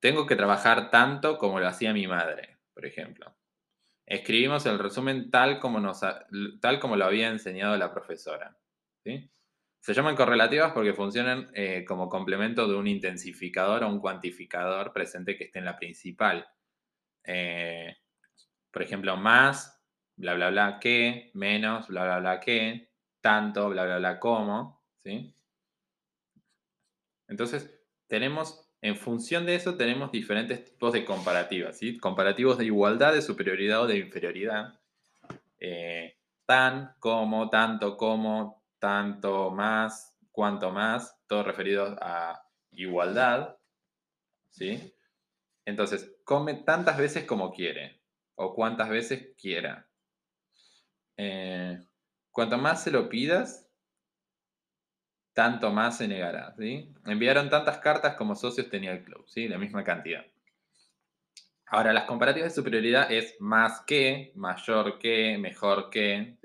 tengo 0.00 0.26
que 0.26 0.36
trabajar 0.36 0.90
tanto 0.90 1.38
como 1.38 1.60
lo 1.60 1.68
hacía 1.68 1.92
mi 1.92 2.06
madre, 2.06 2.58
por 2.72 2.86
ejemplo. 2.86 3.34
Escribimos 4.06 4.64
el 4.64 4.78
resumen 4.78 5.30
tal 5.30 5.60
como, 5.60 5.80
nos, 5.80 6.00
tal 6.60 6.80
como 6.80 6.96
lo 6.96 7.04
había 7.04 7.28
enseñado 7.28 7.76
la 7.76 7.92
profesora. 7.92 8.56
Se 9.80 9.94
llaman 9.94 10.16
correlativas 10.16 10.72
porque 10.72 10.94
funcionan 10.94 11.50
eh, 11.54 11.84
como 11.86 12.08
complemento 12.08 12.66
de 12.66 12.74
un 12.74 12.86
intensificador 12.86 13.84
o 13.84 13.88
un 13.88 14.00
cuantificador 14.00 14.92
presente 14.92 15.36
que 15.36 15.44
esté 15.44 15.58
en 15.58 15.64
la 15.66 15.78
principal. 15.78 16.46
Eh, 17.24 17.96
por 18.70 18.82
ejemplo, 18.82 19.16
más, 19.16 19.77
bla, 20.18 20.34
bla, 20.34 20.50
bla, 20.50 20.78
que, 20.78 21.30
menos, 21.32 21.88
bla, 21.88 22.04
bla, 22.04 22.18
bla, 22.20 22.40
que, 22.40 22.90
tanto, 23.22 23.70
bla, 23.70 23.84
bla, 23.84 23.98
bla, 23.98 24.20
como. 24.20 24.82
¿sí? 24.98 25.34
Entonces, 27.26 27.74
tenemos 28.06 28.68
en 28.80 28.96
función 28.96 29.44
de 29.44 29.56
eso 29.56 29.76
tenemos 29.76 30.12
diferentes 30.12 30.64
tipos 30.64 30.92
de 30.92 31.04
comparativas. 31.04 31.80
Comparativos 32.00 32.58
de 32.58 32.66
igualdad, 32.66 33.12
de 33.12 33.22
superioridad 33.22 33.82
o 33.82 33.86
de 33.86 33.98
inferioridad. 33.98 34.78
Eh, 35.58 36.16
tan, 36.46 36.94
como, 37.00 37.50
tanto, 37.50 37.96
como, 37.96 38.62
tanto 38.78 39.50
más, 39.50 40.16
cuanto 40.30 40.70
más, 40.70 41.18
todo 41.26 41.42
referido 41.42 41.96
a 42.00 42.40
igualdad, 42.70 43.56
¿sí? 44.50 44.94
Entonces, 45.64 46.14
come 46.24 46.54
tantas 46.54 46.96
veces 46.96 47.24
como 47.24 47.52
quiere 47.52 48.00
o 48.36 48.54
cuantas 48.54 48.88
veces 48.88 49.34
quiera. 49.36 49.87
Eh, 51.18 51.78
cuanto 52.30 52.56
más 52.56 52.82
se 52.82 52.90
lo 52.90 53.08
pidas, 53.08 53.68
tanto 55.34 55.70
más 55.70 55.98
se 55.98 56.08
negará. 56.08 56.54
Enviaron 57.04 57.50
tantas 57.50 57.78
cartas 57.78 58.14
como 58.14 58.34
socios 58.34 58.70
tenía 58.70 58.92
el 58.92 59.04
club, 59.04 59.24
¿sí? 59.28 59.48
la 59.48 59.58
misma 59.58 59.84
cantidad. 59.84 60.24
Ahora, 61.66 61.92
las 61.92 62.04
comparativas 62.04 62.50
de 62.50 62.54
superioridad 62.54 63.12
es 63.12 63.36
más 63.40 63.82
que, 63.82 64.32
mayor 64.34 64.98
que, 64.98 65.36
mejor 65.38 65.90
que. 65.90 66.38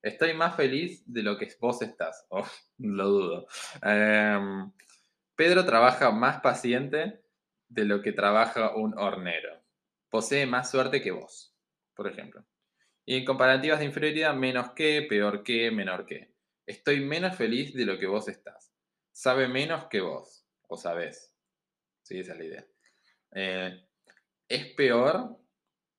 Estoy 0.00 0.34
más 0.34 0.54
feliz 0.54 1.02
de 1.06 1.22
lo 1.22 1.36
que 1.36 1.48
vos 1.60 1.82
estás. 1.82 2.26
Oh, 2.30 2.46
lo 2.78 3.08
dudo. 3.08 3.46
Em, 3.82 4.70
Pedro 5.34 5.64
trabaja 5.64 6.10
más 6.10 6.40
paciente 6.40 7.20
de 7.68 7.84
lo 7.84 8.00
que 8.00 8.12
trabaja 8.12 8.76
un 8.76 8.96
hornero. 8.96 9.60
Posee 10.08 10.46
más 10.46 10.70
suerte 10.70 11.02
que 11.02 11.10
vos, 11.10 11.54
por 11.94 12.06
ejemplo. 12.06 12.44
Y 13.10 13.16
en 13.16 13.24
comparativas 13.24 13.80
de 13.80 13.86
inferioridad, 13.86 14.34
menos 14.34 14.70
que, 14.70 15.02
peor 15.02 15.42
que, 15.42 15.72
menor 15.72 16.06
que. 16.06 16.32
Estoy 16.64 17.00
menos 17.00 17.34
feliz 17.34 17.74
de 17.74 17.84
lo 17.84 17.98
que 17.98 18.06
vos 18.06 18.28
estás. 18.28 18.72
Sabe 19.10 19.48
menos 19.48 19.86
que 19.86 20.00
vos, 20.00 20.46
o 20.68 20.76
sabés. 20.76 21.34
Sí, 22.02 22.20
esa 22.20 22.34
es 22.34 22.38
la 22.38 22.44
idea. 22.44 22.66
Eh, 23.32 23.84
es 24.46 24.64
peor 24.74 25.40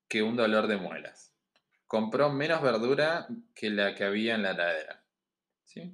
que 0.07 0.24
un 0.24 0.38
dolor 0.38 0.68
de 0.68 0.78
muelas. 0.78 1.36
Compró 1.86 2.30
menos 2.30 2.62
verdura 2.62 3.28
que 3.53 3.70
la 3.70 3.93
que 3.93 4.05
había 4.05 4.36
en 4.36 4.43
la 4.43 4.53
ladera. 4.53 5.03
¿Sí? 5.66 5.93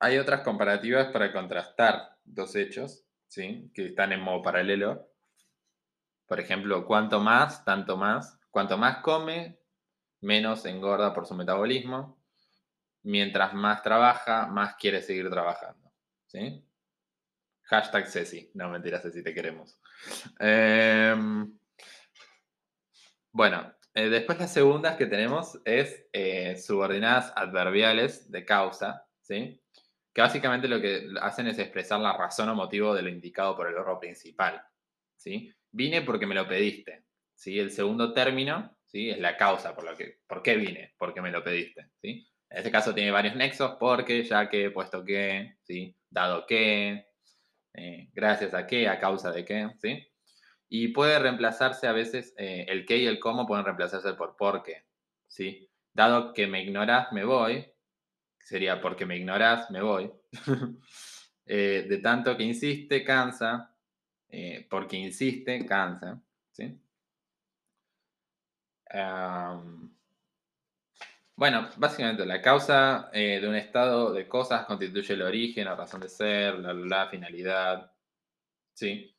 Hay 0.00 0.18
otras 0.18 0.42
comparativas 0.42 1.10
para 1.12 1.32
contrastar 1.32 2.18
dos 2.24 2.54
hechos. 2.56 3.06
¿sí? 3.26 3.70
Que 3.72 3.86
están 3.86 4.12
en 4.12 4.20
modo 4.20 4.42
paralelo. 4.42 5.14
Por 6.26 6.40
ejemplo, 6.40 6.84
cuanto 6.84 7.20
más, 7.20 7.64
tanto 7.64 7.96
más. 7.96 8.38
Cuanto 8.50 8.76
más 8.76 8.98
come, 8.98 9.59
menos 10.20 10.64
engorda 10.66 11.14
por 11.14 11.26
su 11.26 11.34
metabolismo. 11.34 12.18
Mientras 13.02 13.54
más 13.54 13.82
trabaja, 13.82 14.46
más 14.46 14.74
quiere 14.76 15.02
seguir 15.02 15.30
trabajando. 15.30 15.90
Hashtag 17.64 18.06
Ceci. 18.08 18.50
No, 18.54 18.68
mentira, 18.68 19.00
Ceci, 19.00 19.22
te 19.22 19.32
queremos. 19.32 19.78
Em, 20.38 21.56
bueno, 23.32 23.72
eh, 23.94 24.08
después 24.08 24.38
las 24.38 24.52
segundas 24.52 24.96
que 24.96 25.06
tenemos 25.06 25.60
es 25.64 26.06
eh, 26.12 26.56
subordinadas 26.56 27.32
adverbiales 27.36 28.30
de 28.30 28.44
causa, 28.44 29.06
¿sí? 29.20 29.60
Que 30.12 30.20
básicamente 30.20 30.68
lo 30.68 30.80
que 30.80 31.08
hacen 31.20 31.46
es 31.46 31.58
expresar 31.58 32.00
la 32.00 32.16
razón 32.16 32.48
o 32.48 32.54
motivo 32.54 32.94
de 32.94 33.02
lo 33.02 33.08
indicado 33.08 33.56
por 33.56 33.68
el 33.68 33.74
verbo 33.74 34.00
principal, 34.00 34.62
¿sí? 35.16 35.54
Vine 35.70 36.02
porque 36.02 36.26
me 36.26 36.34
lo 36.34 36.48
pediste, 36.48 37.04
¿sí? 37.34 37.58
El 37.58 37.70
segundo 37.70 38.12
término, 38.12 38.76
¿sí? 38.90 39.10
Es 39.10 39.18
la 39.18 39.36
causa 39.36 39.74
por, 39.74 39.84
lo 39.84 39.96
que, 39.96 40.18
¿por 40.26 40.42
qué 40.42 40.56
vine? 40.56 40.94
Porque 40.98 41.20
me 41.20 41.30
lo 41.30 41.42
pediste, 41.42 41.90
¿sí? 42.00 42.26
En 42.48 42.58
este 42.58 42.70
caso 42.70 42.94
tiene 42.94 43.10
varios 43.12 43.36
nexos, 43.36 43.76
porque, 43.78 44.24
ya 44.24 44.48
que, 44.48 44.70
puesto 44.70 45.04
que, 45.04 45.56
¿sí? 45.62 45.96
Dado 46.08 46.46
que, 46.46 47.06
eh, 47.74 48.08
gracias 48.12 48.54
a 48.54 48.66
qué, 48.66 48.88
a 48.88 48.98
causa 48.98 49.30
de 49.30 49.44
qué, 49.44 49.68
¿sí? 49.80 50.06
Y 50.68 50.88
puede 50.88 51.18
reemplazarse 51.18 51.86
a 51.86 51.92
veces, 51.92 52.34
eh, 52.36 52.66
el 52.68 52.84
qué 52.86 52.98
y 52.98 53.06
el 53.06 53.20
cómo 53.20 53.46
pueden 53.46 53.64
reemplazarse 53.64 54.14
por 54.14 54.36
por 54.36 54.62
qué, 54.62 54.84
¿sí? 55.28 55.70
Dado 55.92 56.32
que 56.32 56.46
me 56.46 56.62
ignoras, 56.62 57.12
me 57.12 57.24
voy, 57.24 57.72
sería 58.38 58.80
porque 58.80 59.06
me 59.06 59.16
ignoras, 59.16 59.70
me 59.70 59.82
voy. 59.82 60.10
Eh, 61.52 61.84
de 61.88 61.98
tanto 61.98 62.36
que 62.36 62.44
insiste, 62.44 63.02
cansa, 63.02 63.74
porque 64.68 64.96
insiste, 64.96 65.66
cansa, 65.66 66.22
¿sí? 66.52 66.80
Bueno, 71.36 71.68
básicamente 71.76 72.26
la 72.26 72.42
causa 72.42 73.10
de 73.12 73.46
un 73.48 73.54
estado 73.54 74.12
de 74.12 74.28
cosas 74.28 74.66
constituye 74.66 75.14
el 75.14 75.22
origen, 75.22 75.64
la 75.64 75.76
razón 75.76 76.00
de 76.00 76.08
ser, 76.08 76.58
la, 76.58 76.74
la 76.74 77.08
finalidad, 77.08 77.92
¿sí? 78.74 79.14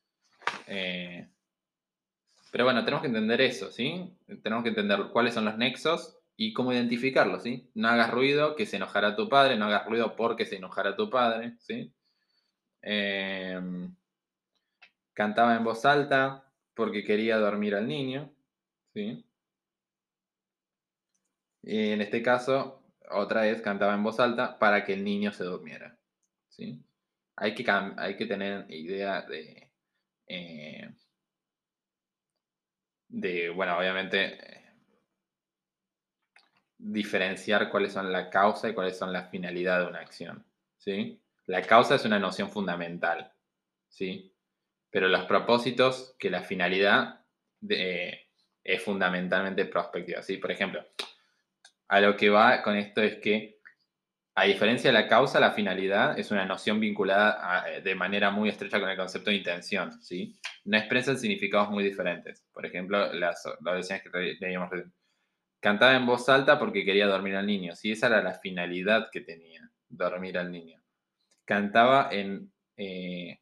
Pero 2.52 2.64
bueno, 2.64 2.84
tenemos 2.84 3.00
que 3.00 3.08
entender 3.08 3.40
eso, 3.40 3.70
¿sí? 3.70 4.14
Tenemos 4.42 4.62
que 4.62 4.68
entender 4.68 5.08
cuáles 5.10 5.32
son 5.32 5.46
los 5.46 5.56
nexos 5.56 6.18
y 6.36 6.52
cómo 6.52 6.72
identificarlos, 6.72 7.42
¿sí? 7.42 7.70
No 7.74 7.88
hagas 7.88 8.10
ruido 8.10 8.56
que 8.56 8.66
se 8.66 8.76
enojará 8.76 9.16
tu 9.16 9.28
padre, 9.30 9.56
no 9.56 9.64
hagas 9.64 9.86
ruido 9.86 10.14
porque 10.16 10.44
se 10.44 10.56
enojará 10.56 10.94
tu 10.94 11.08
padre, 11.08 11.54
¿sí? 11.60 11.94
Em, 12.82 13.96
cantaba 15.14 15.56
en 15.56 15.64
voz 15.64 15.86
alta 15.86 16.44
porque 16.74 17.04
quería 17.04 17.38
dormir 17.38 17.74
al 17.74 17.88
niño, 17.88 18.30
¿sí? 18.92 19.24
En 21.62 22.00
este 22.00 22.22
caso, 22.22 22.82
otra 23.10 23.42
vez 23.42 23.62
cantaba 23.62 23.94
en 23.94 24.02
voz 24.02 24.18
alta 24.20 24.58
para 24.58 24.84
que 24.84 24.94
el 24.94 25.04
niño 25.04 25.32
se 25.32 25.44
durmiera, 25.44 25.98
¿sí? 26.48 26.82
Hay 27.36 27.54
que, 27.54 27.64
hay 27.70 28.16
que 28.16 28.26
tener 28.26 28.66
idea 28.70 29.22
de... 29.22 29.70
Eh, 30.26 30.94
de, 33.08 33.50
bueno, 33.50 33.76
obviamente, 33.76 34.38
diferenciar 36.78 37.70
cuáles 37.70 37.92
son 37.92 38.10
la 38.10 38.30
causa 38.30 38.68
y 38.68 38.74
cuáles 38.74 38.98
son 38.98 39.12
la 39.12 39.24
finalidad 39.28 39.80
de 39.80 39.86
una 39.86 40.00
acción, 40.00 40.44
¿sí? 40.78 41.20
La 41.46 41.62
causa 41.62 41.94
es 41.94 42.04
una 42.04 42.18
noción 42.18 42.50
fundamental, 42.50 43.32
¿sí? 43.88 44.34
Pero 44.90 45.08
los 45.08 45.24
propósitos, 45.26 46.16
que 46.18 46.30
la 46.30 46.42
finalidad 46.42 47.24
es 47.60 48.82
fundamentalmente 48.82 49.66
prospectiva, 49.66 50.22
¿sí? 50.22 50.38
Por 50.38 50.50
ejemplo, 50.50 50.84
a 51.92 52.00
lo 52.00 52.16
que 52.16 52.30
va 52.30 52.62
con 52.62 52.74
esto 52.74 53.02
es 53.02 53.16
que 53.18 53.58
a 54.34 54.44
diferencia 54.44 54.88
de 54.90 54.94
la 54.94 55.08
causa, 55.08 55.38
la 55.38 55.52
finalidad 55.52 56.18
es 56.18 56.30
una 56.30 56.46
noción 56.46 56.80
vinculada 56.80 57.68
eh, 57.68 57.82
de 57.82 57.94
manera 57.94 58.30
muy 58.30 58.48
estrecha 58.48 58.80
con 58.80 58.88
el 58.88 58.96
concepto 58.96 59.28
de 59.28 59.36
intención, 59.36 60.02
¿sí? 60.02 60.34
No 60.64 60.78
expresan 60.78 61.18
significados 61.18 61.68
muy 61.68 61.84
diferentes. 61.84 62.46
Por 62.50 62.64
ejemplo, 62.64 63.12
las, 63.12 63.44
las 63.60 63.88
que 63.88 64.36
leíamos 64.40 64.70
Cantaba 65.60 65.94
en 65.94 66.06
voz 66.06 66.30
alta 66.30 66.58
porque 66.58 66.86
quería 66.86 67.06
dormir 67.06 67.36
al 67.36 67.46
niño, 67.46 67.76
¿sí? 67.76 67.92
Esa 67.92 68.06
era 68.06 68.22
la 68.22 68.32
finalidad 68.32 69.10
que 69.12 69.20
tenía, 69.20 69.70
dormir 69.90 70.38
al 70.38 70.50
niño. 70.50 70.82
Cantaba 71.44 72.08
en, 72.10 72.54
eh, 72.78 73.38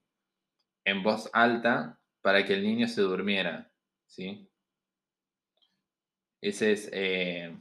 en 0.84 1.02
voz 1.04 1.30
alta 1.32 2.00
para 2.20 2.44
que 2.44 2.54
el 2.54 2.64
niño 2.64 2.88
se 2.88 3.02
durmiera, 3.02 3.70
¿sí? 4.08 4.50
Ese 6.40 6.72
es... 6.72 6.90
Eh, 6.92 7.56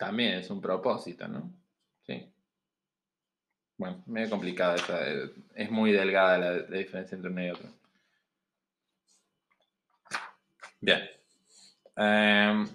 también 0.00 0.38
es 0.38 0.48
un 0.48 0.62
propósito, 0.62 1.28
¿no? 1.28 1.52
Sí. 2.06 2.26
Bueno, 3.76 4.02
medio 4.06 4.30
complicada 4.30 4.76
esa. 4.76 5.06
Eh, 5.06 5.30
es 5.54 5.70
muy 5.70 5.92
delgada 5.92 6.38
la, 6.38 6.58
diferencia 6.62 7.16
entre 7.16 7.30
uno 7.30 7.44
y 7.44 7.50
otro. 7.50 7.68
Bien. 10.80 11.02
Em, 11.96 12.66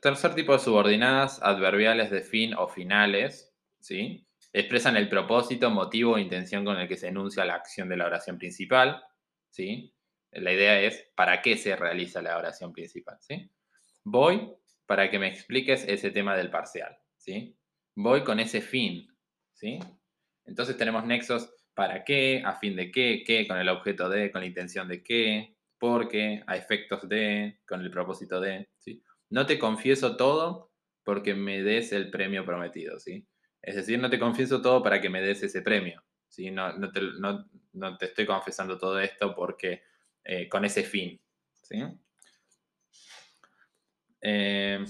tercer 0.00 0.34
tipo 0.34 0.54
de 0.54 0.60
subordinadas 0.60 1.42
adverbiales 1.42 2.10
de 2.10 2.22
fin 2.22 2.54
o 2.54 2.66
finales, 2.66 3.52
¿sí? 3.78 4.26
Expresan 4.54 4.96
el 4.96 5.10
propósito, 5.10 5.68
motivo 5.68 6.12
o 6.12 6.18
intención 6.18 6.64
con 6.64 6.78
el 6.78 6.88
que 6.88 6.96
se 6.96 7.08
enuncia 7.08 7.44
la 7.44 7.56
acción 7.56 7.90
de 7.90 7.98
la 7.98 8.06
oración 8.06 8.38
principal, 8.38 9.04
¿sí? 9.50 9.92
La 10.30 10.50
idea 10.50 10.80
es 10.80 11.06
para 11.14 11.42
qué 11.42 11.58
se 11.58 11.76
realiza 11.76 12.22
la 12.22 12.38
oración 12.38 12.72
principal, 12.72 13.18
¿sí? 13.20 13.50
Voy 14.04 14.56
para 14.86 15.10
que 15.10 15.18
me 15.18 15.28
expliques 15.28 15.84
ese 15.88 16.10
tema 16.10 16.36
del 16.36 16.50
parcial, 16.50 16.96
¿sí? 17.16 17.56
Voy 17.94 18.24
con 18.24 18.40
ese 18.40 18.60
fin, 18.60 19.08
¿sí? 19.52 19.78
Entonces 20.44 20.76
tenemos 20.76 21.04
nexos 21.04 21.54
para 21.74 22.04
qué, 22.04 22.42
a 22.44 22.54
fin 22.54 22.76
de 22.76 22.90
qué, 22.90 23.22
qué 23.26 23.46
con 23.46 23.58
el 23.58 23.68
objeto 23.68 24.08
de, 24.08 24.30
con 24.30 24.40
la 24.40 24.46
intención 24.46 24.88
de 24.88 25.02
qué, 25.02 25.56
por 25.78 26.08
qué, 26.08 26.42
a 26.46 26.56
efectos 26.56 27.08
de, 27.08 27.60
con 27.66 27.80
el 27.80 27.90
propósito 27.90 28.40
de, 28.40 28.68
¿sí? 28.78 29.02
No 29.30 29.46
te 29.46 29.58
confieso 29.58 30.16
todo 30.16 30.72
porque 31.04 31.34
me 31.34 31.62
des 31.62 31.92
el 31.92 32.10
premio 32.10 32.44
prometido, 32.44 32.98
¿sí? 32.98 33.26
Es 33.60 33.76
decir, 33.76 33.98
no 33.98 34.10
te 34.10 34.18
confieso 34.18 34.60
todo 34.60 34.82
para 34.82 35.00
que 35.00 35.08
me 35.08 35.22
des 35.22 35.42
ese 35.42 35.62
premio, 35.62 36.02
¿sí? 36.28 36.50
No, 36.50 36.72
te, 36.92 38.04
estoy 38.04 38.26
confesando 38.26 38.78
todo 38.78 39.00
esto 39.00 39.34
porque, 39.34 39.82
eh, 40.24 40.48
con 40.48 40.64
ese 40.64 40.82
fin, 40.82 41.20
¿sí? 41.62 41.82
Eh, 44.22 44.84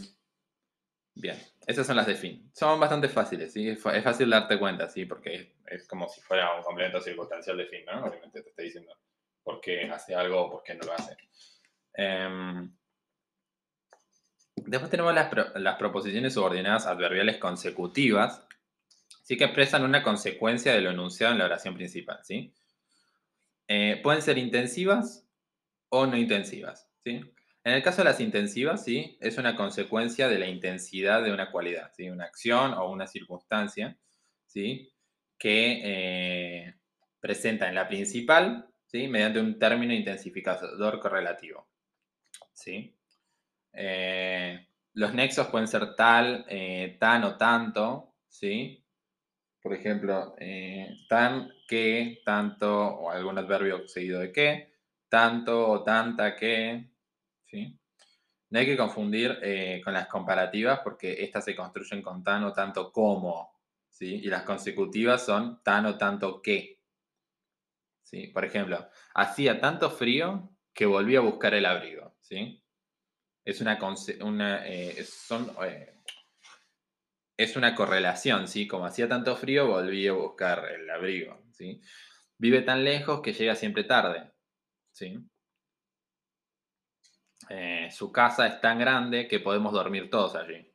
bien, 1.14 1.36
esas 1.66 1.86
son 1.86 1.96
las 1.96 2.06
de 2.06 2.14
fin. 2.14 2.50
Son 2.54 2.78
bastante 2.78 3.08
fáciles, 3.08 3.52
¿sí? 3.52 3.68
Es 3.68 3.80
fácil 3.80 4.30
darte 4.30 4.58
cuenta, 4.58 4.88
¿sí? 4.88 5.06
Porque 5.06 5.54
es, 5.66 5.88
como 5.88 6.08
si 6.08 6.20
fuera 6.20 6.54
un 6.56 6.62
complemento 6.62 7.00
circunstancial 7.00 7.56
de 7.56 7.66
fin, 7.66 7.84
¿no? 7.86 8.04
Obviamente 8.04 8.42
te 8.42 8.50
estoy 8.50 8.66
diciendo 8.66 8.96
por 9.42 9.60
qué 9.60 9.90
hace 9.90 10.14
algo 10.14 10.42
o 10.42 10.50
por 10.50 10.62
qué 10.62 10.74
no 10.74 10.84
lo 10.84 10.92
hace. 10.92 11.16
Em, 11.94 12.76
después 14.56 14.90
tenemos 14.90 15.14
las, 15.14 15.30
las, 15.56 15.76
proposiciones 15.76 16.34
subordinadas 16.34 16.86
adverbiales 16.86 17.38
consecutivas, 17.38 18.46
sí 19.22 19.36
que 19.36 19.44
expresan 19.44 19.84
una 19.84 20.02
consecuencia 20.02 20.72
de 20.72 20.80
lo 20.80 20.90
enunciado 20.90 21.32
en 21.32 21.38
la 21.38 21.46
oración 21.46 21.74
principal, 21.74 22.20
¿sí? 22.22 22.54
Eh, 23.68 24.00
pueden 24.02 24.22
ser 24.22 24.38
intensivas 24.38 25.26
o 25.88 26.06
no 26.06 26.16
intensivas, 26.16 26.90
¿sí? 27.04 27.20
En 27.64 27.74
el 27.74 27.82
caso 27.82 27.98
de 27.98 28.06
las 28.06 28.20
intensivas, 28.20 28.84
sí, 28.84 29.16
es 29.20 29.38
una 29.38 29.54
consecuencia 29.54 30.28
de 30.28 30.38
la 30.38 30.48
intensidad 30.48 31.22
de 31.22 31.32
una 31.32 31.50
cualidad, 31.52 31.92
¿sí? 31.94 32.10
Una 32.10 32.24
acción 32.24 32.74
o 32.74 32.90
una 32.90 33.06
circunstancia, 33.06 33.96
¿sí? 34.46 34.92
Que 35.38 35.80
eh, 35.84 36.74
presenta 37.20 37.68
en 37.68 37.76
la 37.76 37.86
principal, 37.86 38.68
¿sí? 38.86 39.06
Mediante 39.06 39.38
un 39.38 39.60
término 39.60 39.94
intensificador 39.94 40.98
correlativo, 40.98 41.68
¿sí? 42.52 42.96
Eh, 43.72 44.66
los 44.94 45.14
nexos 45.14 45.46
pueden 45.46 45.68
ser 45.68 45.94
tal, 45.94 46.44
eh, 46.48 46.96
tan 46.98 47.22
o 47.22 47.36
tanto, 47.36 48.16
¿sí? 48.28 48.84
Por 49.62 49.74
ejemplo, 49.74 50.34
tan, 51.08 51.48
que, 51.68 52.20
tanto, 52.24 52.88
o 52.96 53.10
algún 53.10 53.38
adverbio 53.38 53.86
seguido 53.86 54.18
de 54.18 54.32
que, 54.32 54.72
tanto 55.08 55.70
o 55.70 55.84
tanta 55.84 56.34
que, 56.34 56.91
no 57.52 58.58
hay 58.58 58.66
que 58.66 58.76
confundir 58.76 59.38
eh, 59.42 59.80
con 59.84 59.94
las 59.94 60.06
comparativas 60.08 60.80
porque 60.84 61.22
estas 61.24 61.44
se 61.44 61.56
construyen 61.56 62.02
con 62.02 62.22
tan 62.22 62.44
o 62.44 62.52
tanto 62.52 62.92
como. 62.92 63.52
Y 64.00 64.26
las 64.28 64.42
consecutivas 64.42 65.24
son 65.24 65.62
tan 65.62 65.86
o 65.86 65.96
tanto 65.96 66.42
que. 66.42 66.80
Por 68.34 68.44
ejemplo, 68.44 68.88
hacía 69.14 69.60
tanto 69.60 69.90
frío 69.90 70.50
que 70.74 70.86
volví 70.86 71.14
a 71.16 71.20
buscar 71.20 71.54
el 71.54 71.64
abrigo, 71.64 72.16
¿sí? 72.20 72.62
Es 73.44 73.60
una, 73.60 73.78
eh, 74.66 74.96
eh, 74.98 75.94
es 77.36 77.56
una 77.56 77.74
correlación. 77.74 78.46
Como 78.68 78.86
hacía 78.86 79.08
tanto 79.08 79.36
frío, 79.36 79.68
volví 79.68 80.08
a 80.08 80.12
buscar 80.12 80.68
el 80.72 80.90
abrigo, 80.90 81.42
¿sí? 81.52 81.80
Vive 82.38 82.62
tan 82.62 82.84
lejos 82.84 83.20
que 83.22 83.32
llega 83.32 83.54
siempre 83.54 83.84
tarde. 83.84 84.32
¿sí? 84.92 85.18
Eh, 87.48 87.88
su 87.90 88.12
casa 88.12 88.46
es 88.46 88.60
tan 88.60 88.78
grande 88.78 89.28
que 89.28 89.40
podemos 89.40 89.72
dormir 89.72 90.10
todos 90.10 90.34
allí. 90.36 90.70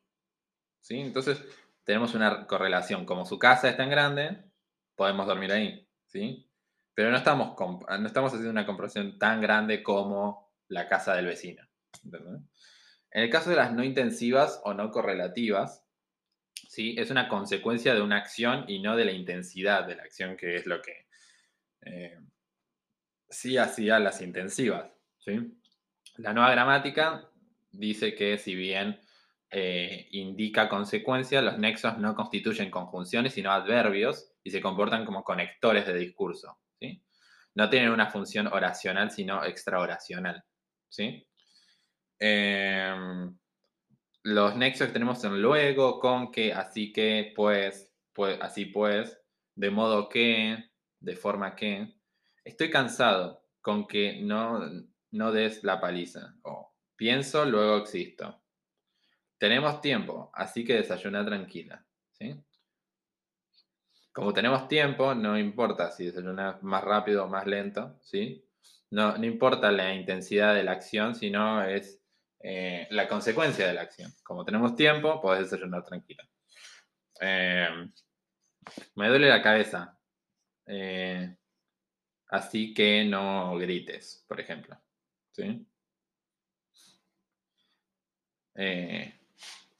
¿sí? 0.82 0.99
Entonces, 0.99 1.43
tenemos 1.84 2.13
una 2.13 2.45
correlación. 2.47 3.05
Como 3.05 3.26
su 3.26 3.39
casa 3.39 3.70
es 3.70 3.78
tan 3.78 3.89
grande, 3.89 4.43
podemos 4.95 5.28
dormir 5.28 5.51
ahí. 5.51 5.88
¿sí? 6.05 6.49
Pero 6.93 7.11
no 7.11 7.18
estamos, 7.18 7.55
no 7.57 8.07
estamos 8.07 8.32
haciendo 8.32 8.51
una 8.51 8.65
comparación 8.65 9.18
tan 9.18 9.41
grande 9.41 9.84
como 9.84 10.53
la 10.68 10.88
casa 10.88 11.15
del 11.15 11.28
vecino. 11.28 11.63
En 12.03 13.24
el 13.24 13.30
caso 13.30 13.49
de 13.49 13.55
las 13.55 13.74
no 13.74 13.84
intensivas 13.84 14.61
o 14.63 14.74
no 14.74 14.91
correlativas, 14.91 15.86
¿sí? 16.68 16.95
es 16.97 17.09
una 17.09 17.30
consecuencia 17.30 17.93
de 17.93 18.01
una 18.01 18.18
acción 18.18 18.65
y 18.68 18.80
no 18.80 18.95
de 18.95 19.05
la 19.05 19.11
intensidad 19.11 19.88
de 19.88 19.95
la 19.95 20.03
acción, 20.03 20.36
que 20.36 20.55
es 20.55 20.65
lo 20.65 20.82
que 20.82 21.07
eh, 21.82 22.20
sí 23.30 23.57
hacía 23.57 23.99
las 23.99 24.22
intensivas. 24.22 24.91
¿sí? 25.20 25.57
La 26.18 26.34
nueva 26.34 26.51
gramática 26.51 27.30
dice 27.72 28.15
que 28.15 28.38
si 28.38 28.55
bien 28.55 28.99
eh, 29.49 30.07
indica 30.11 30.68
consecuencia, 30.68 31.41
los 31.41 31.57
nexos 31.57 31.97
no 31.99 32.15
constituyen 32.15 32.72
conjunciones, 32.72 33.34
sino 33.34 33.51
adverbios 33.51 34.34
y 34.43 34.51
se 34.51 34.61
comportan 34.61 35.05
como 35.05 35.24
conectores 35.24 35.86
de 35.86 35.95
discurso. 35.97 36.59
¿sí? 36.80 37.03
No 37.55 37.70
tienen 37.70 37.91
una 37.91 38.07
función 38.07 38.47
oracional, 38.47 39.11
sino 39.11 39.43
extraoracional. 39.45 40.43
¿sí? 40.89 41.28
Em, 42.20 43.38
los 44.24 44.55
nexos 44.55 44.88
que 44.88 44.93
tenemos 44.93 45.22
son 45.22 45.41
luego, 45.41 45.99
con 45.99 46.32
que, 46.32 46.51
así 46.53 46.91
que, 46.91 47.32
pues, 47.36 47.93
pues, 48.13 48.38
así 48.41 48.65
pues, 48.65 49.18
de 49.55 49.70
modo 49.70 50.09
que, 50.09 50.72
de 50.99 51.15
forma 51.15 51.55
que. 51.55 51.93
Estoy 52.43 52.70
cansado, 52.70 53.43
con 53.61 53.88
que 53.88 54.22
no, 54.22 54.61
no 55.12 55.32
des 55.32 55.64
la 55.64 55.80
paliza. 55.80 56.36
O 56.43 56.74
pienso, 56.95 57.45
luego 57.45 57.78
existo. 57.78 58.41
Tenemos 59.38 59.82
tiempo, 59.82 60.32
así 60.34 60.66
que 60.66 60.74
desayuna 60.74 61.24
tranquila. 61.26 61.86
¿sí? 62.12 62.36
Como 64.12 64.34
tenemos 64.34 64.68
tiempo, 64.68 65.14
no 65.14 65.38
importa 65.38 65.91
si 65.91 66.05
desayunas 66.05 66.62
más 66.64 66.84
rápido 66.84 67.26
o 67.26 67.28
más 67.28 67.45
lento, 67.45 67.99
¿sí? 68.01 68.43
No, 68.89 69.16
no 69.18 69.26
importa 69.26 69.72
la 69.72 69.93
intensidad 69.93 70.55
de 70.55 70.64
la 70.64 70.72
acción, 70.72 71.14
sino 71.14 71.64
es 71.64 72.01
eh, 72.39 72.88
la 72.89 73.08
consecuencia 73.08 73.68
de 73.68 73.74
la 73.74 73.82
acción. 73.82 74.12
Como 74.24 74.43
tenemos 74.43 74.76
tiempo, 74.76 75.22
podés 75.22 75.51
desayunar 75.51 75.84
tranquila. 75.84 76.28
Eh, 77.22 77.91
me 78.95 79.08
duele 79.08 79.30
la 79.30 79.41
cabeza. 79.41 79.99
Eh, 80.66 81.36
así 82.30 82.74
que 82.74 83.05
no 83.05 83.55
grites, 83.58 84.26
por 84.28 84.39
ejemplo. 84.39 84.80
¿Sí? 85.38 85.68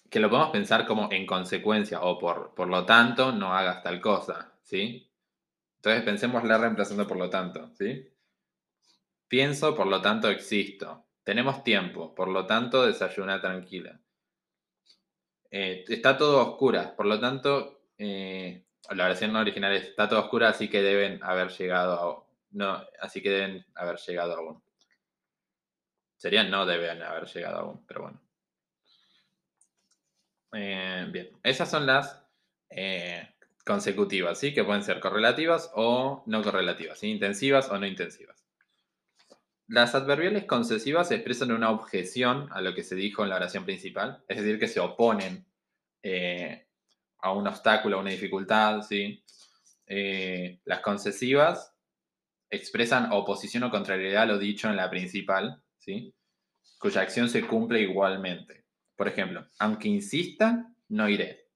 que 0.10 0.20
lo 0.20 0.30
podemos 0.30 0.51
pensar 0.51 0.86
como 0.86 1.12
en 1.12 1.26
consecuencia 1.26 2.01
o 2.01 2.20
por, 2.20 2.53
por 2.53 2.68
lo 2.68 2.86
tanto 2.86 3.32
no 3.32 3.53
hagas 3.53 3.82
tal 3.82 3.99
cosa, 3.99 4.53
¿sí? 4.62 5.12
Entonces 5.78 6.03
pensemos 6.03 6.43
la 6.43 6.60
reemplazando 6.60 7.08
por 7.08 7.18
lo 7.18 7.30
tanto, 7.30 7.72
¿sí? 7.74 8.08
Pienso, 9.28 9.76
por 9.76 9.88
lo 9.88 9.99
tanto 10.01 10.30
existo. 10.30 11.05
Tenemos 11.24 11.64
tiempo, 11.64 12.14
por 12.14 12.30
lo 12.30 12.45
tanto 12.45 12.86
desayuna 12.86 13.41
tranquila. 13.41 13.99
Eh, 15.49 15.84
está 15.88 16.18
todo 16.18 16.41
oscura, 16.51 16.95
por 16.95 17.05
lo 17.05 17.20
tanto, 17.20 17.82
eh, 17.97 18.64
la 18.91 19.08
versión 19.08 19.36
original 19.36 19.74
está 19.74 20.08
todo 20.08 20.22
oscura, 20.22 20.49
así 20.49 20.70
que 20.70 20.82
deben 20.82 21.22
haber 21.24 21.49
llegado 21.49 21.93
a, 21.93 22.24
no, 22.51 22.84
así 23.01 23.22
que 23.22 23.30
deben 23.30 23.66
haber 23.76 23.97
llegado 23.97 24.38
aún. 24.38 24.66
Sería 26.18 26.43
no 26.43 26.65
deben 26.65 27.01
haber 27.01 27.26
llegado 27.26 27.59
aún, 27.59 27.86
pero 27.88 28.01
bueno. 28.01 28.22
Eh, 30.53 31.07
bien, 31.11 31.30
esas 31.43 31.70
son 31.70 31.86
las 31.86 32.24
consecutivas, 33.65 34.39
¿sí? 34.39 34.53
Que 34.53 34.63
pueden 34.63 34.84
ser 34.84 34.99
correlativas 34.99 35.72
o 35.76 36.24
no 36.26 36.41
correlativas, 36.41 37.03
intensivas 37.03 37.70
o 37.70 37.78
no 37.78 37.86
intensivas. 37.86 38.47
Las 39.68 39.93
adverbiales 39.95 40.45
concesivas 40.45 41.11
expresan 41.11 41.51
una 41.51 41.72
objeción 41.72 42.47
a 42.51 42.61
lo 42.61 42.74
que 42.74 42.84
se 42.84 42.95
dijo 42.95 43.24
en 43.24 43.30
la 43.30 43.36
oración 43.36 43.65
principal, 43.65 44.24
es 44.30 44.38
decir, 44.38 44.59
que 44.59 44.70
se 44.70 44.80
oponen 44.80 45.45
eh, 46.01 46.68
a 47.20 47.34
un 47.34 47.45
obstáculo, 47.47 47.97
a 47.97 47.99
una 47.99 48.11
dificultad, 48.11 48.82
¿sí? 48.82 49.24
Eh, 49.86 50.59
las 50.63 50.80
concesivas 50.80 51.76
expresan 52.49 53.11
oposición 53.11 53.63
o 53.63 53.70
contrariedad 53.70 54.24
a 54.24 54.26
lo 54.28 54.38
dicho 54.38 54.70
en 54.70 54.78
la 54.78 54.89
principal, 54.89 55.61
Cuya 56.79 57.01
acción 57.01 57.29
se 57.29 57.45
cumple 57.45 57.81
igualmente. 57.81 58.65
Por 58.95 59.07
ejemplo, 59.07 59.47
aunque 59.59 59.88
insista, 59.88 60.73
no 60.89 61.09
iré. 61.09 61.47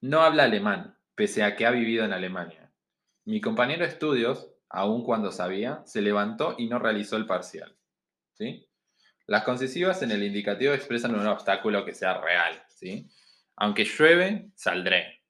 No 0.00 0.20
habla 0.20 0.44
alemán, 0.44 0.98
pese 1.14 1.42
a 1.42 1.56
que 1.56 1.66
ha 1.66 1.70
vivido 1.70 2.04
en 2.04 2.12
Alemania. 2.12 2.72
Mi 3.24 3.40
compañero 3.40 3.84
de 3.84 3.90
estudios 3.90 4.54
aun 4.74 5.04
cuando 5.04 5.30
sabía, 5.30 5.82
se 5.86 6.02
levantó 6.02 6.56
y 6.58 6.66
no 6.66 6.80
realizó 6.80 7.16
el 7.16 7.26
parcial. 7.26 7.76
¿sí? 8.32 8.68
Las 9.26 9.44
concesivas 9.44 10.02
en 10.02 10.10
el 10.10 10.24
indicativo 10.24 10.74
expresan 10.74 11.14
un 11.14 11.26
obstáculo 11.28 11.84
que 11.84 11.94
sea 11.94 12.20
real. 12.20 12.60
¿sí? 12.68 13.08
Aunque 13.54 13.84
llueve, 13.84 14.50
saldré. 14.56 15.22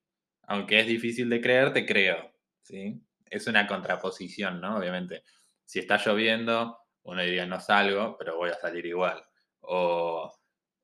Aunque 0.46 0.80
es 0.80 0.86
difícil 0.86 1.28
de 1.28 1.42
creer, 1.42 1.74
te 1.74 1.84
creo. 1.84 2.32
¿sí? 2.62 3.02
Es 3.26 3.46
una 3.46 3.66
contraposición, 3.66 4.62
¿no? 4.62 4.78
Obviamente. 4.78 5.24
Si 5.66 5.78
está 5.78 5.98
lloviendo, 5.98 6.78
uno 7.04 7.22
diría 7.22 7.46
no 7.46 7.60
salgo, 7.60 8.16
pero 8.18 8.36
voy 8.36 8.50
a 8.50 8.54
salir 8.54 8.84
igual. 8.86 9.22
O 9.60 10.32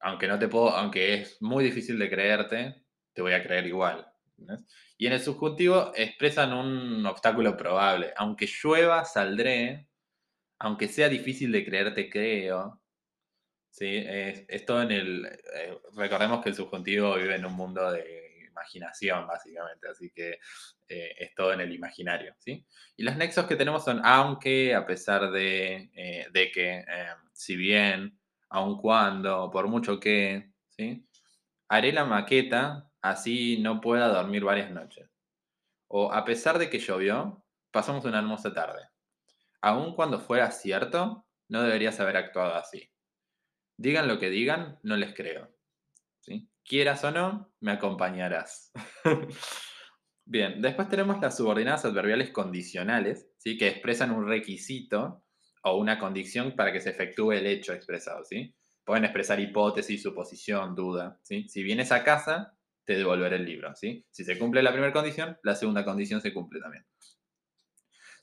aunque 0.01 0.29
no 0.29 0.39
te 0.39 0.49
puedo, 0.49 0.71
aunque 0.71 1.15
es 1.15 1.41
muy 1.43 1.65
difícil 1.65 1.99
de 1.99 2.09
creerte, 2.09 2.85
te 3.13 3.23
voy 3.23 3.33
a 3.33 3.43
creer 3.43 3.67
igual. 3.67 4.07
Y 4.97 5.07
en 5.07 5.13
el 5.13 5.21
subjuntivo 5.21 5.93
expresan 5.95 6.53
un 6.53 7.05
obstáculo 7.07 7.57
probable. 7.57 8.13
Aunque 8.17 8.47
llueva, 8.47 9.05
saldré. 9.05 9.89
Aunque 10.59 10.89
sea 10.89 11.09
difícil 11.09 11.53
de 11.53 11.65
creer, 11.65 11.95
te 11.95 12.09
creo. 12.09 12.81
¿Sí? 13.71 14.03
Es, 14.07 14.47
en 14.49 14.91
el... 14.91 15.27
Eh, 15.27 15.79
recordemos 15.95 16.43
que 16.43 16.51
el 16.51 16.55
subjuntivo 16.55 17.17
vive 17.17 17.37
en 17.37 17.47
un 17.47 17.55
mundo 17.55 17.91
de 17.93 18.20
imaginación, 18.61 19.27
básicamente. 19.27 19.89
Así 19.89 20.11
que 20.11 20.39
eh, 20.89 21.15
es 21.19 21.35
todo 21.35 21.53
en 21.53 21.61
el 21.61 21.73
imaginario. 21.73 22.35
¿sí? 22.39 22.67
Y 22.97 23.03
los 23.03 23.17
nexos 23.17 23.47
que 23.47 23.57
tenemos 23.57 23.85
son 23.85 24.01
aunque, 24.05 24.75
a 24.75 24.87
pesar 24.87 25.31
de, 25.31 25.91
eh, 25.95 26.27
de 26.33 26.51
que, 26.51 26.85
si 27.33 27.57
bien, 27.57 28.19
aun 28.51 28.79
cuando, 28.79 29.51
por 29.51 29.69
mucho 29.69 29.99
que, 29.99 30.51
¿sí? 30.69 31.07
Haré 31.69 31.93
la 31.93 32.05
maqueta 32.05 32.91
así 33.01 33.59
no 33.59 33.81
pueda 33.81 34.09
dormir 34.09 34.45
varias 34.45 34.71
noches. 34.71 35.09
O 35.89 36.13
a 36.13 36.25
pesar 36.25 36.59
de 36.59 36.71
que 36.71 36.79
llovió, 36.79 37.45
pasamos 37.71 38.05
una 38.05 38.19
hermosa 38.19 38.53
tarde. 38.53 38.89
Aun 39.61 39.95
cuando 39.95 40.21
fuera 40.21 40.51
cierto, 40.51 41.27
no 41.49 41.63
deberías 41.63 41.99
haber 42.01 42.17
actuado 42.17 42.55
así. 42.55 42.91
Digan 43.77 44.09
lo 44.09 44.19
que 44.19 44.31
digan, 44.31 44.79
no 44.83 44.97
les 44.97 45.15
creo. 45.15 45.51
¿Sí? 46.21 46.49
Quieras 46.71 47.03
o 47.03 47.11
no, 47.11 47.53
me 47.59 47.73
acompañarás. 47.73 48.71
Bien, 50.25 50.63
después 50.63 50.89
tenemos 50.89 51.21
las 51.21 51.37
subordinadas 51.37 51.85
adverbiales 51.85 52.31
condicionales, 52.31 53.29
¿sí? 53.39 53.59
que 53.59 53.67
expresan 53.67 54.13
un 54.13 54.29
requisito 54.29 55.25
o 55.65 55.77
una 55.79 55.99
condición 55.99 56.55
para 56.55 56.73
que 56.73 56.81
se 56.81 56.91
efectúe 56.91 57.33
el 57.33 57.49
hecho 57.49 57.73
expresado. 57.73 58.25
¿sí? 58.25 58.55
Pueden 58.85 59.03
expresar 59.03 59.41
hipótesis, 59.41 60.01
suposición, 60.01 60.77
duda. 60.77 61.19
¿sí? 61.25 61.49
Si 61.49 61.65
vienes 61.65 61.91
a 61.91 62.05
casa, 62.05 62.57
te 62.85 62.97
devolveré 62.97 63.35
el 63.35 63.47
libro. 63.47 63.75
¿sí? 63.75 64.07
Si 64.13 64.23
se 64.23 64.39
cumple 64.39 64.63
la 64.63 64.71
primera 64.71 64.93
condición, 64.93 65.37
la 65.43 65.57
segunda 65.57 65.85
condición 65.85 66.21
se 66.21 66.33
cumple 66.33 66.61
también. 66.61 66.87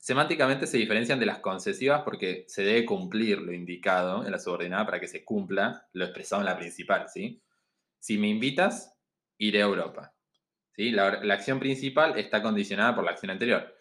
Semánticamente 0.00 0.66
se 0.66 0.78
diferencian 0.78 1.20
de 1.20 1.26
las 1.26 1.40
concesivas 1.40 2.00
porque 2.00 2.46
se 2.48 2.62
debe 2.62 2.86
cumplir 2.86 3.42
lo 3.42 3.52
indicado 3.52 4.24
en 4.24 4.32
la 4.32 4.38
subordinada 4.38 4.86
para 4.86 5.00
que 5.00 5.06
se 5.06 5.22
cumpla 5.22 5.86
lo 5.92 6.06
expresado 6.06 6.40
en 6.40 6.46
la 6.46 6.56
principal. 6.56 7.10
¿sí? 7.10 7.42
Si 7.98 8.18
me 8.18 8.28
invitas, 8.28 8.96
iré 9.38 9.62
a 9.62 9.66
Europa. 9.66 10.14
¿sí? 10.74 10.90
La, 10.90 11.08
acción 11.32 11.58
principal 11.58 12.18
está 12.18 12.42
condicionada 12.42 12.94
por 12.94 13.04
la 13.04 13.12
acción 13.12 13.30
anterior. 13.30 13.74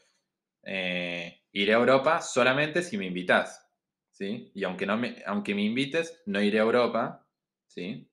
Eh, 0.63 1.43
iré 1.51 1.73
a 1.73 1.77
Europa 1.77 2.21
solamente 2.21 2.83
si 2.83 2.97
me 2.97 3.05
invitas. 3.05 3.67
¿sí? 4.11 4.51
Y 4.53 4.63
aunque, 4.63 4.85
no 4.85 4.97
me, 4.97 5.23
aunque 5.25 5.55
me 5.55 5.63
invites, 5.63 6.21
no 6.25 6.41
iré 6.41 6.59
a 6.59 6.63
Europa. 6.63 7.27
¿sí? 7.67 8.09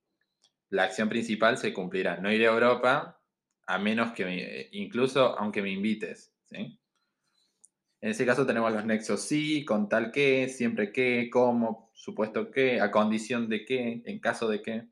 la 0.74 0.84
acción 0.84 1.09
principal 1.09 1.57
se 1.57 1.72
cumplirá. 1.72 2.16
No 2.16 2.32
iré 2.32 2.46
a 2.46 2.52
Europa 2.52 3.20
a 3.66 3.78
menos 3.78 4.12
que, 4.12 4.68
incluso 4.72 5.38
aunque 5.38 5.62
me 5.62 5.70
invites. 5.70 6.34
¿sí? 6.46 6.78
En 8.00 8.11
ese 8.11 8.26
caso 8.26 8.44
tenemos 8.44 8.72
los 8.72 8.84
nexos 8.84 9.22
sí, 9.22 9.64
con 9.64 9.88
tal 9.88 10.11
que, 10.11 10.48
siempre 10.48 10.92
que, 10.92 11.30
como, 11.30 11.90
supuesto 11.94 12.50
que, 12.50 12.80
a 12.80 12.90
condición 12.90 13.48
de 13.48 13.64
que, 13.64 14.02
en 14.05 14.18
caso 14.18 14.48
de 14.48 14.62
que. 14.62 14.88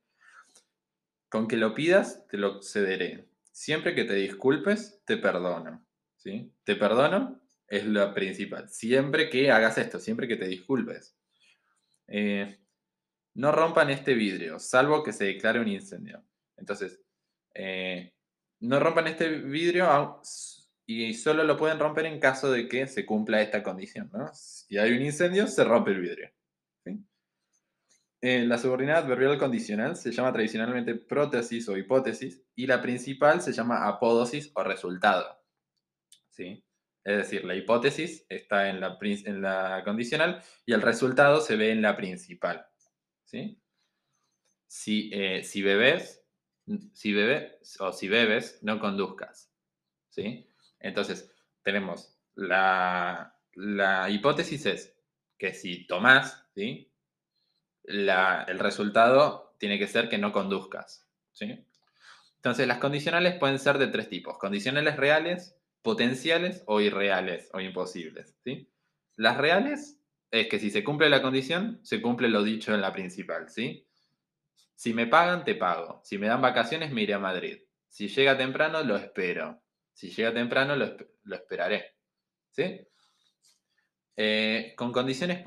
Con 1.33 1.49
que 1.49 1.57
lo 1.57 1.75
pidas, 1.75 2.27
te 2.29 2.37
lo 2.37 2.61
cederé. 2.63 3.27
Siempre 3.51 3.95
que 3.95 4.05
te 4.05 4.13
disculpes, 4.13 5.01
te 5.07 5.17
perdono. 5.17 5.83
¿sí? 6.15 6.53
Te 6.63 6.77
perdono 6.77 7.41
es 7.67 7.87
lo 7.87 8.13
principal. 8.13 8.69
Siempre 8.69 9.31
que 9.31 9.51
hagas 9.51 9.79
esto, 9.79 9.99
siempre 9.99 10.29
que 10.29 10.37
te 10.37 10.47
disculpes. 10.47 11.17
Eh, 12.07 12.59
no 13.33 13.51
rompan 13.51 13.89
este 13.89 14.13
vidrio, 14.13 14.59
salvo 14.59 15.03
que 15.03 15.15
se 15.15 15.25
declare 15.25 15.59
un 15.59 15.69
incendio. 15.69 16.23
Entonces, 16.59 17.01
eh, 17.55 18.13
no 18.61 18.79
rompan 18.79 19.07
este 19.07 19.31
vidrio 19.31 20.21
y 20.85 21.15
solo 21.15 21.45
lo 21.45 21.57
pueden 21.57 21.79
romper 21.79 22.05
en 22.05 22.21
caso 22.21 22.53
de 22.53 22.69
que 22.69 22.87
se 22.87 23.07
cumpla 23.07 23.41
esta 23.41 23.63
condición. 23.63 24.11
Si 24.35 24.77
hay 24.77 24.93
un 24.93 25.01
incendio, 25.01 25.47
se 25.47 25.65
rompe 25.65 25.93
el 25.93 26.01
vidrio. 26.03 26.31
La 28.23 28.57
subordinada 28.57 29.01
adverbial 29.01 29.37
condicional 29.37 29.97
se 29.97 30.13
llama 30.13 30.33
tradicionalmente 30.33 30.95
prótesis 30.95 31.69
o 31.69 31.77
hipótesis 31.77 32.41
y 32.55 32.69
la 32.69 32.81
principal 32.81 33.43
se 33.43 33.53
llama 33.53 33.89
apódosis 33.89 34.53
o 34.55 34.63
resultado. 34.63 35.43
¿Sí? 36.31 36.65
Es 37.03 37.17
decir, 37.17 37.45
la 37.45 37.57
hipótesis 37.57 38.25
está 38.29 38.69
en 38.69 38.81
la, 38.81 39.83
condicional 39.85 40.41
y 40.65 40.73
el 40.73 40.83
resultado 40.83 41.41
se 41.41 41.57
ve 41.57 41.73
en 41.73 41.83
la 41.83 41.97
principal. 41.97 42.65
¿sí? 43.25 43.61
Si, 44.69 45.11
eh, 45.13 45.43
bebes, 45.57 46.25
si 46.93 47.13
bebes 47.13 47.81
o 47.81 47.93
si 47.93 48.07
bebes, 48.07 48.61
no 48.63 48.79
conduzcas. 48.79 49.53
¿sí? 50.11 50.47
Entonces, 50.79 51.29
tenemos 51.65 52.17
la, 52.37 53.37
la 53.55 54.09
hipótesis 54.11 54.65
es 54.67 54.97
que 55.37 55.55
si 55.55 55.89
tomás, 55.89 56.47
¿sí? 56.55 56.92
El 57.85 58.59
resultado 58.59 59.55
tiene 59.59 59.79
que 59.79 59.87
ser 59.87 60.09
que 60.09 60.19
no 60.19 60.33
conduzcas. 60.33 61.07
¿sí? 61.33 61.65
Entonces, 62.37 62.67
las 62.67 62.79
condicionales 62.79 63.39
pueden 63.39 63.59
ser 63.59 63.79
de 63.79 63.89
tres 63.89 64.09
tipos. 64.09 64.39
Condicionales 64.39 64.97
reales, 64.97 65.57
potenciales 65.83 66.63
o 66.67 66.81
irreales 66.81 67.51
o 67.53 67.61
imposibles. 67.61 68.37
¿sí? 68.45 68.69
Las 69.17 69.37
reales 69.37 70.01
es 70.31 70.49
que 70.49 70.59
si 70.59 70.71
se 70.71 70.83
cumple 70.83 71.11
la 71.11 71.23
condición, 71.23 71.81
se 71.83 72.01
cumple 72.01 72.29
lo 72.29 72.43
dicho 72.43 72.75
en 72.75 72.81
la 72.81 72.93
principal. 72.93 73.49
¿sí? 73.49 73.87
Si 74.75 74.95
me 74.95 75.07
pagan, 75.07 75.45
te 75.45 75.55
pago. 75.55 76.01
Si 76.03 76.19
me 76.19 76.27
dan 76.27 76.43
vacaciones, 76.43 76.91
me 76.91 77.03
iré 77.03 77.15
a 77.15 77.19
Madrid. 77.19 77.59
Si 77.89 78.09
llega 78.09 78.37
temprano, 78.37 78.83
lo 78.83 78.97
espero. 78.97 79.63
Si 79.93 80.11
llega 80.11 80.33
temprano, 80.33 80.75
lo, 80.75 81.37
esperaré. 81.37 81.95
¿Sí? 82.51 82.81
Eh, 84.17 84.75
con 84.77 84.93
condiciones 84.93 85.43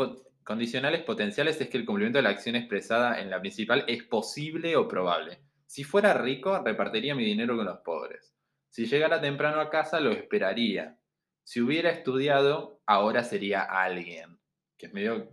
condicionales 0.45 1.03
potenciales 1.03 1.59
es 1.59 1.69
que 1.69 1.77
el 1.77 1.85
cumplimiento 1.85 2.19
de 2.19 2.23
la 2.23 2.29
acción 2.29 2.55
expresada 2.55 3.19
en 3.19 3.29
la 3.29 3.41
principal 3.41 3.83
es 3.87 4.03
posible 4.03 4.77
o 4.77 4.87
probable. 4.87 5.41
Si 5.65 5.83
fuera 5.83 6.13
rico, 6.13 6.57
repartiría 6.63 7.15
mi 7.15 7.25
dinero 7.25 7.57
con 7.57 7.65
los 7.65 7.79
pobres. 7.79 8.33
Si 8.69 8.85
llegara 8.85 9.19
temprano 9.19 9.59
a 9.59 9.69
casa, 9.69 9.99
lo 9.99 10.11
esperaría. 10.11 10.97
Si 11.43 11.61
hubiera 11.61 11.89
estudiado, 11.89 12.81
ahora 12.85 13.23
sería 13.23 13.63
alguien. 13.63 14.39
Que 14.77 14.85
es 14.85 14.93
medio, 14.93 15.31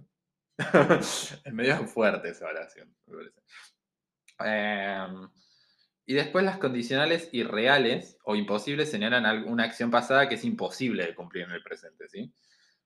es 1.44 1.52
medio 1.52 1.86
fuerte 1.86 2.30
esa 2.30 2.46
oración. 2.46 2.96
Em, 4.38 5.28
y 6.06 6.14
después 6.14 6.44
las 6.44 6.56
condicionales 6.56 7.28
irreales 7.32 8.16
o 8.24 8.34
imposibles 8.34 8.90
señalan 8.90 9.44
una 9.46 9.64
acción 9.64 9.90
pasada 9.90 10.28
que 10.28 10.36
es 10.36 10.44
imposible 10.44 11.04
de 11.04 11.14
cumplir 11.14 11.44
en 11.44 11.52
el 11.52 11.62
presente, 11.62 12.08
¿sí? 12.08 12.32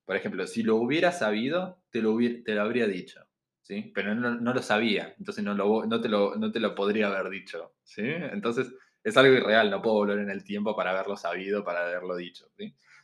Por 0.06 0.14
ejemplo, 0.14 0.46
si 0.46 0.62
lo 0.62 0.76
hubiera 0.76 1.10
sabido, 1.10 1.82
te 1.90 2.00
lo, 2.00 2.16
lo 2.18 2.62
habría 2.62 2.86
dicho, 2.86 3.26
¿sí? 3.60 3.90
Pero 3.92 4.14
no, 4.14 4.54
lo 4.54 4.62
sabía, 4.62 5.14
entonces 5.18 5.44
no, 5.44 6.00
te 6.00 6.08
lo, 6.60 6.74
podría 6.76 7.08
haber 7.08 7.28
dicho, 7.28 7.74
¿sí? 7.82 8.04
Entonces 8.04 8.72
es 9.02 9.16
algo 9.16 9.34
irreal, 9.34 9.68
no 9.68 9.82
puedo 9.82 9.96
volver 9.96 10.20
en 10.20 10.30
el 10.30 10.44
tiempo 10.44 10.76
para 10.76 10.92
haberlo 10.92 11.16
sabido, 11.16 11.64
para 11.64 11.80
haberlo 11.82 12.14
dicho. 12.14 12.48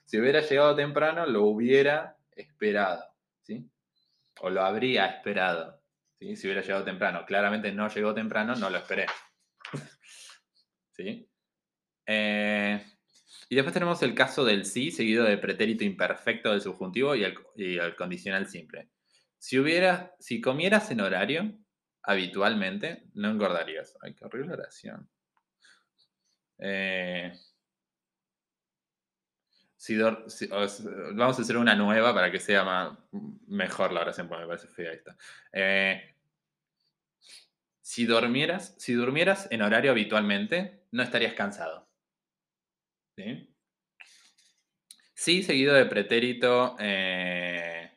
Si 0.04 0.18
hubiera 0.18 0.40
llegado 0.40 0.76
temprano, 0.76 1.26
lo 1.26 1.42
hubiera 1.42 2.16
esperado, 2.36 3.04
¿sí? 3.40 3.68
O 4.40 4.48
lo 4.48 4.62
habría 4.62 5.06
esperado, 5.06 5.82
¿sí? 6.20 6.36
Si 6.36 6.46
hubiera 6.46 6.62
llegado 6.62 6.84
temprano. 6.84 7.24
Claramente 7.26 7.72
no 7.72 7.88
llegó 7.88 8.14
temprano, 8.14 8.54
no 8.54 8.70
lo 8.70 8.78
esperé. 8.78 9.06
¿Sí? 10.92 11.28
Eh, 12.06 12.80
y 13.52 13.54
después 13.54 13.74
tenemos 13.74 14.02
el 14.02 14.14
caso 14.14 14.46
del 14.46 14.64
sí, 14.64 14.90
seguido 14.90 15.24
del 15.24 15.38
pretérito 15.38 15.84
imperfecto 15.84 16.52
del 16.52 16.62
subjuntivo 16.62 17.14
y 17.14 17.22
el, 17.22 17.94
condicional 17.96 18.48
simple. 18.48 18.88
Si, 19.36 19.58
hubiera, 19.58 20.16
si 20.18 20.40
comieras 20.40 20.90
en 20.90 21.02
horario, 21.02 21.52
habitualmente, 22.02 23.10
no 23.12 23.28
engordarías. 23.28 23.94
Ay, 24.00 24.14
qué 24.14 24.24
horrible 24.24 24.54
oración. 24.54 25.06
Eh, 26.60 27.30
vamos 31.14 31.38
a 31.38 31.42
hacer 31.42 31.58
una 31.58 31.74
nueva 31.74 32.14
para 32.14 32.32
que 32.32 32.40
sea 32.40 32.96
mejor 33.48 33.92
la 33.92 34.00
oración, 34.00 34.28
porque 34.28 34.44
me 34.44 34.48
parece 34.48 34.68
fea 34.68 34.94
esta. 34.94 35.14
Eh, 35.52 36.16
si, 37.82 38.06
dormieras, 38.06 38.74
si 38.78 38.94
durmieras 38.94 39.46
en 39.50 39.60
horario 39.60 39.90
habitualmente, 39.90 40.86
no 40.90 41.02
estarías 41.02 41.34
cansado. 41.34 41.91
¿Sí? 43.16 43.48
Sí, 45.14 45.42
seguido 45.42 45.74
de 45.74 45.86
pretérito 45.86 46.76
eh, 46.80 47.92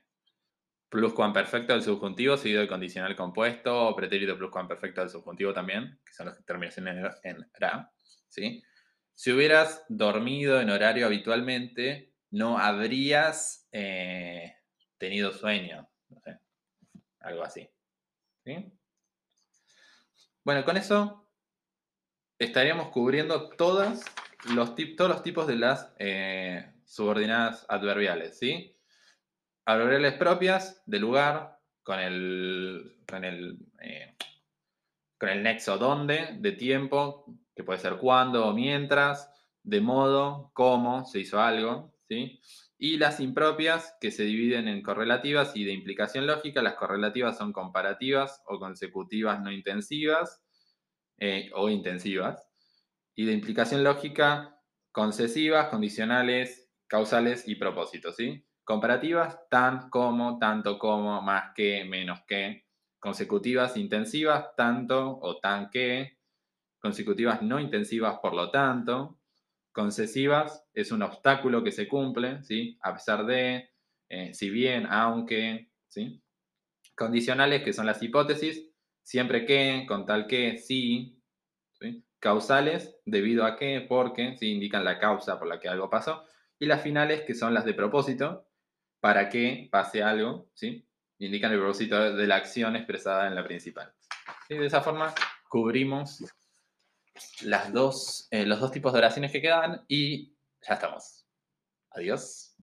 pluscuamperfecto 0.90 1.74
del 1.74 1.82
subjuntivo, 1.82 2.38
seguido 2.38 2.62
de 2.62 2.68
condicional 2.68 3.16
compuesto, 3.16 3.88
o 3.88 3.96
pretérito 3.96 4.38
pluscuamperfecto 4.38 5.02
del 5.02 5.10
subjuntivo 5.10 5.54
también, 5.54 6.00
que 6.06 6.14
son 6.14 6.32
que 6.36 6.44
terminan 6.44 7.16
en, 7.24 7.50
ra. 7.56 7.92
Si 8.30 9.32
hubieras 9.32 9.86
dormido 9.90 10.62
en 10.62 10.70
horario 10.70 11.06
habitualmente, 11.06 12.14
no 12.32 12.60
habrías 12.60 13.68
eh, 13.72 14.58
tenido 14.98 15.32
sueño. 15.32 15.90
algo 17.22 17.44
así. 17.44 17.68
Bueno, 20.44 20.64
con 20.64 20.78
eso 20.78 21.28
estaríamos 22.38 22.90
cubriendo 22.90 23.50
todos 23.50 24.02
los, 24.54 24.76
todos 24.96 25.10
los 25.10 25.24
tipos 25.24 25.48
de 25.48 25.56
las 25.56 25.94
eh, 25.98 26.74
subordinadas 26.86 27.66
adverbiales. 27.70 28.38
¿sí? 28.38 28.76
Adverbiales 29.66 30.14
propias 30.14 30.84
de 30.86 31.00
lugar, 31.00 31.60
con 31.84 32.00
el, 32.00 32.98
con 33.08 33.24
el, 33.24 33.60
eh, 33.82 34.16
con 35.18 35.30
el 35.30 35.44
nexo 35.44 35.78
donde, 35.78 36.38
de 36.40 36.52
tiempo, 36.52 37.26
que 37.56 37.64
puede 37.64 37.80
ser 37.80 37.98
cuándo 37.98 38.48
o 38.48 38.54
mientras, 38.54 39.32
de 39.64 39.82
modo, 39.82 40.52
cómo 40.54 41.06
se 41.06 41.20
hizo 41.20 41.40
algo, 41.42 41.94
¿sí? 42.08 42.40
Y 42.78 42.98
las 42.98 43.20
impropias, 43.20 43.96
que 44.02 44.12
se 44.12 44.24
dividen 44.24 44.68
en 44.68 44.82
correlativas 44.82 45.56
y 45.56 45.64
de 45.64 45.72
implicación 45.72 46.28
lógica. 46.28 46.62
Las 46.62 46.74
correlativas 46.74 47.38
son 47.38 47.54
comparativas 47.54 48.44
o 48.48 48.60
consecutivas 48.60 49.42
no 49.42 49.52
intensivas 49.52 50.44
eh, 51.18 51.50
o 51.54 51.70
intensivas. 51.70 52.50
Y 53.16 53.26
de 53.26 53.34
implicación 53.34 53.84
lógica, 53.84 54.62
concesivas, 54.92 55.70
condicionales, 55.70 56.70
causales 56.88 57.48
y 57.48 57.56
propósitos, 57.56 58.16
¿sí? 58.16 58.46
Comparativas, 58.64 59.40
tan, 59.50 59.90
como, 59.90 60.38
tanto 60.40 60.78
como, 60.80 61.22
más 61.22 61.54
que, 61.56 61.86
menos 61.86 62.22
que. 62.28 62.66
Consecutivas, 63.00 63.78
intensivas, 63.78 64.56
tanto 64.56 65.20
o 65.22 65.38
tan 65.40 65.70
que 65.70 66.16
consecutivas 66.86 67.42
no 67.42 67.60
intensivas, 67.60 68.20
por 68.20 68.36
lo 68.36 68.52
tanto, 68.52 69.20
concesivas 69.72 70.64
es 70.72 70.92
un 70.92 71.02
obstáculo 71.02 71.64
que 71.64 71.72
se 71.72 71.88
cumple, 71.88 72.44
¿sí? 72.44 72.78
A 72.84 72.94
pesar 72.94 73.26
de, 73.26 73.72
eh, 74.08 74.34
si 74.36 74.52
bien, 74.52 74.86
aunque, 74.88 75.72
¿sí? 75.88 76.22
Condicionales, 76.96 77.64
que 77.64 77.74
son 77.74 77.88
las 77.88 78.04
hipótesis, 78.04 78.70
siempre 79.02 79.48
que, 79.48 79.86
con 79.88 80.06
tal 80.06 80.28
que, 80.28 80.60
sí, 80.60 81.20
Causales, 82.20 82.98
debido 83.06 83.46
a 83.46 83.56
que, 83.56 83.86
porque, 83.88 84.36
¿sí? 84.38 84.52
Indican 84.52 84.84
la 84.84 85.00
causa 85.00 85.38
por 85.38 85.48
la 85.48 85.60
que 85.60 85.70
algo 85.70 85.90
pasó. 85.90 86.26
Y 86.58 86.66
las 86.66 86.82
finales, 86.82 87.22
que 87.22 87.36
son 87.36 87.54
las 87.54 87.66
de 87.66 87.74
propósito, 87.74 88.48
para 89.00 89.30
que 89.30 89.68
pase 89.72 90.02
algo, 90.02 90.50
¿sí? 90.54 90.88
Indican 91.20 91.52
el 91.52 91.60
propósito 91.60 92.14
de 92.16 92.28
la 92.28 92.38
acción 92.38 92.76
expresada 92.76 93.28
en 93.28 93.36
la 93.36 93.44
principal. 93.44 93.94
De 94.50 94.66
esa 94.66 94.82
forma, 94.82 95.14
cubrimos 95.48 96.24
las 97.42 97.72
dos, 97.72 98.28
eh, 98.32 98.46
los 98.46 98.60
dos 98.60 98.72
tipos 98.72 98.94
de 98.94 99.00
oraciones 99.00 99.32
que 99.32 99.42
quedan 99.42 99.86
y 99.88 100.34
ya 100.62 100.74
estamos. 100.74 101.26
Adiós. 101.92 102.52